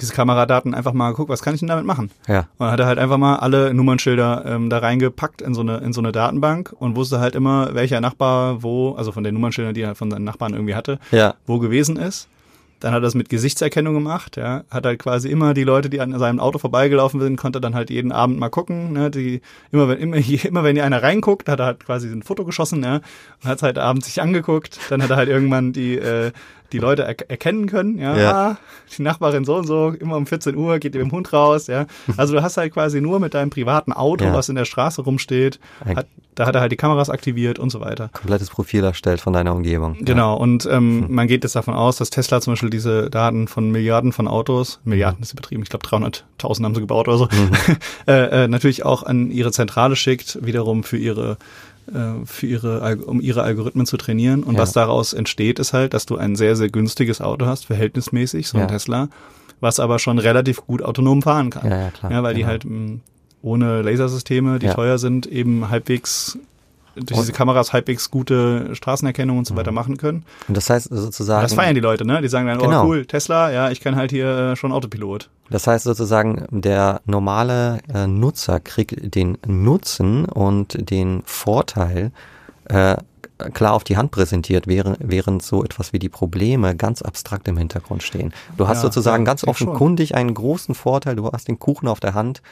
diese 0.00 0.12
Kameradaten 0.12 0.74
einfach 0.74 0.92
mal 0.92 1.10
geguckt, 1.10 1.30
was 1.30 1.42
kann 1.42 1.54
ich 1.54 1.60
denn 1.60 1.68
damit 1.68 1.86
machen? 1.86 2.10
Ja. 2.28 2.40
Und 2.40 2.60
dann 2.60 2.70
hat 2.70 2.80
er 2.80 2.86
halt 2.86 2.98
einfach 2.98 3.18
mal 3.18 3.36
alle 3.36 3.72
Nummernschilder 3.72 4.44
ähm, 4.46 4.70
da 4.70 4.78
reingepackt 4.78 5.42
in 5.42 5.54
so 5.54 5.62
eine 5.62 5.78
in 5.78 5.92
so 5.92 6.00
eine 6.00 6.12
Datenbank 6.12 6.74
und 6.78 6.96
wusste 6.96 7.18
halt 7.18 7.34
immer, 7.34 7.74
welcher 7.74 8.00
Nachbar 8.00 8.62
wo, 8.62 8.92
also 8.92 9.12
von 9.12 9.24
den 9.24 9.34
Nummernschildern, 9.34 9.74
die 9.74 9.82
er 9.82 9.94
von 9.94 10.10
seinen 10.10 10.24
Nachbarn 10.24 10.52
irgendwie 10.52 10.74
hatte, 10.74 10.98
ja. 11.10 11.34
wo 11.46 11.58
gewesen 11.58 11.96
ist. 11.96 12.28
Dann 12.80 12.92
hat 12.92 12.98
er 12.98 13.02
das 13.02 13.14
mit 13.14 13.28
Gesichtserkennung 13.28 13.94
gemacht, 13.94 14.36
ja. 14.36 14.64
Hat 14.70 14.84
halt 14.84 14.98
quasi 14.98 15.30
immer 15.30 15.54
die 15.54 15.64
Leute, 15.64 15.88
die 15.88 16.00
an 16.00 16.18
seinem 16.18 16.40
Auto 16.40 16.58
vorbeigelaufen 16.58 17.20
sind, 17.20 17.36
konnte 17.36 17.60
dann 17.60 17.74
halt 17.74 17.90
jeden 17.90 18.12
Abend 18.12 18.38
mal 18.38 18.50
gucken, 18.50 18.92
ne. 18.92 19.10
Die, 19.10 19.40
immer 19.72 19.88
wenn, 19.88 19.98
immer, 19.98 20.16
immer 20.44 20.64
wenn 20.64 20.78
einer 20.78 21.02
reinguckt, 21.02 21.48
hat 21.48 21.60
er 21.60 21.66
halt 21.66 21.84
quasi 21.84 22.08
ein 22.08 22.22
Foto 22.22 22.44
geschossen, 22.44 22.82
ja. 22.82 23.00
Und 23.42 23.48
hat 23.48 23.58
es 23.58 23.62
halt 23.62 23.78
abends 23.78 24.06
sich 24.06 24.20
angeguckt. 24.20 24.78
Dann 24.90 25.02
hat 25.02 25.10
er 25.10 25.16
halt 25.16 25.28
irgendwann 25.28 25.72
die, 25.72 25.96
äh, 25.96 26.32
die 26.72 26.78
Leute 26.78 27.02
er 27.02 27.30
erkennen 27.30 27.66
können, 27.66 27.98
ja, 27.98 28.16
ja. 28.16 28.32
Ah, 28.32 28.58
die 28.96 29.02
Nachbarin 29.02 29.44
so 29.44 29.56
und 29.56 29.66
so, 29.66 29.90
immer 29.90 30.16
um 30.16 30.26
14 30.26 30.56
Uhr 30.56 30.78
geht 30.78 30.94
ihr 30.94 31.02
mit 31.02 31.10
dem 31.10 31.16
Hund 31.16 31.32
raus, 31.32 31.66
ja. 31.66 31.86
Also 32.16 32.34
du 32.34 32.42
hast 32.42 32.56
halt 32.56 32.72
quasi 32.72 33.00
nur 33.00 33.20
mit 33.20 33.34
deinem 33.34 33.50
privaten 33.50 33.92
Auto, 33.92 34.24
ja. 34.24 34.34
was 34.34 34.48
in 34.48 34.56
der 34.56 34.64
Straße 34.64 35.02
rumsteht, 35.02 35.60
hat, 35.84 36.06
da 36.34 36.46
hat 36.46 36.54
er 36.54 36.60
halt 36.60 36.72
die 36.72 36.76
Kameras 36.76 37.08
aktiviert 37.08 37.58
und 37.58 37.70
so 37.70 37.80
weiter. 37.80 38.10
Komplettes 38.12 38.50
Profil 38.50 38.84
erstellt 38.84 39.20
von 39.20 39.32
deiner 39.32 39.54
Umgebung. 39.54 39.96
Genau, 40.00 40.34
ja. 40.34 40.40
und 40.40 40.66
ähm, 40.66 41.06
hm. 41.06 41.14
man 41.14 41.26
geht 41.28 41.44
jetzt 41.44 41.56
davon 41.56 41.74
aus, 41.74 41.96
dass 41.96 42.10
Tesla 42.10 42.40
zum 42.40 42.52
Beispiel 42.52 42.65
diese 42.70 43.10
Daten 43.10 43.48
von 43.48 43.70
Milliarden 43.70 44.12
von 44.12 44.28
Autos, 44.28 44.80
Milliarden 44.84 45.22
ist 45.22 45.32
übertrieben, 45.32 45.62
ich 45.62 45.68
glaube 45.68 45.86
300.000 45.86 46.64
haben 46.64 46.74
sie 46.74 46.80
gebaut 46.80 47.08
oder 47.08 47.18
so, 47.18 47.24
mhm. 47.24 47.50
äh, 48.06 48.44
äh, 48.44 48.48
natürlich 48.48 48.84
auch 48.84 49.02
an 49.02 49.30
ihre 49.30 49.52
Zentrale 49.52 49.96
schickt, 49.96 50.44
wiederum 50.44 50.84
für 50.84 50.96
ihre 50.96 51.36
äh, 51.92 52.24
für 52.24 52.46
ihre, 52.46 52.96
um 52.96 53.20
ihre 53.20 53.42
Algorithmen 53.42 53.86
zu 53.86 53.96
trainieren. 53.96 54.42
Und 54.42 54.54
ja. 54.54 54.60
was 54.60 54.72
daraus 54.72 55.12
entsteht, 55.12 55.60
ist 55.60 55.72
halt, 55.72 55.94
dass 55.94 56.04
du 56.04 56.16
ein 56.16 56.34
sehr, 56.34 56.56
sehr 56.56 56.68
günstiges 56.68 57.20
Auto 57.20 57.46
hast, 57.46 57.66
verhältnismäßig, 57.66 58.48
so 58.48 58.58
ein 58.58 58.62
ja. 58.62 58.66
Tesla, 58.66 59.08
was 59.60 59.78
aber 59.78 60.00
schon 60.00 60.18
relativ 60.18 60.66
gut 60.66 60.82
autonom 60.82 61.22
fahren 61.22 61.50
kann. 61.50 61.70
Ja, 61.70 61.80
ja, 61.82 61.90
klar. 61.90 62.10
ja 62.10 62.22
weil 62.24 62.34
genau. 62.34 62.46
die 62.46 62.50
halt 62.50 62.64
mh, 62.64 62.98
ohne 63.42 63.82
Lasersysteme, 63.82 64.58
die 64.58 64.66
teuer 64.68 64.98
sind, 64.98 65.26
eben 65.26 65.70
halbwegs 65.70 66.38
durch 66.96 67.20
diese 67.20 67.32
Kameras 67.32 67.72
halbwegs 67.72 68.10
gute 68.10 68.74
Straßenerkennung 68.74 69.38
und 69.38 69.46
so 69.46 69.54
weiter 69.54 69.70
mhm. 69.70 69.76
machen 69.76 69.96
können. 69.96 70.24
Und 70.48 70.56
das 70.56 70.70
heißt 70.70 70.88
sozusagen. 70.90 71.42
Das 71.42 71.54
feiern 71.54 71.74
die 71.74 71.80
Leute, 71.80 72.06
ne? 72.06 72.20
Die 72.22 72.28
sagen 72.28 72.46
dann, 72.46 72.58
oh, 72.58 72.64
genau. 72.64 72.84
oh 72.84 72.88
cool, 72.88 73.06
Tesla, 73.06 73.50
ja, 73.50 73.70
ich 73.70 73.80
kann 73.80 73.96
halt 73.96 74.10
hier 74.10 74.26
äh, 74.26 74.56
schon 74.56 74.72
Autopilot. 74.72 75.30
Das 75.50 75.66
heißt 75.66 75.84
sozusagen, 75.84 76.44
der 76.50 77.00
normale 77.04 77.78
äh, 77.92 78.06
Nutzer 78.06 78.58
kriegt 78.60 79.14
den 79.14 79.38
Nutzen 79.46 80.24
und 80.24 80.90
den 80.90 81.22
Vorteil 81.24 82.10
äh, 82.64 82.96
klar 83.52 83.74
auf 83.74 83.84
die 83.84 83.96
Hand 83.96 84.10
präsentiert, 84.10 84.66
während, 84.66 84.98
während 85.00 85.42
so 85.42 85.62
etwas 85.62 85.92
wie 85.92 85.98
die 85.98 86.08
Probleme 86.08 86.74
ganz 86.74 87.02
abstrakt 87.02 87.48
im 87.48 87.56
Hintergrund 87.56 88.02
stehen. 88.02 88.32
Du 88.56 88.66
hast 88.66 88.78
ja, 88.78 88.82
sozusagen 88.84 89.24
ja, 89.24 89.26
ganz 89.26 89.44
offenkundig 89.44 90.08
schon. 90.08 90.18
einen 90.18 90.34
großen 90.34 90.74
Vorteil, 90.74 91.16
du 91.16 91.30
hast 91.30 91.48
den 91.48 91.58
Kuchen 91.58 91.88
auf 91.88 92.00
der 92.00 92.14
Hand 92.14 92.42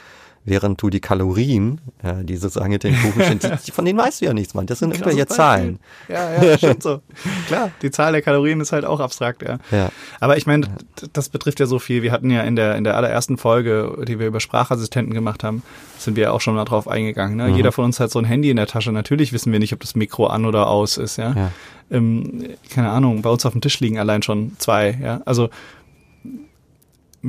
während 0.45 0.81
du 0.81 0.89
die 0.89 0.99
Kalorien, 0.99 1.81
äh, 2.03 2.23
die 2.23 2.37
sozusagen 2.37 2.71
in 2.71 2.79
den 2.79 2.95
Kuchen 2.95 3.39
sind, 3.39 3.67
die, 3.67 3.71
von 3.71 3.83
denen 3.83 3.97
weißt 3.97 4.21
du 4.21 4.25
ja 4.25 4.33
nichts, 4.33 4.53
Mann. 4.53 4.67
Das 4.67 4.79
sind 4.79 4.91
irgendwelche 4.91 5.25
Zahlen. 5.25 5.79
Ja, 6.07 6.41
ja, 6.41 6.57
stimmt 6.57 6.83
so. 6.83 7.01
Klar, 7.47 7.71
die 7.81 7.91
Zahl 7.91 8.11
der 8.11 8.21
Kalorien 8.21 8.61
ist 8.61 8.71
halt 8.71 8.85
auch 8.85 8.99
abstrakt, 8.99 9.41
ja. 9.41 9.57
ja. 9.71 9.89
Aber 10.19 10.37
ich 10.37 10.45
meine, 10.45 10.67
das 11.13 11.29
betrifft 11.29 11.59
ja 11.59 11.65
so 11.65 11.79
viel. 11.79 12.03
Wir 12.03 12.11
hatten 12.11 12.29
ja 12.29 12.41
in 12.41 12.55
der, 12.55 12.75
in 12.75 12.83
der 12.83 12.95
allerersten 12.95 13.37
Folge, 13.37 13.97
die 14.07 14.19
wir 14.19 14.27
über 14.27 14.39
Sprachassistenten 14.39 15.13
gemacht 15.13 15.43
haben, 15.43 15.63
sind 15.97 16.15
wir 16.15 16.23
ja 16.23 16.31
auch 16.31 16.41
schon 16.41 16.55
mal 16.55 16.65
drauf 16.65 16.87
eingegangen. 16.87 17.37
Ne? 17.37 17.47
Mhm. 17.47 17.55
Jeder 17.55 17.71
von 17.71 17.85
uns 17.85 17.99
hat 17.99 18.11
so 18.11 18.19
ein 18.19 18.25
Handy 18.25 18.51
in 18.51 18.57
der 18.57 18.67
Tasche. 18.67 18.91
Natürlich 18.91 19.33
wissen 19.33 19.51
wir 19.51 19.59
nicht, 19.59 19.73
ob 19.73 19.79
das 19.79 19.95
Mikro 19.95 20.27
an 20.27 20.45
oder 20.45 20.67
aus 20.67 20.97
ist, 20.97 21.17
ja. 21.17 21.33
ja. 21.33 21.51
Ähm, 21.89 22.45
keine 22.69 22.89
Ahnung, 22.89 23.21
bei 23.21 23.29
uns 23.29 23.45
auf 23.45 23.51
dem 23.51 23.61
Tisch 23.61 23.79
liegen 23.79 23.99
allein 23.99 24.21
schon 24.21 24.53
zwei, 24.57 24.97
ja. 25.01 25.21
Also 25.25 25.49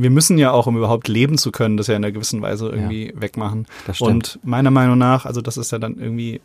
wir 0.02 0.10
müssen 0.10 0.38
ja 0.38 0.52
auch, 0.52 0.66
um 0.66 0.76
überhaupt 0.76 1.08
leben 1.08 1.38
zu 1.38 1.52
können, 1.52 1.76
das 1.76 1.86
ja 1.86 1.96
in 1.96 2.04
einer 2.04 2.12
gewissen 2.12 2.42
Weise 2.42 2.68
irgendwie 2.68 3.08
ja, 3.08 3.20
wegmachen. 3.20 3.66
Und 4.00 4.38
meiner 4.42 4.70
Meinung 4.70 4.98
nach, 4.98 5.24
also 5.24 5.40
das 5.40 5.56
ist 5.56 5.72
ja 5.72 5.78
dann 5.78 5.98
irgendwie 5.98 6.40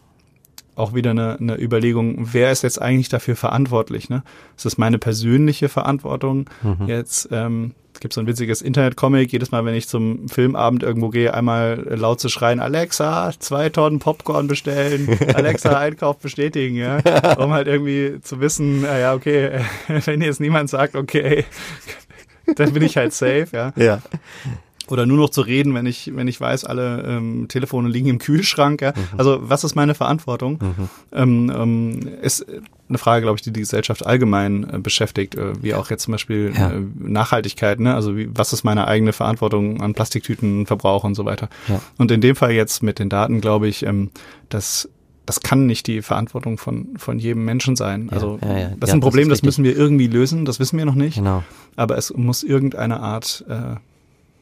auch 0.76 0.94
wieder 0.94 1.12
eine, 1.12 1.38
eine 1.40 1.62
Überlegung, 1.62 2.30
wer 2.32 2.52
ist 2.52 2.64
jetzt 2.64 2.82
eigentlich 2.82 3.10
dafür 3.10 3.36
verantwortlich? 3.36 4.10
Ne? 4.10 4.24
Ist 4.56 4.66
das 4.66 4.78
meine 4.78 4.98
persönliche 4.98 5.70
Verantwortung? 5.70 6.50
Mhm. 6.64 6.88
Jetzt 6.88 7.28
ähm, 7.32 7.74
es 7.94 8.00
gibt 8.00 8.14
so 8.14 8.22
ein 8.22 8.28
witziges 8.28 8.62
Internet-Comic, 8.62 9.32
jedes 9.32 9.52
Mal, 9.52 9.66
wenn 9.66 9.76
ich 9.76 9.88
zum 9.88 10.28
Filmabend 10.30 10.82
irgendwo 10.82 11.10
gehe, 11.10 11.34
einmal 11.34 11.86
laut 11.90 12.20
zu 12.20 12.30
schreien, 12.30 12.60
Alexa, 12.60 13.32
zwei 13.38 13.70
Tonnen 13.70 14.00
Popcorn 14.00 14.48
bestellen, 14.48 15.18
Alexa, 15.36 15.78
Einkauf 15.78 16.18
bestätigen, 16.18 16.76
ja, 16.76 16.98
um 17.38 17.52
halt 17.52 17.68
irgendwie 17.68 18.20
zu 18.22 18.40
wissen, 18.40 18.84
ja, 18.84 19.14
okay, 19.14 19.62
wenn 20.06 20.22
jetzt 20.22 20.40
niemand 20.40 20.70
sagt, 20.70 20.96
okay, 20.96 21.46
dann 22.56 22.74
bin 22.74 22.84
ich 22.84 22.98
halt 22.98 23.14
safe, 23.14 23.48
ja. 23.54 23.74
Ja. 23.76 24.02
Oder 24.88 25.06
nur 25.06 25.18
noch 25.18 25.30
zu 25.30 25.40
reden, 25.42 25.74
wenn 25.74 25.86
ich, 25.86 26.12
wenn 26.16 26.28
ich 26.28 26.42
weiß, 26.42 26.66
alle 26.66 27.04
ähm, 27.08 27.48
Telefone 27.48 27.88
liegen 27.88 28.10
im 28.10 28.18
Kühlschrank. 28.20 28.82
Ja? 28.82 28.92
Mhm. 28.92 29.20
Also 29.20 29.40
was 29.42 29.64
ist 29.64 29.74
meine 29.74 29.94
Verantwortung? 29.94 30.60
Mhm. 30.62 30.90
Ähm, 31.14 31.52
ähm, 31.56 32.00
es, 32.22 32.46
eine 32.90 32.98
Frage, 32.98 33.22
glaube 33.22 33.38
ich, 33.38 33.42
die 33.42 33.54
die 33.54 33.62
Gesellschaft 33.62 34.06
allgemein 34.06 34.70
äh, 34.70 34.80
beschäftigt, 34.80 35.36
äh, 35.36 35.54
wie 35.64 35.76
auch 35.76 35.90
jetzt 35.90 36.04
zum 36.04 36.12
Beispiel 36.12 36.52
Ja. 36.54 36.72
äh, 36.72 36.82
Nachhaltigkeit, 37.00 37.80
ne? 37.80 37.96
Also 37.96 38.18
wie, 38.18 38.30
was 38.36 38.52
ist 38.52 38.66
meine 38.66 38.86
eigene 38.86 39.14
Verantwortung 39.14 39.80
an 39.82 39.94
Plastiktütenverbrauch 39.94 41.06
und 41.06 41.16
so 41.16 41.24
weiter. 41.24 41.48
Ja. 41.70 41.80
Und 41.98 42.12
in 42.12 42.20
dem 42.20 42.36
Fall 42.36 42.52
jetzt 42.52 42.84
mit 42.84 43.00
den 43.00 43.08
Daten, 43.08 43.40
glaube 43.40 43.70
ich, 43.70 43.86
ähm, 43.86 44.10
dass 44.50 44.90
das 45.36 45.42
kann 45.42 45.66
nicht 45.66 45.88
die 45.88 46.02
Verantwortung 46.02 46.58
von, 46.58 46.90
von 46.98 47.20
jedem 47.20 47.46
Menschen 47.46 47.76
sein. 47.76 48.08
Ja, 48.08 48.14
Also 48.14 48.40
ja, 48.42 48.48
ja. 48.58 48.72
das 48.80 48.90
ist 48.90 48.94
ein 48.96 49.00
das 49.02 49.08
Problem, 49.08 49.30
das, 49.30 49.38
richtig. 49.38 49.46
müssen 49.48 49.64
wir 49.64 49.76
irgendwie 49.78 50.08
lösen, 50.08 50.46
das 50.46 50.60
wissen 50.60 50.78
wir 50.78 50.86
noch 50.86 50.96
nicht. 50.96 51.16
Genau. 51.16 51.44
Aber 51.76 51.98
es 51.98 52.14
muss 52.16 52.44
irgendeine 52.44 53.00
Art, 53.00 53.46
äh, 53.50 53.76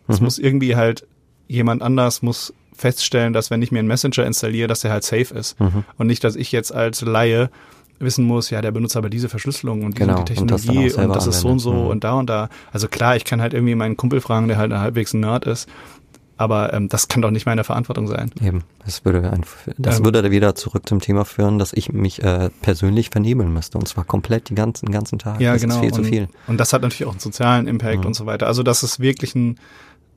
es 0.07 0.19
Mhm. 0.19 0.23
muss 0.25 0.39
irgendwie 0.39 0.75
halt 0.75 1.05
jemand 1.47 1.81
anders 1.81 2.21
muss 2.21 2.53
feststellen, 2.75 3.33
dass 3.33 3.51
wenn 3.51 3.61
ich 3.61 3.71
mir 3.71 3.79
einen 3.79 3.87
Messenger 3.87 4.25
installiere, 4.25 4.67
dass 4.67 4.81
der 4.81 4.91
halt 4.91 5.03
safe 5.03 5.33
ist. 5.33 5.59
Mhm. 5.59 5.83
Und 5.97 6.07
nicht, 6.07 6.23
dass 6.23 6.35
ich 6.35 6.51
jetzt 6.51 6.73
als 6.73 7.01
Laie 7.01 7.49
wissen 7.99 8.23
muss, 8.23 8.49
ja, 8.49 8.61
der 8.61 8.71
benutzt 8.71 8.95
aber 8.95 9.09
diese 9.09 9.27
Verschlüsselung 9.27 9.83
und 9.83 9.97
diese 9.97 10.07
Genau, 10.07 10.23
die 10.23 10.37
und 10.39 10.49
das 10.49 10.61
Technologie 10.61 10.93
und, 11.01 11.13
das 11.13 11.27
ist 11.27 11.41
so 11.41 11.49
und 11.49 11.59
so. 11.59 11.73
Mhm. 11.73 11.87
und 11.87 12.03
da 12.05 12.13
und 12.13 12.29
da. 12.29 12.49
Also 12.71 12.87
klar, 12.87 13.15
ich 13.17 13.25
kann 13.25 13.41
halt 13.41 13.53
irgendwie 13.53 13.75
meinen 13.75 13.97
Kumpel 13.97 14.21
fragen, 14.21 14.47
der 14.47 14.57
halt 14.57 14.71
halbwegs 14.71 15.13
ein 15.13 15.19
Nerd 15.19 15.45
ist. 15.45 15.67
Aber 16.41 16.71
ähm, 16.71 16.87
das 16.87 17.09
kann 17.09 17.21
doch 17.21 17.31
nicht 17.31 17.45
meine 17.45 17.65
Verantwortung 17.65 18.07
sein. 18.07 18.31
Eben. 18.41 18.63
Das 18.85 19.03
würde 19.03 19.29
ein, 19.29 19.43
das 19.77 19.99
Ähm. 19.99 20.05
würde 20.05 20.31
wieder 20.31 20.55
zurück 20.55 20.87
zum 20.87 21.01
Thema 21.01 21.25
führen, 21.25 21.59
dass 21.59 21.73
ich 21.73 21.91
mich 21.91 22.23
äh, 22.23 22.49
persönlich 22.61 23.09
vernebeln 23.09 23.51
müsste. 23.51 23.77
Und 23.77 23.89
zwar 23.89 24.05
komplett 24.05 24.47
die 24.49 24.55
ganzen, 24.55 24.85
den 24.85 24.93
ganzen 24.93 25.19
Tag. 25.19 25.41
Ja, 25.41 25.51
das 25.51 25.61
genau. 25.63 25.75
ist 25.75 25.79
viel 25.81 25.89
und, 25.89 25.95
zu 25.95 26.03
viel. 26.05 26.27
und 26.47 26.57
das 26.57 26.71
hat 26.71 26.81
natürlich 26.81 27.03
auch 27.07 27.11
einen 27.11 27.19
sozialen 27.19 27.67
Impact 27.67 27.99
Mhm. 27.99 28.05
und 28.05 28.13
so 28.13 28.25
weiter. 28.25 28.47
Also 28.47 28.63
das 28.63 28.83
ist 28.83 29.01
wirklich 29.01 29.35
ein, 29.35 29.59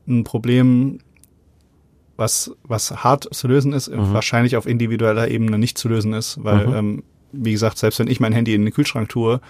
ein 0.06 0.22
Problem, 0.22 1.00
was, 2.16 2.52
was 2.62 3.02
hart 3.02 3.26
zu 3.34 3.48
lösen 3.48 3.72
ist, 3.72 3.90
Mhm. 3.90 4.12
wahrscheinlich 4.12 4.56
auf 4.56 4.66
individueller 4.66 5.26
Ebene 5.28 5.58
nicht 5.58 5.76
zu 5.76 5.88
lösen 5.88 6.12
ist, 6.12 6.38
weil, 6.44 6.68
Mhm. 6.68 6.74
ähm, 6.74 7.02
wie 7.32 7.50
gesagt, 7.50 7.78
selbst 7.78 7.98
wenn 7.98 8.06
ich 8.06 8.20
mein 8.20 8.32
Handy 8.32 8.54
in 8.54 8.64
den 8.64 8.72
Kühlschrank 8.72 9.08
tue, 9.08 9.40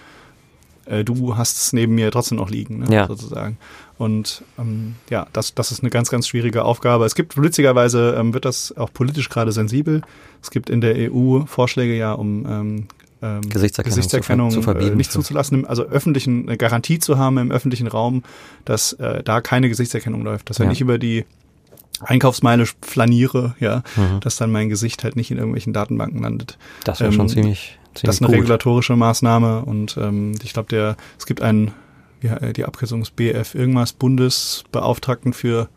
äh, 0.85 1.03
du 1.03 1.37
hast 1.37 1.57
es 1.57 1.73
neben 1.73 1.95
mir 1.95 2.11
trotzdem 2.11 2.37
noch 2.37 2.49
liegen, 2.49 2.79
ne, 2.79 2.85
Ja. 2.93 3.07
sozusagen. 3.07 3.57
Und 3.97 4.43
ähm, 4.59 4.95
ja, 5.09 5.27
das, 5.33 5.53
das 5.55 5.71
ist 5.71 5.81
eine 5.81 5.89
ganz, 5.89 6.09
ganz 6.09 6.27
schwierige 6.27 6.65
Aufgabe. 6.65 7.05
Es 7.05 7.15
gibt 7.15 7.41
witzigerweise, 7.41 8.15
ähm, 8.17 8.33
wird 8.33 8.45
das 8.45 8.75
auch 8.75 8.91
politisch 8.91 9.29
gerade 9.29 9.51
sensibel. 9.51 10.01
Es 10.41 10.51
gibt 10.51 10.69
in 10.69 10.81
der 10.81 10.95
EU 11.11 11.41
Vorschläge 11.45 11.95
ja, 11.95 12.13
um 12.13 12.45
ähm, 12.45 12.87
ähm, 13.21 13.41
Gesichtserkennung 13.49 13.95
Gesichtserkennung 13.95 14.49
zu 14.49 14.55
ver- 14.55 14.61
zu 14.61 14.63
verbieten 14.73 14.93
äh, 14.93 14.97
nicht 14.97 15.11
zuzulassen, 15.11 15.65
also 15.65 15.83
öffentlichen 15.83 16.47
eine 16.49 16.57
Garantie 16.57 16.99
zu 16.99 17.17
haben 17.17 17.37
im 17.37 17.51
öffentlichen 17.51 17.87
Raum, 17.87 18.23
dass 18.65 18.93
äh, 18.93 19.23
da 19.23 19.39
keine 19.41 19.69
Gesichtserkennung 19.69 20.23
läuft. 20.23 20.49
Dass 20.49 20.59
wenn 20.59 20.67
Ja. 20.67 20.73
ich 20.73 20.81
über 20.81 20.97
die 20.97 21.23
Einkaufsmeile 22.01 22.65
flaniere, 22.81 23.55
ja, 23.59 23.83
Mhm. 23.95 24.19
dass 24.19 24.35
dann 24.35 24.51
mein 24.51 24.67
Gesicht 24.69 25.03
halt 25.03 25.15
nicht 25.15 25.31
in 25.31 25.37
irgendwelchen 25.37 25.71
Datenbanken 25.73 26.21
landet. 26.21 26.57
Das 26.83 26.99
wäre 26.99 27.11
ähm, 27.11 27.15
schon 27.15 27.29
ziemlich 27.29 27.77
Das 28.01 28.15
ist 28.15 28.21
eine 28.21 28.27
gut. 28.27 28.37
regulatorische 28.41 28.95
Maßnahme 28.95 29.63
und 29.65 29.97
ähm, 29.97 30.33
ich 30.43 30.53
glaube, 30.53 30.69
der 30.69 30.95
es 31.19 31.25
gibt 31.25 31.41
einen, 31.41 31.71
ja, 32.21 32.37
äh, 32.37 32.53
die 32.53 32.65
Abkürzung 32.65 33.01
ist 33.01 33.15
BF 33.15 33.53
irgendwas, 33.55 33.93
Bundesbeauftragten 33.93 35.33
für 35.33 35.69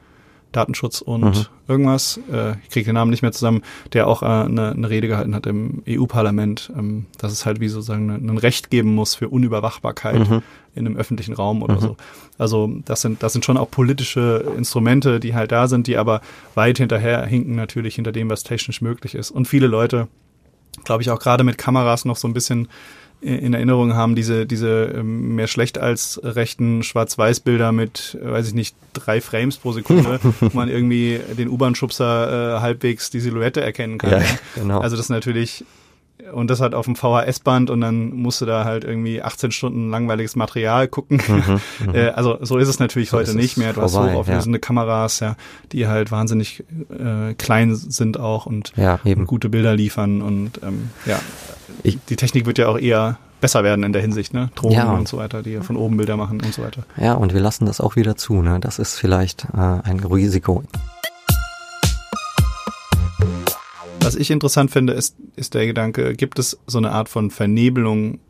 Datenschutz 0.53 1.03
und 1.03 1.25
Mhm. 1.25 1.47
irgendwas, 1.69 2.19
äh, 2.33 2.53
ich 2.63 2.71
kriege 2.71 2.87
den 2.87 2.95
Namen 2.95 3.11
nicht 3.11 3.21
mehr 3.21 3.33
zusammen, 3.33 3.63
der 3.93 4.07
auch 4.07 4.23
äh, 4.23 4.27
eine, 4.27 4.71
eine 4.71 4.89
Rede 4.89 5.07
gehalten 5.09 5.35
hat 5.35 5.47
im 5.47 5.83
EU-Parlament, 5.87 6.73
ähm, 6.77 7.07
dass 7.19 7.33
es 7.33 7.45
halt 7.45 7.61
wie 7.61 7.69
sozusagen 7.69 8.09
ein 8.11 8.31
ein 8.31 8.39
Recht 8.39 8.71
geben 8.71 8.95
muss 8.95 9.15
für 9.15 9.29
Unüberwachbarkeit 9.29 10.31
Mhm. 10.31 10.43
in 10.75 10.87
einem 10.87 10.97
öffentlichen 10.97 11.35
Raum 11.35 11.63
oder 11.63 11.75
Mhm. 11.75 11.81
so. 11.81 11.97
Also 12.39 12.71
das 12.87 13.03
sind, 13.03 13.23
das 13.23 13.33
sind 13.35 13.45
schon 13.45 13.59
auch 13.59 13.71
politische 13.71 14.45
Instrumente, 14.57 15.21
die 15.21 15.35
halt 15.35 15.53
da 15.53 15.69
sind, 15.69 15.89
die 15.89 15.97
aber 15.99 16.23
weit 16.55 16.79
hinterher 16.79 17.27
hinken 17.27 17.55
natürlich 17.57 17.97
hinter 17.97 18.13
dem, 18.13 18.31
was 18.31 18.43
technisch 18.43 18.81
möglich 18.81 19.15
ist. 19.15 19.31
Und 19.31 19.47
viele 19.49 19.67
Leute, 19.67 20.09
glaube 20.85 21.03
ich, 21.03 21.11
auch 21.11 21.19
gerade 21.19 21.45
mit 21.45 21.59
Kameras 21.59 22.05
noch 22.05 22.17
so 22.17 22.29
ein 22.29 22.35
bisschen 22.35 22.69
in 23.21 23.55
Erinnerung 23.55 23.95
haben, 23.95 24.15
diese, 24.15 24.47
diese 24.47 24.93
ähm, 24.95 25.35
mehr 25.35 25.47
schlecht 25.47 25.79
als 25.79 26.21
rechten 26.23 26.83
Schwarz-Weiß-Bilder 26.83 27.73
mit, 27.73 28.17
äh, 28.21 28.31
weiß 28.31 28.49
ich 28.49 28.55
nicht, 28.55 28.77
drei 28.93 29.21
Frames 29.21 29.57
pro 29.57 29.73
Sekunde, 29.73 30.21
wo 30.41 30.51
man 30.53 30.69
irgendwie 30.69 31.21
den 31.37 31.49
U-Bahn-Schubser 31.49 32.57
äh, 32.57 32.61
halbwegs 32.61 33.11
die 33.11 33.21
Silhouette 33.21 33.63
erkennen 33.63 33.99
kann. 33.99 34.11
Ja, 34.11 34.23
genau. 34.55 34.81
Also 34.81 34.97
das 34.97 35.07
ist 35.07 35.11
natürlich, 35.11 35.65
und 36.33 36.51
das 36.51 36.61
halt 36.61 36.75
auf 36.75 36.85
dem 36.87 36.97
VHS-Band 36.97 37.71
und 37.71 37.81
dann 37.81 38.11
musst 38.11 38.41
du 38.41 38.47
da 38.47 38.65
halt 38.65 38.85
irgendwie 38.85 39.23
18 39.23 39.51
Stunden 39.53 39.91
langweiliges 39.91 40.37
Material 40.37 40.89
gucken. 40.89 41.21
Mhm, 41.29 41.61
Äh, 41.95 42.09
also 42.11 42.39
so 42.43 42.59
ist 42.59 42.69
es 42.69 42.79
natürlich 42.79 43.11
So 43.11 43.19
heute 43.19 43.35
nicht 43.37 43.57
mehr. 43.57 43.73
Du 43.73 43.83
hast 43.83 43.93
vorbei, 43.95 44.13
hochauflösende 44.13 44.59
Kameras, 44.59 45.21
ja, 45.21 45.37
die 45.73 45.87
halt 45.87 46.11
wahnsinnig 46.11 46.65
äh, 46.91 47.35
klein 47.35 47.75
sind 47.75 48.19
auch 48.19 48.47
und, 48.47 48.73
ja, 48.77 48.99
und 49.05 49.27
gute 49.27 49.49
Bilder 49.49 49.75
liefern 49.75 50.23
und 50.23 50.61
ähm, 50.63 50.91
ja, 51.07 51.19
Ich- 51.83 51.99
die 52.09 52.17
Technik 52.17 52.47
wird 52.47 52.59
ja 52.59 52.69
auch 52.69 52.79
eher 52.79 53.19
besser 53.41 53.63
werden 53.63 53.85
in 53.85 53.93
der 53.93 54.01
Hinsicht, 54.03 54.33
ne? 54.33 54.49
Drohnen 54.55 54.77
Ja. 54.79 54.93
und 54.93 55.07
so 55.07 55.19
weiter, 55.19 55.43
die 55.43 55.51
ja 55.53 55.61
von 55.63 55.77
oben 55.77 55.99
Bilder 55.99 56.17
machen 56.17 56.41
und 56.41 56.55
so 56.55 56.63
weiter. 56.63 56.85
Ja, 56.97 57.13
und 57.13 57.35
wir 57.35 57.41
lassen 57.41 57.67
das 57.67 57.81
auch 57.83 57.95
wieder 57.95 58.17
zu. 58.17 58.41
Ne? 58.43 58.59
Das 58.61 58.79
ist 58.79 58.99
vielleicht 58.99 59.45
äh, 59.55 59.59
ein 59.85 60.01
Risiko. 60.01 60.65
Was 64.07 64.15
ich 64.15 64.31
interessant 64.31 64.71
finde, 64.71 64.93
ist, 64.93 65.17
ist 65.35 65.55
der 65.55 65.67
Gedanke, 65.67 66.15
gibt 66.15 66.39
es 66.39 66.59
so 66.67 66.79
eine 66.79 66.93
Art 66.93 67.09
von 67.09 67.31
Vernebelung 67.31 68.21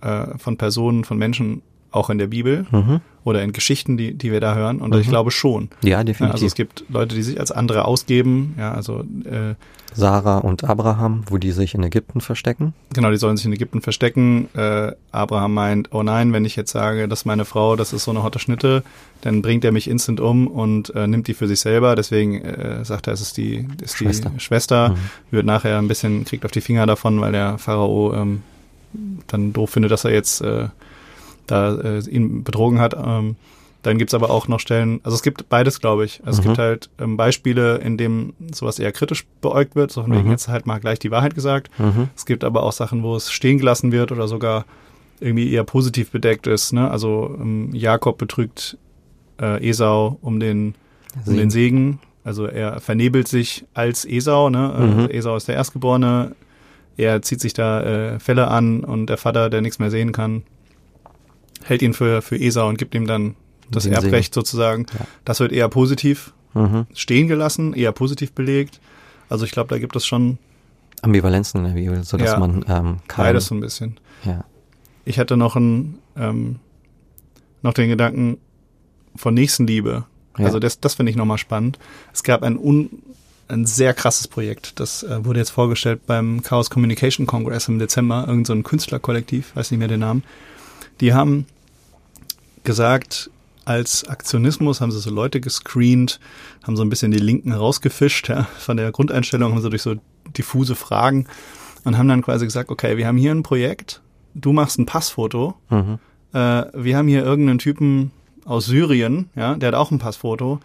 äh, 0.00 0.36
von 0.36 0.56
Personen, 0.56 1.04
von 1.04 1.16
Menschen 1.16 1.62
auch 1.92 2.10
in 2.10 2.18
der 2.18 2.26
Bibel 2.28 2.66
Mhm. 2.70 3.00
oder 3.24 3.42
in 3.42 3.52
Geschichten, 3.52 3.96
die, 3.96 4.14
die 4.14 4.32
wir 4.32 4.40
da 4.40 4.54
hören? 4.54 4.80
Und 4.80 4.94
ich 4.96 5.06
Mhm. 5.06 5.10
glaube 5.10 5.30
schon. 5.30 5.68
Ja, 5.82 5.90
Ja, 5.98 6.04
definitiv. 6.04 6.34
also 6.34 6.46
es 6.46 6.54
gibt 6.54 6.84
Leute, 6.88 7.14
die 7.14 7.22
sich 7.22 7.38
als 7.38 7.52
andere 7.52 7.84
ausgeben, 7.84 8.54
ja, 8.58 8.72
also 8.72 9.00
äh, 9.24 9.54
Sarah 9.94 10.38
und 10.38 10.64
Abraham, 10.64 11.24
wo 11.28 11.36
die 11.36 11.50
sich 11.52 11.74
in 11.74 11.82
Ägypten 11.82 12.22
verstecken. 12.22 12.72
Genau, 12.94 13.10
die 13.10 13.18
sollen 13.18 13.36
sich 13.36 13.44
in 13.44 13.52
Ägypten 13.52 13.82
verstecken. 13.82 14.48
Äh, 14.54 14.92
Abraham 15.10 15.52
meint, 15.52 15.88
oh 15.92 16.02
nein, 16.02 16.32
wenn 16.32 16.46
ich 16.46 16.56
jetzt 16.56 16.72
sage, 16.72 17.08
dass 17.08 17.26
meine 17.26 17.44
Frau, 17.44 17.76
das 17.76 17.92
ist 17.92 18.04
so 18.04 18.10
eine 18.10 18.22
hotte 18.22 18.38
Schnitte, 18.38 18.84
dann 19.20 19.42
bringt 19.42 19.66
er 19.66 19.72
mich 19.72 19.90
instant 19.90 20.18
um 20.18 20.46
und 20.46 20.94
äh, 20.94 21.06
nimmt 21.06 21.28
die 21.28 21.34
für 21.34 21.46
sich 21.46 21.60
selber. 21.60 21.94
Deswegen 21.94 22.40
äh, 22.42 22.82
sagt 22.86 23.06
er, 23.06 23.12
es 23.12 23.20
ist 23.20 23.36
die, 23.36 23.68
ist 23.82 23.98
Schwester. 23.98 24.30
die 24.34 24.40
Schwester. 24.40 24.88
Mhm. 24.90 24.94
Wird 25.30 25.44
nachher 25.44 25.76
ein 25.76 25.88
bisschen, 25.88 26.24
kriegt 26.24 26.46
auf 26.46 26.52
die 26.52 26.62
Finger 26.62 26.86
davon, 26.86 27.20
weil 27.20 27.32
der 27.32 27.58
Pharao 27.58 28.14
ähm, 28.14 28.40
dann 29.26 29.52
doof 29.52 29.70
findet, 29.70 29.92
dass 29.92 30.06
er 30.06 30.12
jetzt 30.12 30.40
äh, 30.40 30.68
da 31.46 31.74
äh, 31.80 31.98
ihn 32.08 32.44
betrogen 32.44 32.78
hat. 32.78 32.94
Ähm, 32.94 33.36
dann 33.82 33.98
gibt's 33.98 34.14
aber 34.14 34.30
auch 34.30 34.46
noch 34.46 34.60
Stellen, 34.60 35.00
also 35.02 35.16
es 35.16 35.22
gibt 35.22 35.48
beides, 35.48 35.80
glaube 35.80 36.04
ich. 36.04 36.20
Also 36.24 36.38
es 36.40 36.44
Mhm. 36.44 36.48
gibt 36.50 36.58
halt 36.58 36.90
ähm, 37.00 37.16
Beispiele, 37.16 37.78
in 37.78 37.96
dem 37.96 38.32
sowas 38.52 38.78
eher 38.78 38.92
kritisch 38.92 39.26
beäugt 39.40 39.74
wird, 39.74 39.90
so 39.90 40.02
von 40.02 40.12
wegen 40.12 40.26
Mhm. 40.26 40.30
jetzt 40.30 40.46
halt 40.46 40.66
mal 40.66 40.78
gleich 40.78 41.00
die 41.00 41.10
Wahrheit 41.10 41.34
gesagt. 41.34 41.68
Mhm. 41.80 42.08
Es 42.14 42.24
gibt 42.24 42.44
aber 42.44 42.62
auch 42.62 42.70
Sachen, 42.72 43.02
wo 43.02 43.16
es 43.16 43.32
stehen 43.32 43.58
gelassen 43.58 43.90
wird 43.90 44.12
oder 44.12 44.28
sogar 44.28 44.66
irgendwie 45.18 45.52
eher 45.52 45.64
positiv 45.64 46.10
bedeckt 46.12 46.46
ist. 46.46 46.72
Ne? 46.72 46.88
Also 46.90 47.36
ähm, 47.40 47.70
Jakob 47.74 48.18
betrügt 48.18 48.76
äh, 49.40 49.68
Esau 49.68 50.16
um 50.22 50.38
den, 50.38 50.74
um 51.26 51.36
den 51.36 51.50
Segen. 51.50 51.98
Also 52.24 52.46
er 52.46 52.80
vernebelt 52.80 53.26
sich 53.26 53.64
als 53.74 54.04
Esau. 54.04 54.48
Ne? 54.48 54.58
Mhm. 54.78 54.82
Also 55.00 55.08
Esau 55.08 55.36
ist 55.36 55.48
der 55.48 55.56
Erstgeborene. 55.56 56.36
Er 56.96 57.20
zieht 57.22 57.40
sich 57.40 57.52
da 57.52 57.82
äh, 57.82 58.20
Felle 58.20 58.46
an 58.48 58.84
und 58.84 59.06
der 59.06 59.16
Vater, 59.16 59.50
der 59.50 59.60
nichts 59.60 59.78
mehr 59.80 59.90
sehen 59.90 60.12
kann, 60.12 60.42
hält 61.64 61.82
ihn 61.82 61.94
für, 61.94 62.22
für 62.22 62.36
Esau 62.38 62.68
und 62.68 62.78
gibt 62.78 62.94
ihm 62.94 63.06
dann 63.06 63.34
das 63.70 63.86
Erbrecht 63.86 64.34
sozusagen. 64.34 64.86
Ja. 64.98 65.06
Das 65.24 65.40
wird 65.40 65.52
eher 65.52 65.68
positiv 65.68 66.32
Mhm. 66.54 66.86
stehen 66.92 67.28
gelassen, 67.28 67.72
eher 67.72 67.92
positiv 67.92 68.32
belegt. 68.32 68.78
Also 69.30 69.46
ich 69.46 69.52
glaube, 69.52 69.70
da 69.70 69.78
gibt 69.78 69.96
es 69.96 70.04
schon 70.04 70.36
Ambivalenzen 71.00 71.64
in 71.64 71.66
der 71.74 71.80
Bibel, 71.80 72.04
sodass 72.04 72.32
Ja. 72.32 72.38
man 72.38 72.56
ähm, 72.68 72.98
kein, 73.08 73.24
beides 73.24 73.46
so 73.46 73.54
ein 73.54 73.60
bisschen. 73.60 73.98
ja. 74.24 74.44
ich 75.06 75.18
hatte 75.18 75.38
noch 75.38 75.56
ein, 75.56 75.94
ähm, 76.14 76.56
noch 77.62 77.72
den 77.72 77.88
Gedanken 77.88 78.36
von 79.16 79.32
Nächstenliebe. 79.32 80.04
Ja. 80.38 80.44
Also 80.44 80.58
das, 80.58 80.78
das 80.80 80.94
finde 80.96 81.08
ich 81.10 81.16
nochmal 81.16 81.38
spannend. 81.38 81.78
Es 82.12 82.22
gab 82.22 82.42
ein, 82.42 82.58
un, 82.58 83.02
ein 83.48 83.64
sehr 83.64 83.94
krasses 83.94 84.28
Projekt. 84.28 84.78
Das 84.78 85.02
äh, 85.02 85.24
wurde 85.24 85.38
jetzt 85.40 85.50
vorgestellt 85.50 86.02
beim 86.06 86.42
Chaos 86.42 86.68
Communication 86.68 87.26
Congress 87.26 87.66
im 87.68 87.78
Dezember. 87.78 88.26
Irgend 88.28 88.46
so 88.46 88.52
ein 88.52 88.62
Künstlerkollektiv, 88.62 89.56
weiß 89.56 89.70
nicht 89.70 89.78
mehr 89.78 89.88
den 89.88 90.00
Namen. 90.00 90.22
Die 91.02 91.12
haben 91.12 91.46
gesagt, 92.62 93.28
als 93.64 94.08
Aktionismus 94.08 94.80
haben 94.80 94.92
sie 94.92 95.00
so 95.00 95.10
Leute 95.10 95.40
gescreent, 95.40 96.20
haben 96.64 96.76
so 96.76 96.82
ein 96.84 96.90
bisschen 96.90 97.10
die 97.10 97.18
Linken 97.18 97.52
rausgefischt, 97.52 98.28
ja, 98.28 98.44
von 98.58 98.76
der 98.76 98.90
Grundeinstellung, 98.92 99.52
haben 99.52 99.60
sie 99.60 99.68
durch 99.68 99.82
so 99.82 99.96
diffuse 100.36 100.76
Fragen 100.76 101.26
und 101.84 101.98
haben 101.98 102.06
dann 102.08 102.22
quasi 102.22 102.44
gesagt, 102.44 102.70
okay, 102.70 102.96
wir 102.96 103.06
haben 103.08 103.16
hier 103.16 103.32
ein 103.32 103.42
Projekt, 103.42 104.00
du 104.34 104.52
machst 104.52 104.78
ein 104.78 104.86
Passfoto, 104.86 105.54
Mhm. 105.70 105.98
äh, 106.32 106.64
wir 106.72 106.96
haben 106.96 107.08
hier 107.08 107.24
irgendeinen 107.24 107.58
Typen 107.58 108.12
aus 108.44 108.66
Syrien, 108.66 109.28
ja, 109.34 109.54
der 109.56 109.68
hat 109.68 109.74
auch 109.74 109.90
ein 109.90 109.98
Passfoto, 109.98 110.60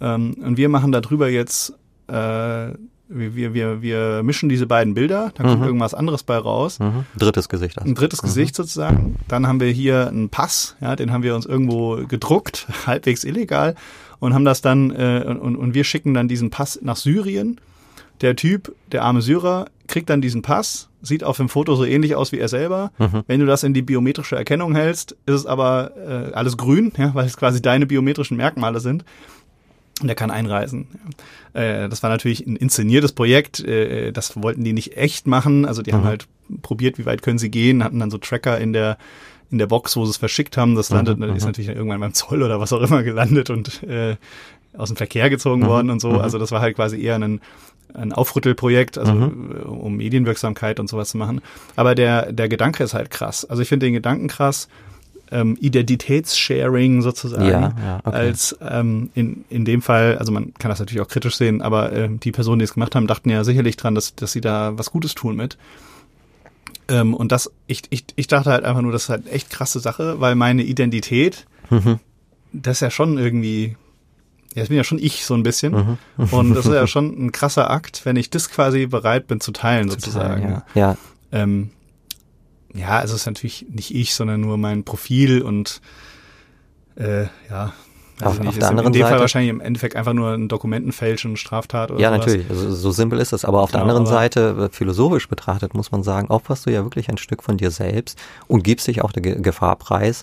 ähm, 0.00 0.34
und 0.42 0.56
wir 0.56 0.70
machen 0.70 0.90
da 0.90 1.02
drüber 1.02 1.28
jetzt, 1.28 1.74
äh, 2.08 2.68
wir, 3.08 3.54
wir, 3.54 3.82
wir, 3.82 4.22
mischen 4.22 4.48
diese 4.48 4.66
beiden 4.66 4.94
Bilder, 4.94 5.32
da 5.34 5.44
kommt 5.44 5.60
Mhm. 5.60 5.66
irgendwas 5.66 5.94
anderes 5.94 6.22
bei 6.22 6.36
raus. 6.36 6.78
Mhm. 6.78 7.04
Drittes 7.18 7.48
Gesicht. 7.48 7.78
Also. 7.78 7.88
Ein 7.90 7.94
drittes 7.94 8.20
Gesicht 8.22 8.54
sozusagen. 8.56 9.16
Dann 9.28 9.46
haben 9.46 9.60
wir 9.60 9.68
hier 9.70 10.08
einen 10.08 10.28
Pass, 10.28 10.76
ja, 10.80 10.96
den 10.96 11.12
haben 11.12 11.22
wir 11.22 11.34
uns 11.34 11.46
irgendwo 11.46 11.96
gedruckt, 12.06 12.66
halbwegs 12.86 13.24
illegal, 13.24 13.74
und 14.18 14.34
haben 14.34 14.44
das 14.44 14.60
dann, 14.62 14.90
äh, 14.90 15.24
und, 15.26 15.56
und 15.56 15.74
wir 15.74 15.84
schicken 15.84 16.14
dann 16.14 16.26
diesen 16.28 16.50
Pass 16.50 16.78
nach 16.82 16.96
Syrien. 16.96 17.60
der 18.22 18.34
Typ, 18.34 18.74
der 18.92 19.04
arme 19.04 19.20
Syrer, 19.20 19.66
kriegt 19.88 20.08
dann 20.08 20.22
diesen 20.22 20.40
Pass, 20.42 20.88
sieht 21.02 21.22
auf 21.22 21.36
dem 21.36 21.48
Foto 21.50 21.76
so 21.76 21.84
ähnlich 21.84 22.16
aus 22.16 22.32
wie 22.32 22.38
er 22.38 22.48
selber. 22.48 22.90
Mhm. 22.98 23.22
Wenn 23.26 23.40
du 23.40 23.46
das 23.46 23.62
in 23.62 23.74
die 23.74 23.82
biometrische 23.82 24.36
Erkennung 24.36 24.74
hältst, 24.74 25.12
ist 25.26 25.34
es 25.34 25.46
aber 25.46 25.92
äh, 25.96 26.32
alles 26.32 26.56
grün, 26.56 26.92
ja, 26.96 27.14
weil 27.14 27.26
es 27.26 27.36
quasi 27.36 27.60
deine 27.60 27.84
biometrischen 27.86 28.36
Merkmale 28.38 28.80
sind. 28.80 29.04
Und 30.02 30.08
er 30.08 30.14
kann 30.14 30.30
einreisen. 30.30 30.88
Äh, 31.54 31.88
das 31.88 32.02
war 32.02 32.10
natürlich 32.10 32.46
ein 32.46 32.56
inszeniertes 32.56 33.12
Projekt. 33.12 33.60
Äh, 33.60 34.12
das 34.12 34.40
wollten 34.42 34.62
die 34.62 34.74
nicht 34.74 34.96
echt 34.96 35.26
machen. 35.26 35.64
Also 35.64 35.82
die 35.82 35.92
mhm. 35.92 35.96
haben 35.96 36.04
halt 36.04 36.26
probiert, 36.62 36.98
wie 36.98 37.06
weit 37.06 37.22
können 37.22 37.38
sie 37.38 37.50
gehen, 37.50 37.82
hatten 37.82 37.98
dann 37.98 38.10
so 38.10 38.18
Tracker 38.18 38.58
in 38.58 38.72
der 38.72 38.98
in 39.50 39.58
der 39.58 39.66
Box, 39.66 39.96
wo 39.96 40.04
sie 40.04 40.10
es 40.10 40.16
verschickt 40.16 40.56
haben. 40.56 40.74
Das 40.74 40.90
landet, 40.90 41.18
mhm. 41.18 41.34
ist 41.34 41.42
mhm. 41.42 41.48
natürlich 41.48 41.68
irgendwann 41.68 42.00
beim 42.00 42.14
Zoll 42.14 42.42
oder 42.42 42.60
was 42.60 42.72
auch 42.72 42.82
immer 42.82 43.02
gelandet 43.02 43.48
und 43.50 43.82
äh, 43.84 44.16
aus 44.76 44.88
dem 44.88 44.96
Verkehr 44.96 45.30
gezogen 45.30 45.62
mhm. 45.62 45.66
worden 45.66 45.90
und 45.90 46.00
so. 46.00 46.10
Mhm. 46.10 46.18
Also 46.18 46.38
das 46.38 46.52
war 46.52 46.60
halt 46.60 46.76
quasi 46.76 47.00
eher 47.00 47.14
ein, 47.14 47.40
ein 47.94 48.12
Aufrüttelprojekt, 48.12 48.98
also 48.98 49.14
mhm. 49.14 49.62
um 49.66 49.96
Medienwirksamkeit 49.96 50.80
und 50.80 50.88
sowas 50.88 51.10
zu 51.10 51.18
machen. 51.18 51.40
Aber 51.76 51.94
der, 51.94 52.32
der 52.32 52.48
Gedanke 52.48 52.84
ist 52.84 52.94
halt 52.94 53.10
krass. 53.10 53.44
Also 53.44 53.62
ich 53.62 53.68
finde 53.68 53.86
den 53.86 53.94
Gedanken 53.94 54.28
krass, 54.28 54.68
ähm, 55.30 55.56
Identitätssharing 55.60 57.02
sozusagen, 57.02 57.46
ja, 57.46 57.74
ja, 57.84 58.00
okay. 58.04 58.16
als 58.16 58.56
ähm, 58.60 59.10
in, 59.14 59.44
in 59.48 59.64
dem 59.64 59.82
Fall, 59.82 60.18
also 60.18 60.32
man 60.32 60.54
kann 60.54 60.68
das 60.68 60.78
natürlich 60.78 61.02
auch 61.02 61.08
kritisch 61.08 61.36
sehen, 61.36 61.62
aber 61.62 61.92
äh, 61.92 62.08
die 62.10 62.32
Personen, 62.32 62.60
die 62.60 62.64
es 62.64 62.74
gemacht 62.74 62.94
haben, 62.94 63.06
dachten 63.06 63.30
ja 63.30 63.42
sicherlich 63.44 63.76
dran, 63.76 63.94
dass, 63.94 64.14
dass 64.14 64.32
sie 64.32 64.40
da 64.40 64.78
was 64.78 64.90
Gutes 64.90 65.14
tun 65.14 65.36
mit. 65.36 65.58
Ähm, 66.88 67.14
und 67.14 67.32
das, 67.32 67.50
ich, 67.66 67.82
ich, 67.90 68.04
ich 68.14 68.28
dachte 68.28 68.50
halt 68.50 68.64
einfach 68.64 68.82
nur, 68.82 68.92
das 68.92 69.04
ist 69.04 69.08
halt 69.08 69.30
echt 69.32 69.50
krasse 69.50 69.80
Sache, 69.80 70.20
weil 70.20 70.36
meine 70.36 70.62
Identität, 70.62 71.46
mhm. 71.70 71.98
das 72.52 72.76
ist 72.76 72.80
ja 72.80 72.90
schon 72.90 73.18
irgendwie, 73.18 73.76
ja, 74.54 74.62
das 74.62 74.68
bin 74.68 74.76
ja 74.76 74.84
schon 74.84 74.98
ich 74.98 75.24
so 75.24 75.34
ein 75.34 75.42
bisschen. 75.42 75.98
Mhm. 76.16 76.24
Und 76.30 76.54
das 76.54 76.66
ist 76.66 76.72
ja 76.72 76.86
schon 76.86 77.26
ein 77.26 77.32
krasser 77.32 77.70
Akt, 77.70 78.02
wenn 78.04 78.16
ich 78.16 78.30
das 78.30 78.48
quasi 78.48 78.86
bereit 78.86 79.26
bin 79.26 79.40
zu 79.40 79.50
teilen, 79.50 79.88
zu 79.88 79.94
sozusagen. 79.94 80.42
Teilen, 80.42 80.62
ja. 80.74 80.90
ja. 80.90 80.96
Ähm, 81.32 81.70
ja, 82.76 82.98
also 82.98 83.14
es 83.14 83.22
ist 83.22 83.26
natürlich 83.26 83.66
nicht 83.70 83.94
ich, 83.94 84.14
sondern 84.14 84.40
nur 84.40 84.56
mein 84.56 84.84
Profil 84.84 85.42
und 85.42 85.80
äh, 86.96 87.24
ja, 87.50 87.72
also 88.20 88.40
auf, 88.40 88.46
auf 88.46 88.58
der 88.58 88.68
anderen 88.68 88.86
in 88.88 88.92
dem 88.94 89.02
Seite, 89.02 89.10
Fall 89.12 89.20
wahrscheinlich 89.20 89.50
im 89.50 89.60
Endeffekt 89.60 89.94
einfach 89.94 90.14
nur 90.14 90.32
ein 90.32 90.48
Dokumentenfälsch 90.48 91.26
und 91.26 91.36
Straftat 91.38 91.90
oder 91.90 92.00
Ja, 92.00 92.08
sowas. 92.08 92.26
natürlich. 92.26 92.48
Also 92.48 92.74
so 92.74 92.90
simpel 92.90 93.18
ist 93.18 93.32
es. 93.32 93.44
Aber 93.44 93.60
auf 93.60 93.70
genau, 93.72 93.84
der 93.84 93.94
anderen 93.94 94.06
Seite, 94.06 94.68
äh, 94.70 94.74
philosophisch 94.74 95.28
betrachtet, 95.28 95.74
muss 95.74 95.92
man 95.92 96.02
sagen, 96.02 96.28
opferst 96.28 96.64
du 96.66 96.70
ja 96.70 96.82
wirklich 96.84 97.10
ein 97.10 97.18
Stück 97.18 97.42
von 97.42 97.58
dir 97.58 97.70
selbst 97.70 98.18
und 98.48 98.64
gibst 98.64 98.86
dich 98.86 99.02
auch 99.02 99.12
der 99.12 99.22
Gefahr 99.22 99.76
preis, 99.76 100.22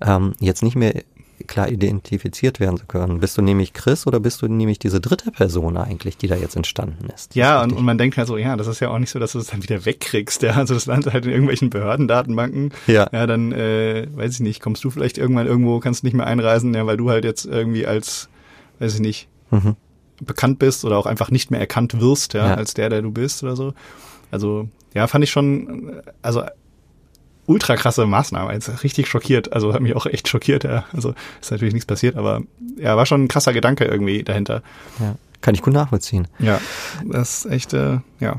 ähm, 0.00 0.34
jetzt 0.38 0.62
nicht 0.62 0.76
mehr 0.76 1.02
klar 1.42 1.68
identifiziert 1.68 2.60
werden 2.60 2.76
zu 2.76 2.86
können. 2.86 3.20
Bist 3.20 3.38
du 3.38 3.42
nämlich 3.42 3.72
Chris 3.72 4.06
oder 4.06 4.20
bist 4.20 4.42
du 4.42 4.48
nämlich 4.48 4.78
diese 4.78 5.00
dritte 5.00 5.30
Person 5.30 5.76
eigentlich, 5.76 6.16
die 6.16 6.26
da 6.26 6.36
jetzt 6.36 6.56
entstanden 6.56 7.08
ist? 7.14 7.34
Ja, 7.34 7.62
und, 7.62 7.72
und, 7.72 7.84
man 7.84 7.98
denkt 7.98 8.16
halt 8.16 8.28
so, 8.28 8.36
ja, 8.36 8.56
das 8.56 8.66
ist 8.66 8.80
ja 8.80 8.90
auch 8.90 8.98
nicht 8.98 9.10
so, 9.10 9.18
dass 9.18 9.32
du 9.32 9.38
es 9.38 9.48
dann 9.48 9.62
wieder 9.62 9.84
wegkriegst. 9.84 10.42
Ja? 10.42 10.52
Also 10.52 10.74
das 10.74 10.86
landet 10.86 11.12
halt 11.12 11.24
in 11.24 11.30
irgendwelchen 11.30 11.70
Behördendatenbanken. 11.70 12.72
Ja. 12.86 13.08
Ja, 13.12 13.26
dann, 13.26 13.52
äh, 13.52 14.06
weiß 14.14 14.34
ich 14.34 14.40
nicht, 14.40 14.60
kommst 14.60 14.84
du 14.84 14.90
vielleicht 14.90 15.18
irgendwann 15.18 15.46
irgendwo, 15.46 15.80
kannst 15.80 16.04
nicht 16.04 16.14
mehr 16.14 16.26
einreisen, 16.26 16.74
ja, 16.74 16.86
weil 16.86 16.96
du 16.96 17.10
halt 17.10 17.24
jetzt 17.24 17.44
irgendwie 17.44 17.86
als, 17.86 18.28
weiß 18.78 18.94
ich 18.94 19.00
nicht, 19.00 19.28
mhm. 19.50 19.76
bekannt 20.20 20.58
bist 20.58 20.84
oder 20.84 20.98
auch 20.98 21.06
einfach 21.06 21.30
nicht 21.30 21.50
mehr 21.50 21.60
erkannt 21.60 22.00
wirst, 22.00 22.34
ja, 22.34 22.48
ja, 22.48 22.54
als 22.54 22.74
der, 22.74 22.88
der 22.88 23.02
du 23.02 23.10
bist 23.10 23.42
oder 23.42 23.56
so. 23.56 23.74
Also, 24.30 24.68
ja, 24.94 25.06
fand 25.06 25.24
ich 25.24 25.30
schon, 25.30 26.02
also 26.22 26.42
ultra 27.46 27.76
krasse 27.76 28.06
Maßnahme. 28.06 28.52
Jetzt 28.52 28.84
richtig 28.84 29.08
schockiert. 29.08 29.52
Also 29.52 29.74
hat 29.74 29.80
mich 29.80 29.96
auch 29.96 30.06
echt 30.06 30.28
schockiert. 30.28 30.64
Ja. 30.64 30.84
Also 30.92 31.14
ist 31.40 31.50
natürlich 31.50 31.74
nichts 31.74 31.86
passiert, 31.86 32.16
aber 32.16 32.42
ja, 32.76 32.96
war 32.96 33.06
schon 33.06 33.24
ein 33.24 33.28
krasser 33.28 33.52
Gedanke 33.52 33.84
irgendwie 33.84 34.22
dahinter. 34.22 34.62
Ja, 35.00 35.16
kann 35.40 35.54
ich 35.54 35.62
gut 35.62 35.74
nachvollziehen. 35.74 36.28
Ja, 36.38 36.60
das 37.04 37.44
ist 37.44 37.52
echt, 37.52 37.72
äh, 37.72 37.98
ja. 38.20 38.36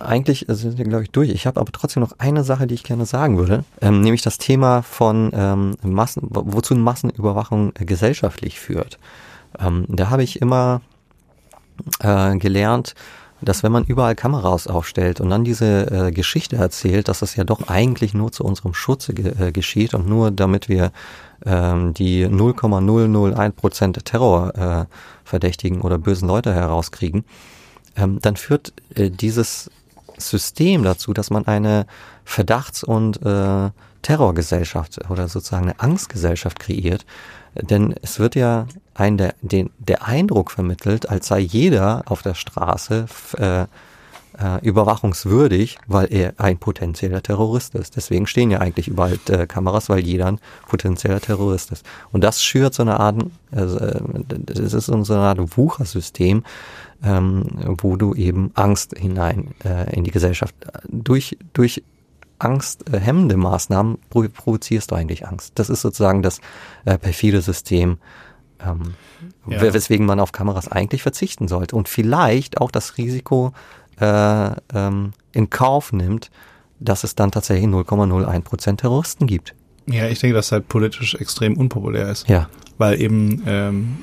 Eigentlich 0.00 0.46
sind 0.48 0.78
wir, 0.78 0.84
glaube 0.84 1.04
ich, 1.04 1.10
durch. 1.10 1.30
Ich 1.30 1.46
habe 1.46 1.60
aber 1.60 1.70
trotzdem 1.70 2.02
noch 2.02 2.18
eine 2.18 2.42
Sache, 2.44 2.66
die 2.66 2.74
ich 2.74 2.82
gerne 2.82 3.06
sagen 3.06 3.38
würde, 3.38 3.64
ähm, 3.80 4.00
nämlich 4.00 4.22
das 4.22 4.38
Thema 4.38 4.82
von 4.82 5.30
ähm, 5.32 5.76
Massen, 5.82 6.22
wozu 6.28 6.74
Massenüberwachung 6.74 7.72
äh, 7.78 7.84
gesellschaftlich 7.84 8.58
führt. 8.58 8.98
Ähm, 9.60 9.84
da 9.88 10.10
habe 10.10 10.22
ich 10.22 10.40
immer 10.40 10.80
äh, 12.00 12.36
gelernt, 12.36 12.94
dass 13.42 13.62
wenn 13.62 13.72
man 13.72 13.84
überall 13.84 14.14
Kameras 14.14 14.66
aufstellt 14.66 15.20
und 15.20 15.30
dann 15.30 15.44
diese 15.44 15.90
äh, 15.90 16.10
Geschichte 16.12 16.56
erzählt, 16.56 17.08
dass 17.08 17.20
das 17.20 17.36
ja 17.36 17.44
doch 17.44 17.68
eigentlich 17.68 18.14
nur 18.14 18.32
zu 18.32 18.44
unserem 18.44 18.74
Schutze 18.74 19.14
ge 19.14 19.34
äh, 19.38 19.52
geschieht 19.52 19.94
und 19.94 20.08
nur 20.08 20.30
damit 20.30 20.68
wir 20.68 20.92
ähm, 21.44 21.92
die 21.94 22.26
0,001 22.28 23.54
Prozent 23.54 24.04
Terrorverdächtigen 24.04 25.80
äh, 25.80 25.82
oder 25.82 25.98
bösen 25.98 26.28
Leute 26.28 26.54
herauskriegen, 26.54 27.24
ähm, 27.96 28.18
dann 28.22 28.36
führt 28.36 28.72
äh, 28.94 29.10
dieses 29.10 29.70
System 30.18 30.84
dazu, 30.84 31.12
dass 31.12 31.30
man 31.30 31.46
eine 31.46 31.86
Verdachts- 32.24 32.84
und 32.84 33.24
äh, 33.24 33.70
Terrorgesellschaft 34.02 35.10
oder 35.10 35.28
sozusagen 35.28 35.64
eine 35.64 35.80
Angstgesellschaft 35.80 36.58
kreiert. 36.58 37.06
Denn 37.54 37.94
es 38.02 38.18
wird 38.18 38.34
ja 38.34 38.66
ein 38.94 39.18
der, 39.18 39.34
den, 39.42 39.70
der 39.78 40.06
Eindruck 40.06 40.50
vermittelt, 40.50 41.08
als 41.08 41.28
sei 41.28 41.40
jeder 41.40 42.02
auf 42.06 42.22
der 42.22 42.34
Straße 42.34 43.06
äh, 43.38 43.66
äh, 44.38 44.64
überwachungswürdig, 44.66 45.78
weil 45.86 46.12
er 46.12 46.34
ein 46.38 46.58
potenzieller 46.58 47.22
Terrorist 47.22 47.74
ist. 47.74 47.96
Deswegen 47.96 48.26
stehen 48.26 48.50
ja 48.50 48.60
eigentlich 48.60 48.88
überall 48.88 49.18
äh, 49.28 49.46
Kameras, 49.46 49.88
weil 49.88 50.00
jeder 50.00 50.26
ein 50.26 50.40
potenzieller 50.68 51.20
Terrorist 51.20 51.72
ist. 51.72 51.84
Und 52.12 52.24
das 52.24 52.42
schürt 52.42 52.74
so 52.74 52.82
eine 52.82 52.98
Art, 52.98 53.16
also, 53.50 53.78
äh, 53.78 54.00
das 54.28 54.72
ist 54.72 54.86
so 54.86 54.94
eine 54.94 55.22
Art 55.22 55.56
Wuchersystem, 55.56 56.44
ähm, 57.04 57.44
wo 57.82 57.96
du 57.96 58.14
eben 58.14 58.52
Angst 58.54 58.96
hinein 58.96 59.54
äh, 59.64 59.94
in 59.94 60.04
die 60.04 60.10
Gesellschaft 60.12 60.54
durch 60.88 61.36
durch 61.52 61.82
angsthemmende 62.42 63.36
Maßnahmen 63.36 63.98
provozierst 64.10 64.90
du 64.90 64.94
eigentlich 64.94 65.26
Angst. 65.26 65.52
Das 65.56 65.70
ist 65.70 65.82
sozusagen 65.82 66.22
das 66.22 66.40
äh, 66.84 66.98
perfide 66.98 67.40
System, 67.40 67.98
ähm, 68.64 68.94
ja. 69.46 69.60
weswegen 69.60 70.06
man 70.06 70.20
auf 70.20 70.32
Kameras 70.32 70.68
eigentlich 70.68 71.02
verzichten 71.02 71.48
sollte 71.48 71.76
und 71.76 71.88
vielleicht 71.88 72.60
auch 72.60 72.70
das 72.70 72.98
Risiko 72.98 73.52
äh, 74.00 74.50
ähm, 74.74 75.12
in 75.32 75.50
Kauf 75.50 75.92
nimmt, 75.92 76.30
dass 76.80 77.04
es 77.04 77.14
dann 77.14 77.30
tatsächlich 77.30 77.68
0,01 77.68 78.40
Prozent 78.40 78.80
Terroristen 78.80 79.26
gibt. 79.26 79.54
Ja, 79.86 80.06
ich 80.08 80.20
denke, 80.20 80.34
dass 80.34 80.46
es 80.46 80.52
halt 80.52 80.68
politisch 80.68 81.14
extrem 81.14 81.56
unpopulär 81.56 82.08
ist. 82.08 82.28
Ja. 82.28 82.48
Weil 82.78 83.00
eben 83.00 83.42
ähm, 83.46 83.98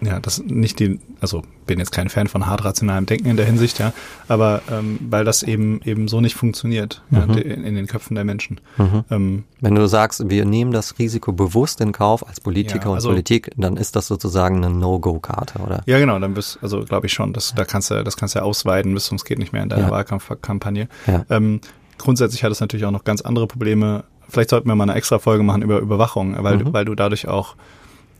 ja, 0.00 0.20
das 0.20 0.42
nicht 0.42 0.78
die, 0.78 1.00
also 1.20 1.42
bin 1.66 1.78
jetzt 1.78 1.92
kein 1.92 2.08
Fan 2.08 2.28
von 2.28 2.46
hart 2.46 2.64
rationalem 2.64 3.06
Denken 3.06 3.28
in 3.28 3.36
der 3.36 3.46
Hinsicht, 3.46 3.78
ja, 3.78 3.92
aber 4.28 4.62
ähm, 4.70 4.98
weil 5.08 5.24
das 5.24 5.42
eben 5.42 5.80
eben 5.82 6.08
so 6.08 6.20
nicht 6.20 6.34
funktioniert 6.34 7.02
mhm. 7.10 7.16
ja, 7.16 7.24
in, 7.40 7.64
in, 7.64 7.74
den 7.74 7.86
Köpfen 7.86 8.14
der 8.14 8.24
Menschen. 8.24 8.60
Mhm. 8.76 9.04
Ähm, 9.10 9.44
Wenn 9.60 9.74
du 9.74 9.86
sagst, 9.86 10.28
wir 10.28 10.44
nehmen 10.44 10.72
das 10.72 10.98
Risiko 10.98 11.32
bewusst 11.32 11.80
in 11.80 11.92
Kauf 11.92 12.26
als 12.26 12.40
Politiker 12.40 12.90
ja, 12.90 12.94
also, 12.94 13.08
und 13.08 13.14
Politik, 13.14 13.50
dann 13.56 13.76
ist 13.76 13.96
das 13.96 14.06
sozusagen 14.06 14.64
eine 14.64 14.70
No-Go-Karte, 14.70 15.58
oder? 15.60 15.82
Ja, 15.86 15.98
genau, 15.98 16.18
dann 16.18 16.34
bist, 16.34 16.58
also 16.62 16.84
glaube 16.84 17.06
ich 17.06 17.12
schon, 17.12 17.32
das, 17.32 17.54
da 17.54 17.64
kannst 17.64 17.90
du, 17.90 18.04
das 18.04 18.16
kannst 18.16 18.34
du 18.34 18.40
ja 18.40 18.44
ausweiten, 18.44 18.92
bis 18.94 19.10
es 19.10 19.24
geht 19.24 19.38
nicht 19.38 19.52
mehr 19.52 19.62
in 19.62 19.68
deiner 19.68 19.84
ja. 19.86 19.90
Wahlkampfkampagne. 19.90 20.88
Ja. 21.06 21.24
Ähm, 21.30 21.60
grundsätzlich 21.98 22.44
hat 22.44 22.52
es 22.52 22.60
natürlich 22.60 22.86
auch 22.86 22.90
noch 22.90 23.04
ganz 23.04 23.22
andere 23.22 23.46
Probleme. 23.46 24.04
Vielleicht 24.28 24.50
sollten 24.50 24.68
wir 24.68 24.74
mal 24.74 24.84
eine 24.84 24.94
extra 24.94 25.18
Folge 25.18 25.42
machen 25.42 25.62
über 25.62 25.78
Überwachung, 25.78 26.36
weil, 26.40 26.58
mhm. 26.58 26.72
weil 26.72 26.84
du 26.84 26.94
dadurch 26.94 27.28
auch 27.28 27.56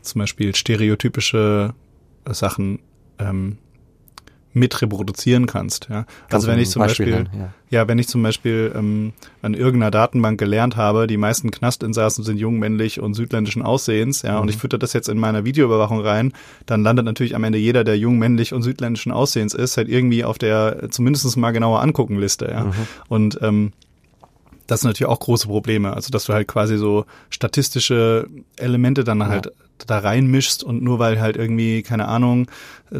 zum 0.01 0.19
Beispiel 0.19 0.55
stereotypische 0.55 1.73
Sachen 2.33 2.79
ähm, 3.19 3.57
mit 4.57 4.81
reproduzieren 4.81 5.45
kannst. 5.45 5.87
Ja? 5.89 6.05
Also 6.31 6.47
wenn 6.47 6.59
ich 6.59 6.69
zum 6.69 6.81
Beispiel, 6.81 7.11
Beispiel 7.11 7.39
ja. 7.39 7.53
ja. 7.69 7.87
wenn 7.87 7.99
ich 7.99 8.07
zum 8.07 8.23
Beispiel 8.23 8.71
ähm, 8.75 9.13
an 9.41 9.53
irgendeiner 9.53 9.91
Datenbank 9.91 10.39
gelernt 10.39 10.75
habe, 10.75 11.07
die 11.07 11.17
meisten 11.17 11.51
Knastinsassen 11.51 12.23
sind 12.23 12.37
jung, 12.37 12.59
männlich 12.59 12.99
und 12.99 13.13
südländischen 13.13 13.61
Aussehens, 13.61 14.23
ja, 14.23 14.35
mhm. 14.35 14.41
und 14.41 14.49
ich 14.49 14.57
fütter 14.57 14.77
das 14.77 14.93
jetzt 14.93 15.09
in 15.09 15.17
meiner 15.17 15.45
Videoüberwachung 15.45 16.01
rein, 16.01 16.33
dann 16.65 16.83
landet 16.83 17.05
natürlich 17.05 17.35
am 17.35 17.43
Ende 17.43 17.57
jeder, 17.57 17.83
der 17.83 17.97
jung, 17.97 18.17
männlich 18.17 18.53
und 18.53 18.63
südländischen 18.63 19.11
Aussehens 19.11 19.53
ist, 19.53 19.77
halt 19.77 19.89
irgendwie 19.89 20.23
auf 20.23 20.37
der 20.37 20.89
zumindest 20.89 21.37
mal 21.37 21.51
genauer 21.51 21.81
angucken 21.81 22.19
Liste, 22.19 22.49
ja. 22.51 22.65
Mhm. 22.65 22.73
Und 23.07 23.39
ähm, 23.41 23.73
das 24.65 24.81
sind 24.81 24.89
natürlich 24.89 25.09
auch 25.09 25.19
große 25.19 25.47
Probleme. 25.47 25.93
Also, 25.93 26.11
dass 26.11 26.25
du 26.25 26.33
halt 26.33 26.47
quasi 26.47 26.77
so 26.77 27.05
statistische 27.29 28.27
Elemente 28.57 29.05
dann 29.05 29.21
ja. 29.21 29.41
Da 29.85 29.99
reinmischst 29.99 30.63
und 30.63 30.81
nur 30.81 30.99
weil 30.99 31.19
halt 31.19 31.37
irgendwie, 31.37 31.83
keine 31.83 32.07
Ahnung, 32.07 32.47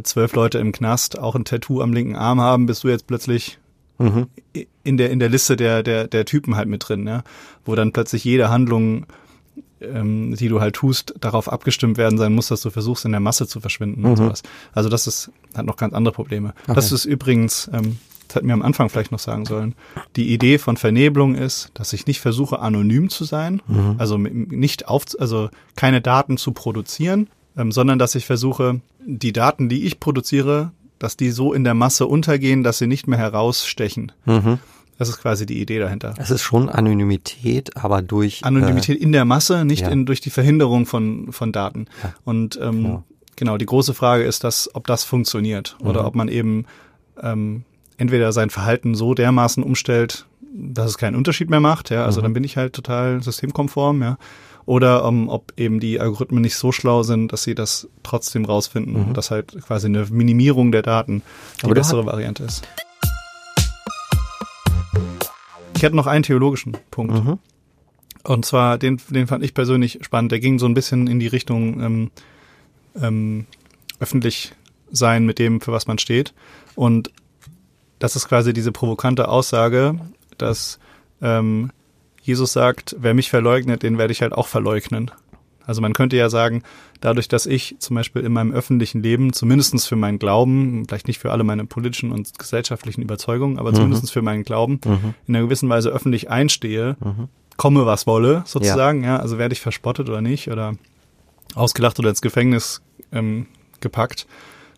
zwölf 0.04 0.34
Leute 0.34 0.60
im 0.60 0.72
Knast 0.72 1.18
auch 1.18 1.36
ein 1.36 1.46
Tattoo 1.46 1.82
am 1.82 1.94
linken 1.94 2.16
Arm 2.16 2.42
haben, 2.42 2.66
bist 2.66 2.84
du 2.84 2.90
jetzt 2.90 3.08
plötzlich 3.08 3.60
mhm. 3.98 4.28
in 4.84 4.98
der, 4.98 5.10
in 5.10 5.20
der 5.20 5.30
Liste 5.30 5.56
der, 5.56 5.84
der, 5.84 6.08
der 6.08 6.26
Typen 6.26 6.56
halt 6.56 6.68
mit 6.68 6.88
drin, 6.88 7.08
ja. 7.08 7.24
Wo 7.66 7.76
dann 7.76 7.94
plötzlich 7.94 8.24
jede 8.24 8.50
Handlung, 8.50 9.06
ähm, 9.82 10.36
die 10.36 10.50
du 10.50 10.62
halt 10.62 10.76
tust, 10.76 11.16
darauf 11.20 11.52
abgestimmt 11.52 11.98
werden 11.98 12.18
sein 12.18 12.34
muss, 12.34 12.48
dass 12.48 12.62
du 12.62 12.70
versuchst, 12.70 13.06
in 13.06 13.12
der 13.12 13.22
Masse 13.22 13.48
zu 13.48 13.60
verschwinden 13.60 14.02
mhm. 14.02 14.08
und 14.08 14.16
sowas. 14.18 14.44
Also 14.74 14.90
das 14.90 15.08
ist, 15.08 15.32
hat 15.56 15.66
noch 15.66 15.78
ganz 15.78 15.94
andere 15.94 16.14
Probleme. 16.14 16.54
Okay. 16.64 16.74
Das 16.76 16.92
ist 16.92 17.06
übrigens, 17.06 17.70
ähm, 17.74 17.98
das 18.28 18.36
hätten 18.36 18.48
wir 18.48 18.54
am 18.54 18.62
Anfang 18.62 18.90
vielleicht 18.90 19.12
noch 19.12 19.20
sagen 19.20 19.46
sollen, 19.46 19.76
die 20.16 20.34
Idee 20.34 20.58
von 20.58 20.78
Vernebelung 20.78 21.36
ist, 21.36 21.72
dass 21.74 21.94
ich 21.94 22.08
nicht 22.08 22.20
versuche, 22.20 22.60
anonym 22.60 23.10
zu 23.10 23.24
sein, 23.24 23.62
mhm. 23.68 23.96
also 23.98 24.18
nicht 24.18 24.88
auf, 24.88 25.06
also 25.20 25.50
keine 25.76 26.02
Daten 26.02 26.38
zu 26.38 26.52
produzieren, 26.52 27.30
ähm, 27.58 27.72
sondern 27.72 28.00
dass 28.00 28.16
ich 28.16 28.26
versuche, 28.26 28.82
die 29.06 29.34
Daten, 29.34 29.70
die 29.70 29.86
ich 29.86 30.00
produziere, 30.00 30.72
dass 31.00 31.16
die 31.18 31.32
so 31.32 31.54
in 31.54 31.64
der 31.64 31.74
Masse 31.74 32.08
untergehen, 32.08 32.64
dass 32.64 32.78
sie 32.80 32.88
nicht 32.88 33.08
mehr 33.08 33.20
herausstechen. 33.20 34.12
Mhm. 34.26 34.60
Das 34.98 35.10
ist 35.10 35.22
quasi 35.22 35.46
die 35.46 35.62
Idee 35.62 35.78
dahinter. 35.78 36.16
Es 36.18 36.32
ist 36.32 36.42
schon 36.42 36.70
Anonymität, 36.70 37.78
aber 37.78 38.02
durch 38.02 38.44
Anonymität 38.44 39.00
äh, 39.00 39.04
in 39.04 39.12
der 39.12 39.26
Masse, 39.26 39.64
nicht 39.64 39.84
ja. 39.84 39.90
in, 39.90 40.08
durch 40.08 40.22
die 40.22 40.32
Verhinderung 40.32 40.88
von, 40.88 41.32
von 41.32 41.52
Daten. 41.52 41.86
Ja. 42.02 42.14
Und 42.26 42.58
ähm, 42.62 42.84
Genau. 42.84 43.04
genau, 43.36 43.58
die 43.58 43.68
große 43.68 43.94
Frage 43.94 44.24
ist, 44.24 44.44
dass, 44.44 44.74
ob 44.74 44.88
das 44.88 45.04
funktioniert 45.04 45.78
oder 45.82 46.02
Mhm. 46.02 46.08
ob 46.08 46.16
man 46.16 46.28
eben 46.30 46.66
ähm, 47.22 47.64
entweder 47.98 48.32
sein 48.32 48.50
Verhalten 48.50 48.96
so 48.96 49.14
dermaßen 49.14 49.64
umstellt, 49.64 50.26
dass 50.54 50.90
es 50.90 50.98
keinen 50.98 51.16
Unterschied 51.16 51.50
mehr 51.50 51.60
macht, 51.60 51.90
ja, 51.90 52.06
also 52.06 52.20
Mhm. 52.20 52.24
dann 52.24 52.34
bin 52.34 52.44
ich 52.44 52.58
halt 52.58 52.74
total 52.74 53.22
systemkonform, 53.22 54.02
ja. 54.02 54.18
Oder 54.66 55.06
ähm, 55.06 55.30
ob 55.30 55.54
eben 55.56 55.80
die 55.80 56.00
Algorithmen 56.00 56.42
nicht 56.42 56.56
so 56.58 56.72
schlau 56.74 57.02
sind, 57.04 57.32
dass 57.32 57.44
sie 57.44 57.56
das 57.56 57.88
trotzdem 58.04 58.44
rausfinden 58.44 58.94
Mhm. 58.96 59.08
und 59.10 59.18
das 59.18 59.32
halt 59.32 59.58
quasi 59.66 59.88
eine 59.88 60.06
Minimierung 60.12 60.72
der 60.74 60.82
Daten 60.82 61.22
die 61.62 61.66
Aber 61.66 61.74
bessere 61.76 62.06
Variante 62.06 62.44
ist. 62.44 62.68
Ich 65.76 65.84
hätte 65.84 65.96
noch 65.96 66.08
einen 66.08 66.24
theologischen 66.24 66.76
Punkt. 66.92 67.14
Mhm. 67.24 67.38
Und 68.24 68.46
zwar, 68.46 68.78
den, 68.78 69.00
den 69.10 69.28
fand 69.28 69.44
ich 69.44 69.54
persönlich 69.54 70.00
spannend. 70.02 70.32
Der 70.32 70.40
ging 70.40 70.60
so 70.60 70.66
ein 70.66 70.74
bisschen 70.74 71.08
in 71.08 71.20
die 71.20 71.28
Richtung 71.28 71.82
ähm, 71.82 72.12
ähm, 73.02 73.46
öffentlich 74.00 74.54
sein 74.92 75.26
mit 75.26 75.40
dem, 75.40 75.62
für 75.62 75.72
was 75.72 75.88
man 75.88 75.98
steht. 75.98 76.34
Und 76.76 77.12
das 78.00 78.16
ist 78.16 78.28
quasi 78.28 78.54
diese 78.54 78.72
provokante 78.72 79.28
Aussage, 79.28 80.00
dass 80.38 80.80
ähm, 81.22 81.72
Jesus 82.22 82.54
sagt, 82.54 82.96
wer 83.00 83.14
mich 83.14 83.30
verleugnet, 83.30 83.84
den 83.84 83.98
werde 83.98 84.12
ich 84.12 84.22
halt 84.22 84.34
auch 84.34 84.48
verleugnen. 84.48 85.12
Also 85.66 85.82
man 85.82 85.94
könnte 85.94 86.16
ja 86.16 86.30
sagen, 86.30 86.64
dadurch, 87.02 87.28
dass 87.28 87.46
ich 87.46 87.76
zum 87.80 87.96
Beispiel 87.96 88.22
in 88.24 88.32
meinem 88.32 88.54
öffentlichen 88.54 89.04
Leben, 89.04 89.34
zumindestens 89.34 89.86
für 89.86 89.96
meinen 89.98 90.18
Glauben, 90.20 90.86
vielleicht 90.88 91.08
nicht 91.08 91.20
für 91.20 91.32
alle 91.32 91.44
meine 91.44 91.66
politischen 91.66 92.12
und 92.12 92.38
gesellschaftlichen 92.40 93.02
Überzeugungen, 93.02 93.60
aber 93.60 93.72
Mhm. 93.72 93.76
zumindestens 93.76 94.12
für 94.12 94.22
meinen 94.22 94.44
Glauben, 94.44 94.80
Mhm. 94.86 95.14
in 95.28 95.36
einer 95.36 95.46
gewissen 95.46 95.68
Weise 95.68 95.90
öffentlich 95.90 96.30
einstehe, 96.30 96.96
Mhm. 97.04 97.28
komme 97.58 97.86
was 97.86 98.08
wolle, 98.08 98.44
sozusagen, 98.46 99.04
ja. 99.04 99.18
also 99.18 99.38
werde 99.38 99.54
ich 99.54 99.60
verspottet 99.62 100.08
oder 100.08 100.22
nicht 100.22 100.50
oder 100.50 100.76
ausgelacht 101.56 102.00
oder 102.00 102.10
ins 102.10 102.22
Gefängnis 102.22 102.82
ähm, 103.12 103.48
gepackt, 103.82 104.26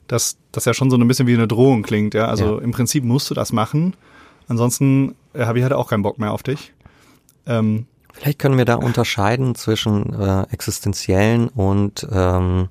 dass 0.10 0.38
das 0.52 0.66
ja 0.66 0.74
schon 0.74 0.90
so 0.90 0.98
ein 0.98 1.08
bisschen 1.08 1.28
wie 1.28 1.34
eine 1.36 1.48
Drohung 1.48 1.84
klingt, 1.84 2.14
ja. 2.14 2.26
Also 2.28 2.58
Ja. 2.58 2.62
im 2.64 2.72
Prinzip 2.72 3.04
musst 3.06 3.30
du 3.30 3.34
das 3.34 3.54
machen, 3.54 3.96
ansonsten 4.50 5.16
äh, 5.34 5.46
habe 5.46 5.60
ich 5.60 5.64
halt 5.64 5.74
auch 5.74 5.90
keinen 5.90 6.04
Bock 6.04 6.20
mehr 6.20 6.34
auf 6.34 6.44
dich. 6.44 6.74
Ähm, 7.46 7.86
Vielleicht 8.12 8.40
können 8.40 8.58
wir 8.58 8.66
da 8.66 8.76
unterscheiden 8.76 9.56
zwischen 9.56 10.14
äh, 10.14 10.44
existenziellen 10.52 11.48
und 11.48 12.06
ähm, 12.12 12.68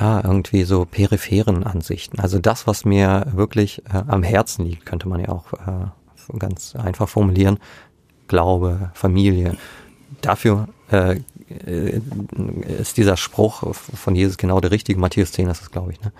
ja, 0.00 0.24
irgendwie 0.24 0.64
so 0.64 0.84
peripheren 0.86 1.62
Ansichten. 1.64 2.18
Also 2.20 2.38
das, 2.38 2.66
was 2.66 2.84
mir 2.84 3.26
wirklich 3.34 3.82
äh, 3.92 4.02
am 4.08 4.22
Herzen 4.22 4.64
liegt, 4.64 4.86
könnte 4.86 5.08
man 5.08 5.20
ja 5.20 5.28
auch 5.28 5.52
äh, 5.52 6.38
ganz 6.38 6.74
einfach 6.74 7.08
formulieren. 7.08 7.58
Glaube, 8.28 8.90
Familie. 8.94 9.56
Dafür 10.20 10.68
äh, 10.90 11.16
äh, 11.16 11.20
ist 12.78 12.96
dieser 12.96 13.16
Spruch 13.16 13.74
von 13.74 14.14
Jesus 14.14 14.36
genau 14.36 14.60
der 14.60 14.70
richtige. 14.70 15.00
Matthäus 15.00 15.32
10 15.32 15.48
ist 15.48 15.62
es, 15.62 15.70
glaube 15.70 15.92
ich. 15.92 16.00
Ne? 16.00 16.12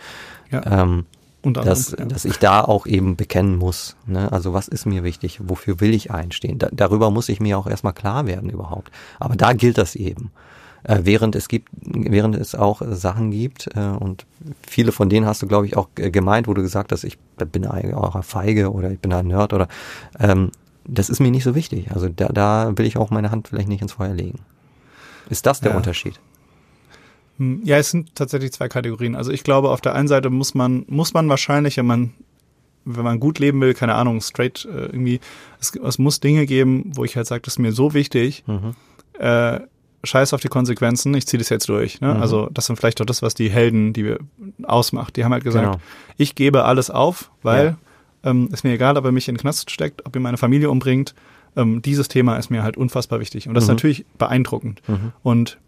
ja, 0.50 0.82
Ähm, 0.82 1.06
unter 1.42 1.62
dass, 1.62 1.90
anderem, 1.90 2.08
ja. 2.08 2.14
dass 2.14 2.24
ich 2.24 2.36
da 2.38 2.62
auch 2.62 2.86
eben 2.86 3.16
bekennen 3.16 3.56
muss. 3.56 3.96
Ne? 4.06 4.30
Also 4.30 4.52
was 4.52 4.68
ist 4.68 4.86
mir 4.86 5.04
wichtig? 5.04 5.40
Wofür 5.42 5.80
will 5.80 5.94
ich 5.94 6.10
einstehen? 6.10 6.58
Da, 6.58 6.68
darüber 6.70 7.10
muss 7.10 7.28
ich 7.28 7.40
mir 7.40 7.58
auch 7.58 7.66
erstmal 7.66 7.94
klar 7.94 8.26
werden 8.26 8.50
überhaupt. 8.50 8.90
Aber 9.18 9.36
da 9.36 9.52
gilt 9.52 9.78
das 9.78 9.94
eben. 9.94 10.30
Äh, 10.82 11.00
während 11.04 11.36
es 11.36 11.48
gibt, 11.48 11.68
während 11.82 12.36
es 12.36 12.54
auch 12.54 12.82
äh, 12.82 12.94
Sachen 12.94 13.30
gibt 13.30 13.68
äh, 13.74 13.80
und 13.80 14.26
viele 14.66 14.92
von 14.92 15.08
denen 15.08 15.26
hast 15.26 15.42
du, 15.42 15.46
glaube 15.46 15.66
ich, 15.66 15.76
auch 15.76 15.88
äh, 15.96 16.10
gemeint, 16.10 16.46
wo 16.46 16.54
du 16.54 16.62
gesagt 16.62 16.92
hast, 16.92 17.04
ich 17.04 17.18
bin 17.52 17.66
ein 17.66 18.22
Feige 18.22 18.72
oder 18.72 18.90
ich 18.90 18.98
bin 18.98 19.12
ein 19.12 19.26
Nerd 19.26 19.52
oder 19.52 19.68
ähm, 20.18 20.50
das 20.86 21.10
ist 21.10 21.20
mir 21.20 21.30
nicht 21.30 21.44
so 21.44 21.54
wichtig. 21.54 21.90
Also 21.92 22.08
da, 22.08 22.28
da 22.28 22.72
will 22.76 22.86
ich 22.86 22.96
auch 22.96 23.10
meine 23.10 23.30
Hand 23.30 23.48
vielleicht 23.48 23.68
nicht 23.68 23.82
ins 23.82 23.92
Feuer 23.92 24.14
legen. 24.14 24.40
Ist 25.30 25.46
das 25.46 25.60
der 25.60 25.70
Ja. 25.72 25.76
Unterschied? 25.76 26.20
Hm, 27.38 27.62
Ja, 27.64 27.78
es 27.78 27.90
sind 27.90 28.14
tatsächlich 28.14 28.52
zwei 28.52 28.68
Kategorien. 28.68 29.14
Also 29.16 29.30
ich 29.30 29.42
glaube, 29.44 29.70
auf 29.70 29.80
der 29.80 29.94
einen 29.94 30.08
Seite 30.08 30.30
muss 30.30 30.54
man, 30.54 30.84
muss 30.88 31.14
man 31.14 31.28
wahrscheinlich, 31.28 31.76
wenn 31.76 31.86
man, 31.86 32.12
wenn 32.84 33.04
man 33.04 33.20
gut 33.20 33.38
leben 33.38 33.60
will, 33.60 33.74
keine 33.74 33.94
Ahnung, 33.94 34.20
straight 34.20 34.64
äh, 34.66 34.86
irgendwie, 34.86 35.20
es, 35.60 35.74
es 35.76 35.98
muss 35.98 36.20
Dinge 36.20 36.46
geben, 36.46 36.90
wo 36.94 37.04
ich 37.04 37.16
halt 37.16 37.26
sage, 37.26 37.42
das 37.42 37.54
ist 37.54 37.58
mir 37.58 37.72
so 37.72 37.94
wichtig, 37.94 38.44
Mhm. 38.46 38.74
äh, 39.18 39.60
scheiß 40.02 40.32
auf 40.32 40.40
die 40.40 40.48
Konsequenzen, 40.48 41.12
ich 41.14 41.26
ziehe 41.26 41.38
das 41.38 41.50
jetzt 41.50 41.68
durch. 41.68 42.00
Ne? 42.00 42.14
Mhm. 42.14 42.22
Also 42.22 42.48
das 42.52 42.66
sind 42.66 42.76
vielleicht 42.76 43.00
auch 43.02 43.06
das, 43.06 43.20
was 43.20 43.34
die 43.34 43.50
Helden, 43.50 43.92
die 43.92 44.04
wir 44.06 44.18
ausmacht. 44.62 45.16
Die 45.16 45.24
haben 45.24 45.32
halt 45.32 45.44
gesagt, 45.44 45.66
Genau. 45.66 45.78
ich 46.16 46.34
gebe 46.34 46.64
alles 46.64 46.90
auf, 46.90 47.30
weil 47.42 47.76
ähm, 48.24 48.48
ist 48.52 48.64
mir 48.64 48.72
egal, 48.72 48.96
ob 48.98 49.04
er 49.04 49.12
mich 49.12 49.28
in 49.28 49.34
den 49.34 49.40
Knast 49.40 49.70
steckt, 49.70 50.04
ob 50.06 50.14
er 50.14 50.20
meine 50.20 50.36
Familie 50.38 50.70
umbringt. 50.70 51.14
Ähm, 51.56 51.82
dieses 51.82 52.08
Thema 52.08 52.36
ist 52.36 52.50
mir 52.50 52.62
halt 52.62 52.76
unfassbar 52.76 53.20
wichtig. 53.20 53.48
Und 53.48 53.54
das 53.54 53.64
ist 53.64 53.68
Mhm. 53.68 53.74
natürlich 53.74 54.04
beeindruckend. 54.18 54.80
Mhm. 54.88 55.12
Und 55.22 55.58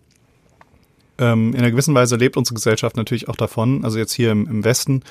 ähm, 1.18 1.50
in 1.52 1.58
einer 1.58 1.70
gewissen 1.70 1.94
Weise 1.94 2.16
lebt 2.16 2.36
unsere 2.36 2.54
Gesellschaft 2.54 2.96
natürlich 2.96 3.28
auch 3.28 3.36
davon, 3.36 3.84
also 3.84 3.98
jetzt 3.98 4.12
hier 4.12 4.30
im, 4.32 4.46
im 4.46 4.64
Westen, 4.64 5.02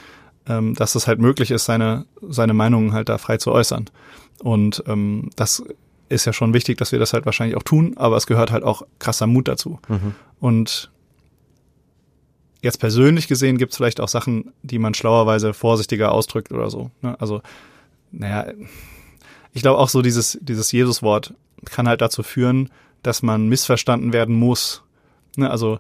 ähm, 0.47 0.73
dass 0.75 0.95
es 0.95 1.07
halt 1.07 1.19
möglich 1.19 1.51
ist, 1.51 1.65
seine, 1.65 2.05
seine 2.21 2.53
Meinungen 2.53 2.93
halt 2.93 3.09
da 3.09 3.17
frei 3.17 3.37
zu 3.37 3.51
äußern. 3.51 3.89
Und 4.43 4.83
ähm, 4.87 5.29
das 5.35 5.63
ist 6.09 6.25
ja 6.25 6.33
schon 6.33 6.53
wichtig, 6.53 6.77
dass 6.77 6.91
wir 6.91 6.99
das 6.99 7.13
halt 7.13 7.25
wahrscheinlich 7.25 7.55
auch 7.55 7.63
tun, 7.63 7.93
aber 7.97 8.17
es 8.17 8.25
gehört 8.27 8.51
halt 8.51 8.63
auch 8.63 8.81
krasser 8.99 9.27
Mut 9.27 9.47
dazu. 9.47 9.79
Mhm. 9.87 10.15
Und 10.39 10.91
jetzt 12.61 12.79
persönlich 12.79 13.27
gesehen 13.27 13.57
gibt 13.57 13.71
es 13.71 13.77
vielleicht 13.77 13.99
auch 14.01 14.07
Sachen, 14.07 14.51
die 14.63 14.79
man 14.79 14.93
schlauerweise 14.93 15.53
vorsichtiger 15.53 16.11
ausdrückt 16.11 16.51
oder 16.51 16.69
so. 16.69 16.91
Ne? 17.01 17.15
Also, 17.21 17.41
naja, 18.11 18.51
ich 19.53 19.61
glaube 19.61 19.79
auch 19.79 19.89
so 19.89 20.01
dieses, 20.01 20.37
dieses 20.41 20.71
Jesus-Wort 20.71 21.33
kann 21.65 21.87
halt 21.87 22.01
dazu 22.01 22.23
führen, 22.23 22.69
dass 23.03 23.21
man 23.21 23.47
missverstanden 23.47 24.13
werden 24.13 24.35
muss. 24.35 24.83
Ne? 25.35 25.49
Also, 25.49 25.79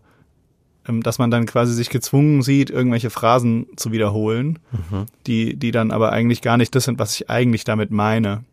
ähm, 0.87 1.03
dass 1.03 1.19
man 1.19 1.29
dann 1.31 1.45
quasi 1.45 1.73
sich 1.73 1.89
gezwungen 1.89 2.41
sieht, 2.41 2.69
irgendwelche 2.69 3.09
Phrasen 3.09 3.67
zu 3.75 3.91
wiederholen, 3.91 4.59
Mhm. 4.71 5.05
die, 5.27 5.55
die 5.55 5.71
dann 5.71 5.91
aber 5.91 6.11
eigentlich 6.11 6.41
gar 6.41 6.57
nicht 6.57 6.73
das 6.75 6.85
sind, 6.85 6.99
was 6.99 7.13
ich 7.15 7.29
eigentlich 7.29 7.63
damit 7.63 7.91
meine. 7.91 8.43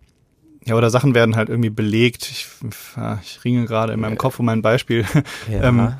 Ja, 0.64 0.74
oder 0.74 0.90
Sachen 0.90 1.14
werden 1.14 1.36
halt 1.36 1.48
irgendwie 1.48 1.70
belegt. 1.70 2.28
Ich, 2.30 2.46
ja, 2.96 3.18
ich 3.22 3.42
ringe 3.44 3.64
gerade 3.64 3.94
in 3.94 4.00
meinem 4.00 4.18
Kopf 4.18 4.38
um 4.38 4.48
ein 4.50 4.60
Beispiel. 4.62 5.04
Ja. 5.50 5.62
Ähm, 5.68 5.92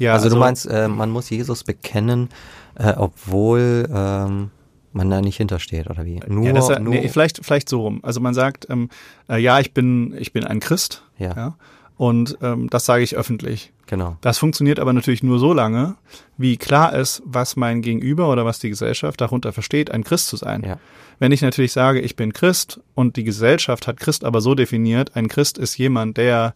ja, 0.00 0.12
also, 0.12 0.28
du 0.28 0.36
meinst, 0.36 0.66
äh, 0.66 0.86
man 0.86 1.10
muss 1.10 1.28
Jesus 1.28 1.64
bekennen, 1.64 2.28
äh, 2.76 2.92
obwohl 2.96 3.88
ähm, 3.92 4.50
man 4.92 5.10
da 5.10 5.20
nicht 5.20 5.36
hintersteht, 5.36 5.88
oder 5.90 6.04
wie? 6.04 6.20
Nur, 6.26 6.44
ja, 6.46 6.56
ist- 6.58 6.80
nur 6.80 6.94
nee, 6.94 7.08
vielleicht, 7.08 7.44
vielleicht 7.44 7.68
so 7.68 7.82
rum. 7.82 8.00
Also 8.02 8.20
man 8.20 8.34
sagt, 8.34 8.66
ähm, 8.70 8.88
äh, 9.28 9.38
ja, 9.40 9.60
ich 9.60 9.72
bin, 9.74 10.14
ich 10.18 10.32
bin 10.32 10.44
ein 10.44 10.60
Christ, 10.60 11.02
ja, 11.18 11.34
ja, 11.36 11.54
und 11.96 12.38
ähm, 12.42 12.68
das 12.70 12.84
sage 12.86 13.02
ich 13.02 13.16
öffentlich. 13.16 13.72
genau. 13.86 14.16
Das 14.20 14.38
funktioniert 14.38 14.78
aber 14.78 14.92
natürlich 14.92 15.22
nur 15.22 15.38
so 15.38 15.52
lange, 15.52 15.96
wie 16.36 16.56
klar 16.56 16.94
ist, 16.94 17.22
was 17.24 17.56
mein 17.56 17.82
Gegenüber 17.82 18.30
oder 18.30 18.44
was 18.44 18.60
die 18.60 18.68
Gesellschaft 18.70 19.20
darunter 19.20 19.52
versteht, 19.52 19.90
ein 19.90 20.04
Christ 20.04 20.28
zu 20.28 20.36
sein. 20.36 20.62
Ja. 20.64 20.78
Wenn 21.18 21.32
ich 21.32 21.42
natürlich 21.42 21.72
sage, 21.72 22.00
ich 22.00 22.14
bin 22.14 22.32
Christ 22.32 22.80
und 22.94 23.16
die 23.16 23.24
Gesellschaft 23.24 23.88
hat 23.88 23.98
Christ 23.98 24.24
aber 24.24 24.40
so 24.40 24.54
definiert, 24.54 25.16
ein 25.16 25.26
Christ 25.28 25.58
ist 25.58 25.76
jemand, 25.76 26.16
der, 26.16 26.54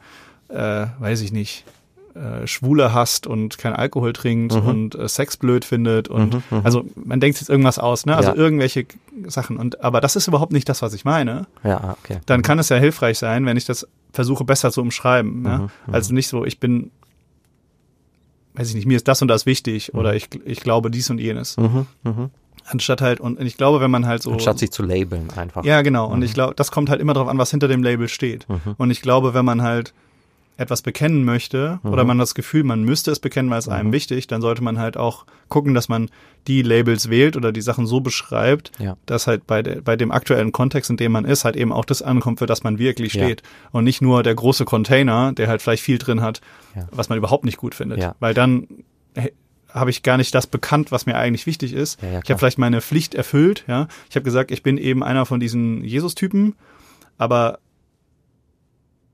äh, 0.49 0.87
weiß 1.01 1.23
ich 1.23 1.33
nicht, 1.33 1.65
äh, 2.15 2.47
Schwule 2.47 2.93
hasst 2.93 3.27
und 3.27 3.57
kein 3.59 3.73
Alkohol 3.73 4.13
trinkt 4.13 4.55
Mhm. 4.55 4.67
und 4.69 4.95
äh, 4.95 5.09
Sex 5.09 5.37
blöd 5.37 5.65
findet 5.65 6.09
und 6.09 6.35
Mhm, 6.35 6.43
mhm. 6.51 6.61
also 6.65 6.85
man 6.95 7.21
denkt 7.21 7.41
jetzt 7.41 7.49
irgendwas 7.49 7.79
aus, 7.79 8.05
ne? 8.07 8.17
Also 8.17 8.31
Ja. 8.31 8.37
irgendwelche 8.37 8.87
Sachen 9.29 9.57
und 9.57 9.83
aber 9.83 10.01
das 10.01 10.17
ist 10.17 10.27
überhaupt 10.29 10.53
nicht 10.53 10.69
das, 10.69 10.83
was 10.83 10.93
ich 10.95 11.05
meine. 11.05 11.47
Ja, 11.65 11.79
ah, 11.79 11.97
okay. 12.03 12.21
Dann 12.27 12.43
kann 12.43 12.59
es 12.59 12.69
ja 12.69 12.77
hilfreich 12.77 13.19
sein, 13.19 13.47
wenn 13.47 13.57
ich 13.57 13.65
das 13.65 13.87
versuche 14.13 14.45
besser 14.45 14.71
zu 14.73 14.81
umschreiben? 14.83 15.43
Mhm, 15.43 15.49
mhm. 15.49 15.69
Also 15.91 16.13
nicht 16.15 16.29
so, 16.29 16.45
ich 16.45 16.61
bin 16.61 16.91
weiß 18.55 18.69
ich 18.69 18.75
nicht, 18.75 18.87
mir 18.87 18.97
ist 18.97 19.09
das 19.09 19.23
und 19.23 19.29
das 19.29 19.47
wichtig 19.47 19.95
oder 19.95 20.15
ich, 20.15 20.29
ich 20.45 20.61
glaube 20.61 20.91
dies 20.91 21.09
und 21.09 21.19
jenes. 21.19 21.57
Mhm, 21.57 21.87
mhm. 22.05 22.31
Anstatt 22.67 23.01
halt, 23.01 23.19
und 23.19 23.41
ich 23.41 23.57
glaube, 23.57 23.81
wenn 23.81 23.91
man 23.91 24.07
halt 24.07 24.23
so. 24.23 24.33
Anstatt 24.33 24.59
sich 24.59 24.71
zu 24.71 24.83
labeln 24.85 25.31
einfach. 25.35 25.65
Ja, 25.65 25.83
genau. 25.83 26.07
Und 26.09 26.19
Mhm. 26.19 26.25
ich 26.27 26.35
glaube, 26.35 26.55
das 26.55 26.71
kommt 26.71 26.91
halt 26.91 27.01
immer 27.01 27.13
darauf 27.15 27.29
an, 27.29 27.39
was 27.39 27.51
hinter 27.51 27.67
dem 27.67 27.83
Label 27.83 28.09
steht. 28.09 28.47
Mhm. 28.49 28.75
Und 28.77 28.91
ich 28.91 29.01
glaube, 29.03 29.35
wenn 29.35 29.45
man 29.45 29.63
halt 29.63 29.95
etwas 30.59 30.83
bekennen 30.83 31.25
möchte 31.25 31.81
oder 31.83 32.03
Mhm. 32.05 32.09
man 32.09 32.19
das 32.19 32.35
Gefühl, 32.35 32.63
man 32.63 32.83
müsste 32.85 33.11
es 33.11 33.19
bekennen, 33.21 33.51
weil 33.51 33.59
es 33.59 33.69
einem 33.69 33.89
Mhm. 33.89 33.93
wichtig, 33.93 34.27
dann 34.27 34.43
sollte 34.43 34.63
man 34.63 34.79
halt 34.79 34.97
auch 34.97 35.25
gucken, 35.49 35.73
dass 35.75 35.89
man 35.89 36.11
die 36.47 36.63
Labels 36.63 37.09
wählt 37.09 37.37
oder 37.37 37.53
die 37.53 37.63
Sachen 37.63 37.87
so 37.87 38.01
beschreibt, 38.01 38.71
Ja. 38.79 38.97
dass 39.07 39.27
halt 39.27 39.47
bei, 39.47 39.63
der, 39.63 39.81
bei 39.81 39.97
dem 39.97 40.13
aktuellen 40.13 40.53
Kontext, 40.53 40.91
in 40.91 40.97
dem 40.99 41.13
man 41.13 41.25
ist, 41.25 41.45
halt 41.45 41.57
eben 41.57 41.73
auch 41.73 41.85
das 41.87 42.03
ankommt, 42.03 42.39
für 42.39 42.47
das 42.47 42.63
man 42.65 42.79
wirklich 42.79 43.15
Ja. 43.15 43.25
steht. 43.25 43.43
Und 43.71 43.85
nicht 43.85 44.03
nur 44.03 44.23
der 44.23 44.35
große 44.35 44.65
Container, 44.65 45.33
der 45.33 45.49
halt 45.49 45.63
vielleicht 45.63 45.83
viel 45.83 45.99
drin 45.99 46.21
hat, 46.21 46.41
Ja. 46.77 46.87
was 46.93 47.09
man 47.09 47.17
überhaupt 47.19 47.45
nicht 47.45 47.57
gut 47.57 47.75
findet. 47.75 48.01
Weil 48.21 48.35
dann 48.35 48.69
habe 49.71 49.89
ich 49.89 50.03
gar 50.03 50.19
nicht 50.19 50.35
das 50.35 50.47
bekannt, 50.47 50.93
was 50.93 51.07
mir 51.07 51.17
eigentlich 51.17 51.47
wichtig 51.47 51.73
ist. 51.73 51.99
Ich 52.03 52.29
habe 52.31 52.39
vielleicht 52.39 52.59
meine 52.59 52.83
Pflicht 52.83 53.15
erfüllt, 53.15 53.65
ja. 53.69 53.89
Ich 54.11 54.17
habe 54.17 54.25
gesagt, 54.25 54.51
ich 54.51 54.63
bin 54.63 54.77
eben 54.77 55.03
einer 55.03 55.25
von 55.25 55.41
diesen 55.41 55.83
Jesus-Typen, 55.83 56.57
aber 57.17 57.59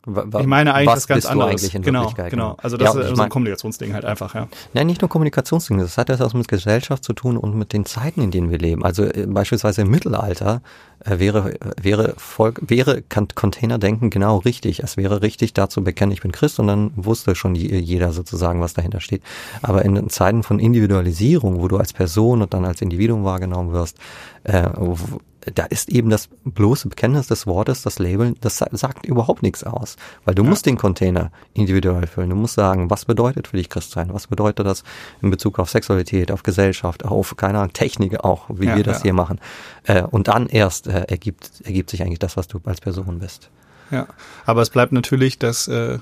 Ich 0.07 0.47
meine 0.47 0.73
eigentlich 0.75 0.87
was 0.89 0.95
das 1.01 1.07
ganz 1.09 1.17
bist 1.25 1.31
anderes. 1.31 1.51
Eigentlich 1.51 1.75
in 1.75 1.83
genau, 1.83 2.01
Wirklichkeit, 2.03 2.31
genau. 2.31 2.57
Also 2.63 2.77
das 2.79 2.95
Ja, 2.95 3.01
ist 3.03 3.17
so 3.17 3.23
ein 3.23 3.29
Kommunikationsding 3.29 3.93
halt 3.93 4.05
einfach, 4.07 4.35
ja. 4.35 4.49
Nein, 4.73 4.87
nicht 4.87 5.03
nur 5.03 5.11
Kommunikationsdinge, 5.11 5.83
das 5.83 5.99
hat 5.99 6.09
etwas 6.09 6.33
mit 6.35 6.49
Gesellschaft 6.49 7.05
zu 7.05 7.13
tun 7.13 7.37
und 7.37 7.55
mit 7.57 7.73
den 7.73 7.85
Zeiten, 7.85 8.23
in 8.23 8.31
denen 8.31 8.51
wir 8.51 8.59
leben. 8.59 8.85
Also 8.85 9.05
äh, 9.05 9.27
beispielsweise 9.27 9.83
im 9.83 9.91
Mittelalter 9.91 10.63
äh, 11.05 11.19
wäre, 11.19 11.55
wäre, 11.81 12.15
Volk, 12.17 12.61
wäre 12.67 13.03
Containerdenken 13.03 14.09
genau 14.09 14.39
richtig. 14.39 14.81
Es 14.83 14.97
wäre 14.97 15.21
richtig, 15.21 15.53
da 15.53 15.69
zu 15.69 15.85
bekennen, 15.85 16.13
ich 16.13 16.23
bin 16.23 16.33
Christ 16.33 16.59
und 16.59 16.69
dann 16.69 16.91
wusste 16.97 17.35
schon 17.35 17.55
jeder 17.55 18.13
sozusagen, 18.13 18.61
was 18.63 18.73
dahinter 18.75 19.01
steht. 19.01 19.23
Aber 19.61 19.85
in 19.85 20.09
Zeiten 20.09 20.43
von 20.43 20.59
Individualisierung, 20.59 21.61
wo 21.61 21.69
du 21.69 21.77
als 21.77 21.93
Person 21.93 22.41
und 22.41 22.55
dann 22.55 22.65
als 22.65 22.81
Individuum 22.81 23.25
wahrgenommen 23.25 23.73
wirst, 23.73 23.99
äh, 24.45 24.69
wo- 24.77 25.21
da 25.55 25.65
ist 25.65 25.89
eben 25.89 26.11
das 26.11 26.29
bloße 26.45 26.89
Bekenntnis 26.89 27.27
des 27.27 27.47
Wortes, 27.47 27.83
das 27.83 27.99
Label, 27.99 28.35
das 28.41 28.59
sa- 28.59 28.69
sagt 28.73 29.07
überhaupt 29.07 29.43
nichts 29.43 29.65
aus. 29.65 29.97
Weil 30.25 30.35
du 30.35 30.45
musst 30.45 30.67
den 30.67 30.77
Container 30.77 31.31
individuell 31.55 32.07
füllen. 32.07 32.31
Du 32.31 32.37
musst 32.37 32.55
sagen, 32.55 32.91
was 32.91 33.05
bedeutet 33.05 33.49
für 33.49 33.57
dich 33.57 33.69
Christ 33.69 33.91
sein? 33.93 34.13
Was 34.13 34.27
bedeutet 34.27 34.67
das 34.67 34.85
in 35.23 35.31
Bezug 35.31 35.59
auf 35.59 35.71
Sexualität, 35.71 36.31
auf 36.31 36.43
Gesellschaft, 36.43 37.05
auf, 37.05 37.37
keine 37.37 37.59
Ahnung, 37.59 37.73
Technik 37.73 38.21
auch, 38.25 38.47
wie 38.51 38.67
Ja, 38.67 38.77
wir 38.77 38.85
das 38.85 38.99
ja. 38.99 39.03
hier 39.05 39.13
machen. 39.15 39.41
Äh, 39.85 40.03
und 40.03 40.29
dann 40.29 40.47
erst 40.49 40.87
äh, 40.87 41.03
ergibt, 41.09 41.61
ergibt 41.65 41.91
sich 41.91 42.03
eigentlich 42.03 42.19
das, 42.19 42.37
was 42.37 42.49
du 42.49 42.61
als 42.65 42.81
Person 42.81 43.19
bist. 43.19 43.51
Ja, 43.91 44.07
aber 44.45 44.63
es 44.63 44.71
bleibt 44.71 44.93
natürlich, 44.93 45.39
dass 45.39 45.67
äh, 45.69 45.99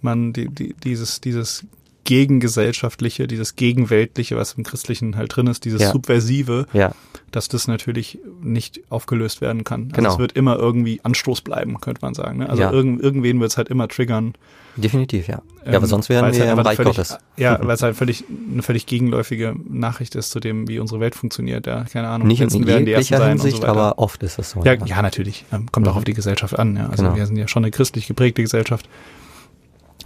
man 0.00 0.32
die, 0.32 0.48
die, 0.48 0.74
dieses, 0.74 1.20
dieses 1.20 1.64
gegengesellschaftliche, 2.06 3.26
dieses 3.26 3.56
gegenweltliche, 3.56 4.36
was 4.36 4.54
im 4.54 4.64
Christlichen 4.64 5.16
halt 5.16 5.34
drin 5.36 5.46
ist, 5.48 5.64
dieses 5.64 5.82
Ja. 5.82 5.90
Subversive, 5.92 6.66
Ja, 6.72 6.92
dass 7.32 7.48
das 7.48 7.68
natürlich 7.68 8.18
nicht 8.42 8.80
aufgelöst 8.88 9.40
werden 9.40 9.64
kann. 9.64 9.84
Also 9.90 9.94
Genau. 9.96 10.12
es 10.14 10.18
wird 10.18 10.32
immer 10.32 10.56
irgendwie 10.58 11.00
Anstoß 11.02 11.42
bleiben, 11.42 11.78
könnte 11.80 12.00
man 12.02 12.14
sagen. 12.14 12.38
Ne? 12.38 12.48
Also 12.48 12.62
Ja. 12.62 12.70
irgend, 12.72 13.02
irgendwen 13.02 13.40
wird 13.40 13.50
es 13.50 13.56
halt 13.58 13.68
immer 13.68 13.88
triggern. 13.88 14.34
definitiv, 14.78 15.26
ja. 15.26 15.40
Ähm, 15.64 15.72
ja, 15.72 15.78
aber 15.78 15.86
sonst 15.86 16.10
wären 16.10 16.30
wir 16.34 16.38
halt 16.40 16.52
im 16.52 16.58
Reich 16.58 16.76
völlig, 16.76 16.96
Gottes. 16.96 17.16
Ja, 17.38 17.58
weil 17.62 17.74
es 17.74 17.82
halt 17.82 17.96
völlig, 17.96 18.24
eine 18.52 18.62
völlig 18.62 18.84
gegenläufige 18.84 19.54
Nachricht 19.70 20.14
ist 20.14 20.30
zu 20.30 20.38
dem, 20.38 20.68
wie 20.68 20.78
unsere 20.78 21.00
Welt 21.00 21.14
funktioniert. 21.14 21.66
Ja, 21.66 21.84
keine 21.90 22.08
Ahnung. 22.08 22.28
Nicht 22.28 22.40
in 22.42 22.48
Letzten 22.48 22.66
werden 22.66 22.84
die 22.84 22.92
Ersten 22.92 23.14
jeglicher 23.14 23.18
sein 23.24 23.38
Hinsicht, 23.38 23.56
und 23.56 23.62
so 23.62 23.68
aber 23.68 23.98
oft 23.98 24.22
ist 24.22 24.38
es 24.38 24.50
so. 24.50 24.62
Ja, 24.64 24.74
ja, 24.74 25.00
natürlich. 25.00 25.46
Ähm, 25.50 25.72
kommt 25.72 25.88
auch 25.88 25.92
Mhm. 25.92 25.98
auf 25.98 26.04
die 26.04 26.12
Gesellschaft 26.12 26.58
an. 26.58 26.76
Ja. 26.76 26.88
Also 26.90 27.04
Genau. 27.04 27.16
wir 27.16 27.26
sind 27.26 27.36
ja 27.36 27.48
schon 27.48 27.64
eine 27.64 27.70
christlich 27.70 28.06
geprägte 28.06 28.42
Gesellschaft. 28.42 28.86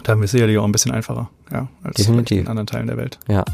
Da 0.03 0.13
haben 0.13 0.21
wir 0.21 0.25
es 0.27 0.31
sicherlich 0.31 0.57
auch 0.59 0.65
ein 0.65 0.73
bisschen 0.73 0.93
einfacher, 0.93 1.31
ja, 1.53 1.69
als 1.83 1.97
Definitiv. 1.97 2.41
in 2.43 2.49
anderen 2.49 2.67
Teilen 2.67 2.87
der 2.87 2.97
Welt. 2.97 3.19
ja. 3.29 3.45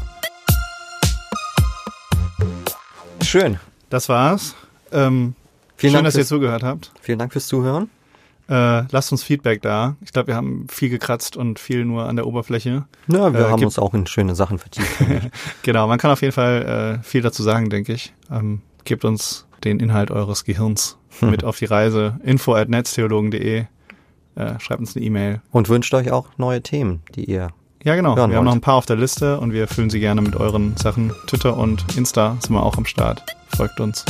Schön. 3.23 3.59
Das 3.89 4.07
war's. 4.09 4.55
Ähm, 4.91 5.35
Vielen 5.75 5.91
schön, 5.91 5.97
Dank 5.97 6.05
dass 6.05 6.15
ihr 6.15 6.25
zugehört 6.25 6.63
habt. 6.63 6.91
Vielen 7.01 7.19
Dank 7.19 7.33
fürs 7.33 7.47
Zuhören. 7.47 7.89
Äh, 8.49 8.83
lasst 8.89 9.11
uns 9.11 9.23
Feedback 9.23 9.61
da. 9.61 9.97
Ich 10.01 10.13
glaube, 10.13 10.27
wir 10.27 10.35
haben 10.35 10.67
viel 10.69 10.89
gekratzt 10.89 11.35
und 11.35 11.59
viel 11.59 11.83
nur 11.83 12.05
an 12.07 12.15
der 12.15 12.25
Oberfläche. 12.25 12.85
Ja, 13.07 13.33
wir 13.33 13.39
Äh, 13.41 13.49
haben 13.49 13.63
uns 13.65 13.77
auch 13.77 13.93
in 13.93 14.07
schöne 14.07 14.35
Sachen 14.35 14.59
vertieft. 14.59 14.87
Genau, 15.63 15.87
man 15.87 15.97
kann 15.99 16.11
auf 16.11 16.21
jeden 16.21 16.31
Fall 16.33 16.99
äh, 17.01 17.03
viel 17.03 17.21
dazu 17.21 17.43
sagen, 17.43 17.69
denke 17.69 17.91
ich. 17.93 18.13
Ähm, 18.31 18.61
gebt 18.85 19.03
uns 19.03 19.45
den 19.65 19.81
Inhalt 19.81 20.09
eures 20.11 20.45
Gehirns 20.45 20.97
mit 21.21 21.43
auf 21.43 21.57
die 21.57 21.65
Reise. 21.65 22.17
Info 22.23 22.55
at 22.55 22.69
netztheologen.de. 22.69 23.65
Äh, 24.37 24.59
schreibt 24.59 24.79
uns 24.79 24.95
eine 24.95 25.05
E-Mail. 25.05 25.41
Und 25.51 25.67
wünscht 25.69 25.93
euch 25.93 26.11
auch 26.11 26.27
neue 26.37 26.61
Themen, 26.61 27.01
die 27.15 27.25
ihr. 27.25 27.49
Ja, 27.83 27.95
genau. 27.95 28.15
Hören 28.15 28.29
wir 28.29 28.37
haben 28.37 28.45
wollt. 28.45 28.45
noch 28.45 28.53
ein 28.53 28.61
paar 28.61 28.75
auf 28.75 28.85
der 28.85 28.95
Liste 28.95 29.39
und 29.39 29.51
wir 29.53 29.67
füllen 29.67 29.89
sie 29.89 29.99
gerne 29.99 30.21
mit 30.21 30.35
euren 30.35 30.75
Sachen. 30.77 31.11
Twitter 31.25 31.57
und 31.57 31.85
Insta 31.95 32.37
sind 32.39 32.53
wir 32.53 32.63
auch 32.63 32.77
am 32.77 32.85
Start. 32.85 33.23
Folgt 33.55 33.79
uns. 33.79 34.05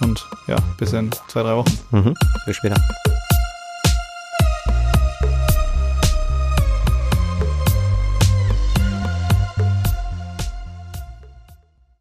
Und 0.00 0.26
ja, 0.46 0.56
bis 0.78 0.92
in 0.92 1.10
zwei, 1.28 1.42
drei 1.42 1.56
Wochen. 1.56 1.78
Mhm. 1.90 2.14
Bis 2.46 2.56
später. 2.56 2.76